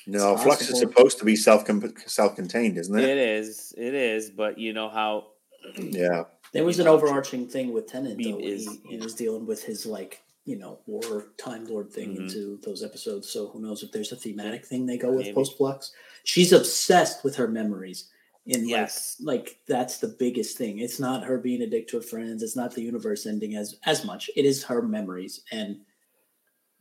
No, 0.06 0.32
It's 0.32 0.42
Flux 0.42 0.70
is 0.70 0.78
supposed 0.78 1.18
to 1.18 1.24
be 1.26 1.36
self 1.36 1.64
self 2.06 2.34
contained, 2.36 2.78
isn't 2.78 2.98
it? 2.98 3.04
It 3.04 3.18
is, 3.18 3.74
it 3.76 3.92
is, 3.94 4.30
but 4.30 4.58
you 4.58 4.72
know 4.72 4.88
how 4.88 5.28
Yeah. 5.76 6.24
There 6.52 6.64
was 6.64 6.78
an 6.80 6.88
overarching 6.88 7.46
thing 7.48 7.72
with 7.72 7.86
Tennant, 7.86 8.16
Beam 8.18 8.32
though. 8.40 8.46
is- 8.46 8.66
he, 8.84 8.96
he 8.96 8.98
was 8.98 9.14
dealing 9.14 9.46
with 9.46 9.62
his 9.64 9.84
like 9.86 10.21
you 10.44 10.58
know 10.58 10.80
war 10.86 11.26
time 11.38 11.64
lord 11.66 11.90
thing 11.90 12.10
Mhm. 12.14 12.20
into 12.22 12.58
those 12.62 12.82
episodes. 12.82 13.28
So 13.28 13.48
who 13.48 13.60
knows 13.60 13.82
if 13.82 13.92
there's 13.92 14.12
a 14.12 14.16
thematic 14.16 14.64
thing 14.66 14.86
they 14.86 14.98
go 14.98 15.12
with 15.12 15.34
post 15.34 15.56
flux. 15.56 15.92
She's 16.24 16.52
obsessed 16.52 17.22
with 17.24 17.36
her 17.36 17.48
memories. 17.48 18.08
In 18.46 18.68
Yes. 18.68 19.18
like, 19.20 19.38
like 19.38 19.58
that's 19.68 19.98
the 19.98 20.08
biggest 20.08 20.58
thing. 20.58 20.80
It's 20.80 20.98
not 20.98 21.22
her 21.22 21.38
being 21.38 21.62
a 21.62 21.66
dick 21.68 21.86
to 21.88 21.98
her 21.98 22.02
friends. 22.02 22.42
It's 22.42 22.56
not 22.56 22.74
the 22.74 22.82
universe 22.82 23.24
ending 23.24 23.54
as 23.54 23.76
as 23.86 24.04
much. 24.04 24.28
It 24.34 24.44
is 24.44 24.64
her 24.64 24.82
memories. 24.82 25.42
And 25.52 25.82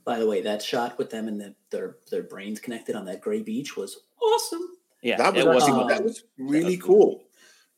by 0.03 0.17
the 0.17 0.25
way, 0.25 0.41
that 0.41 0.63
shot 0.63 0.97
with 0.97 1.11
them 1.11 1.27
and 1.27 1.39
the, 1.39 1.55
their 1.69 1.97
their 2.09 2.23
brains 2.23 2.59
connected 2.59 2.95
on 2.95 3.05
that 3.05 3.21
gray 3.21 3.43
beach 3.43 3.77
was 3.77 3.99
awesome. 4.19 4.69
yeah, 5.03 5.17
that 5.17 5.35
was 5.35 5.45
was 5.45 5.63
actually, 5.63 5.83
uh, 5.83 5.87
that 5.87 6.03
was 6.03 6.23
really 6.39 6.77
was 6.77 6.85
cool. 6.85 7.23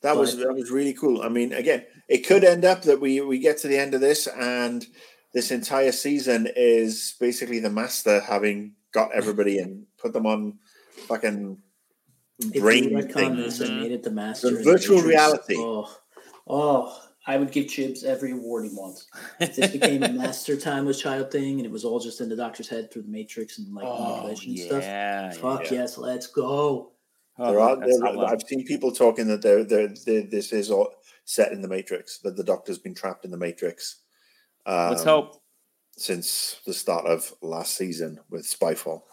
That 0.01 0.15
was 0.15 0.37
that 0.37 0.53
was 0.53 0.71
really 0.71 0.93
cool. 0.93 1.21
I 1.21 1.27
mean, 1.27 1.51
again, 1.51 1.85
it 2.07 2.19
could 2.19 2.45
end 2.45 2.63
up 2.63 2.83
that 2.83 3.01
we 3.01 3.19
we 3.19 3.37
get 3.39 3.57
to 3.59 3.67
the 3.67 3.77
end 3.77 3.93
of 3.93 3.99
this 3.99 4.27
and 4.27 4.85
this 5.33 5.51
entire 5.51 5.91
season 5.91 6.47
is 6.55 7.15
basically 7.19 7.59
the 7.59 7.69
master 7.69 8.19
having 8.21 8.73
got 8.91 9.11
everybody 9.13 9.59
and 9.59 9.85
put 9.97 10.13
them 10.13 10.25
on 10.25 10.59
fucking 11.07 11.57
If 12.39 12.61
brain 12.61 12.85
you 12.89 12.97
retcon 12.97 13.13
thing. 13.13 13.35
this 13.37 13.59
and 13.59 13.71
Mhm. 13.71 13.81
made 13.81 13.91
it 13.91 14.03
the 14.03 14.11
master, 14.11 14.51
The 14.51 14.63
virtual 14.63 14.97
Matrix, 14.97 15.09
reality. 15.15 15.55
Oh, 15.57 15.95
oh, 16.47 16.99
I 17.25 17.37
would 17.37 17.51
give 17.51 17.67
Chibs 17.67 18.03
every 18.03 18.31
award 18.31 18.65
he 18.65 18.71
wants. 18.75 19.07
If 19.39 19.55
this 19.55 19.71
became 19.71 20.03
a 20.03 20.11
master 20.23 20.57
time 20.57 20.85
with 20.85 20.99
child 20.99 21.31
thing 21.31 21.57
and 21.57 21.65
it 21.65 21.71
was 21.71 21.85
all 21.85 21.99
just 21.99 22.19
in 22.21 22.27
the 22.29 22.35
doctor's 22.35 22.67
head 22.67 22.91
through 22.91 23.03
the 23.03 23.09
matrix 23.09 23.57
and 23.59 23.73
like 23.73 23.85
Oh, 23.87 24.23
manipulation 24.23 24.53
yeah, 24.55 25.29
stuff. 25.31 25.41
Fuck 25.41 25.71
yeah. 25.71 25.79
yes, 25.79 25.97
let's 25.97 26.27
go. 26.27 26.91
Oh, 27.39 27.49
there 27.51 27.59
are, 27.59 27.77
there- 27.77 28.25
I've 28.27 28.43
seen 28.43 28.63
people 28.65 28.91
talking 28.91 29.25
that 29.27 29.41
they're, 29.41 29.63
they're, 29.63 29.87
they 30.05 30.21
this 30.23 30.53
is 30.53 30.69
all 30.69 30.93
set 31.25 31.51
in 31.51 31.61
the 31.61 31.67
Matrix, 31.67 32.19
that 32.19 32.35
the 32.35 32.43
Doctor's 32.43 32.77
been 32.77 32.93
trapped 32.93 33.25
in 33.25 33.31
the 33.31 33.37
Matrix. 33.37 34.01
Um, 34.65 34.89
Let's 34.91 35.03
hope. 35.03 35.41
Since 35.95 36.59
the 36.65 36.73
start 36.73 37.05
of 37.05 37.33
last 37.41 37.75
season 37.75 38.19
with 38.29 38.45
Spyfall. 38.45 39.03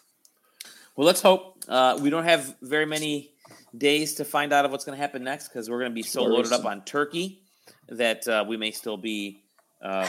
Well, 0.97 1.07
let's 1.07 1.23
hope. 1.23 1.59
Uh, 1.69 1.99
we 2.01 2.11
don't 2.11 2.25
have 2.25 2.57
very 2.63 2.87
many 2.87 3.33
days 3.77 4.15
to 4.15 4.25
find 4.25 4.53
out 4.53 4.65
of 4.65 4.71
what's 4.71 4.85
going 4.85 4.97
to 4.97 5.01
happen 5.01 5.23
next 5.23 5.49
because 5.49 5.71
we're 5.71 5.79
going 5.79 5.91
to 5.91 5.95
be 5.95 6.03
so 6.03 6.23
loaded 6.23 6.53
up 6.53 6.65
on 6.65 6.85
turkey 6.85 7.43
that 7.89 8.27
uh, 8.27 8.45
we 8.47 8.57
may 8.57 8.71
still 8.71 8.97
be 8.97 9.43
um, 9.83 10.09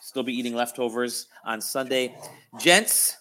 still 0.00 0.22
be 0.22 0.32
eating 0.32 0.54
leftovers 0.54 1.28
on 1.44 1.60
Sunday. 1.60 2.16
Gents, 2.58 3.16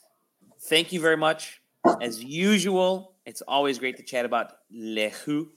thank 0.63 0.91
you 0.91 0.99
very 0.99 1.17
much. 1.17 1.61
As 2.01 2.23
usual, 2.23 3.15
it's 3.25 3.41
always 3.41 3.77
great 3.79 3.97
to 3.97 4.03
chat 4.03 4.25
about 4.25 4.53
Le 4.71 5.09
Who, 5.09 5.49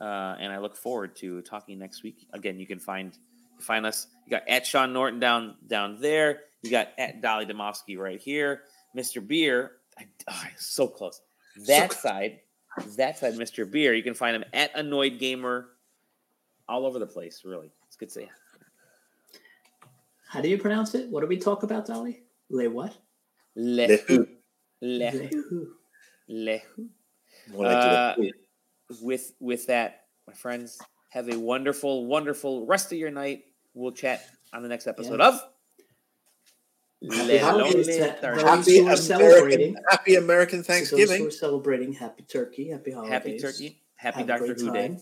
uh, 0.00 0.36
and 0.38 0.52
I 0.52 0.58
look 0.58 0.76
forward 0.76 1.16
to 1.16 1.42
talking 1.42 1.78
next 1.78 2.02
week. 2.02 2.26
Again, 2.32 2.58
you 2.58 2.66
can 2.66 2.78
find 2.78 3.16
find 3.60 3.86
us. 3.86 4.06
You 4.26 4.30
got 4.30 4.48
at 4.48 4.66
Shaun 4.66 4.92
Norton 4.92 5.20
down 5.20 5.56
down 5.66 6.00
there. 6.00 6.42
You 6.62 6.70
got 6.70 6.88
at 6.98 7.20
Dali 7.22 7.50
Demofsky 7.50 7.98
right 7.98 8.20
here. 8.20 8.62
Mr. 8.96 9.26
Beer, 9.26 9.72
I, 9.98 10.06
oh, 10.30 10.42
so 10.56 10.88
close. 10.88 11.20
That 11.66 11.92
side, 11.92 12.40
that 12.96 13.18
side, 13.18 13.34
Mr. 13.34 13.70
Beer. 13.70 13.94
You 13.94 14.02
can 14.02 14.14
find 14.14 14.34
him 14.36 14.44
at 14.52 14.70
Annoyed 14.74 15.18
Gamer, 15.18 15.68
all 16.68 16.86
over 16.86 16.98
the 16.98 17.06
place. 17.06 17.42
Really, 17.44 17.70
it's 17.86 17.96
good 17.96 18.08
to 18.08 18.14
see. 18.14 18.20
you. 18.22 18.28
How 20.28 20.40
do 20.40 20.48
you 20.48 20.58
pronounce 20.58 20.94
it? 20.94 21.08
What 21.08 21.20
do 21.20 21.26
we 21.26 21.36
talk 21.38 21.62
about, 21.62 21.86
Dali? 21.86 22.18
Le 22.50 22.68
what? 22.68 22.96
Le 23.54 23.86
Le 23.86 23.96
Who, 23.98 24.16
Who. 24.16 24.26
Le 24.82 25.10
Le 25.10 25.10
Who, 25.28 25.42
who? 25.48 25.68
Le 26.28 26.58
Who. 26.74 26.88
More 27.52 27.64
like 27.64 27.76
Uh, 27.76 28.14
with 29.00 29.32
with 29.40 29.66
that, 29.66 30.06
my 30.26 30.32
friends, 30.34 30.80
have 31.10 31.28
a 31.32 31.38
wonderful, 31.38 32.06
wonderful 32.06 32.66
rest 32.66 32.92
of 32.92 32.98
your 32.98 33.10
night. 33.10 33.44
We'll 33.74 33.92
chat 33.92 34.24
on 34.52 34.62
the 34.62 34.68
next 34.68 34.86
episode 34.86 35.20
Yeah. 35.20 35.28
of 35.28 35.40
Happy 37.12 37.32
Le 37.32 37.38
holidays 37.38 37.74
Lonely 37.74 37.98
to 37.98 38.12
Thursday. 38.14 38.42
those 38.42 38.42
Happy 38.42 38.78
who 38.78 38.86
are 38.88 38.96
celebrating. 38.96 39.60
American, 39.68 39.84
happy 39.90 40.14
American 40.16 40.62
To 40.62 40.66
those 40.66 40.66
who 40.66 40.72
Thanksgiving. 40.96 41.26
are 41.26 41.30
celebrating 41.30 41.92
happy 41.92 42.22
turkey, 42.24 42.70
happy 42.70 42.90
holidays. 42.92 43.12
Happy 43.12 43.38
turkey. 43.38 43.82
Happy 43.96 44.18
Have 44.18 44.26
Doctor 44.26 44.54
Who 44.54 44.72
Day. 44.72 44.98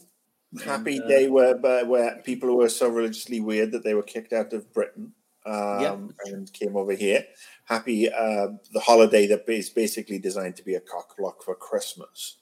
Happy 0.65 0.97
And, 0.97 1.05
uh, 1.05 1.09
day 1.09 1.29
where 1.29 1.57
where- 1.57 1.85
where 1.87 2.17
people 2.25 2.49
who 2.49 2.57
were 2.57 2.69
so 2.69 2.89
religiously 2.89 3.41
weird 3.41 3.73
that 3.73 3.83
they 3.85 3.95
were 3.95 4.03
kicked 4.05 4.33
out 4.33 4.53
of 4.53 4.73
Britain 4.73 5.15
um, 5.47 5.81
Yep. 5.81 6.27
and 6.33 6.53
came 6.53 6.77
over 6.77 6.93
here. 6.93 7.27
Happy 7.65 8.09
uh, 8.11 8.49
the 8.73 8.81
holiday 8.81 9.27
that 9.27 9.49
is 9.49 9.69
basically 9.71 10.19
designed 10.19 10.57
to 10.57 10.63
be 10.65 10.75
a 10.75 10.81
cock 10.81 11.17
block 11.17 11.43
for 11.43 11.55
Christmas. 11.55 12.39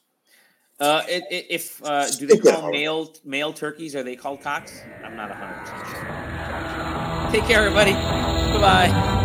Uh, 0.83 1.05
it, 1.09 1.22
it, 1.30 1.47
if 1.49 1.80
uh, 1.85 2.11
do 2.11 2.26
they 2.26 2.39
call 2.39 2.72
male 2.72 3.14
male 3.24 3.53
turkeys? 3.53 3.95
Are 3.95 4.03
they 4.03 4.16
called 4.16 4.43
cocks? 4.43 4.83
I'm 5.05 5.14
not 5.14 5.28
100 5.28 5.61
percent 5.61 5.87
sure. 5.87 7.30
Take 7.30 7.49
care, 7.49 7.64
everybody. 7.64 7.93
Bye 7.93 8.59
bye. 8.61 9.22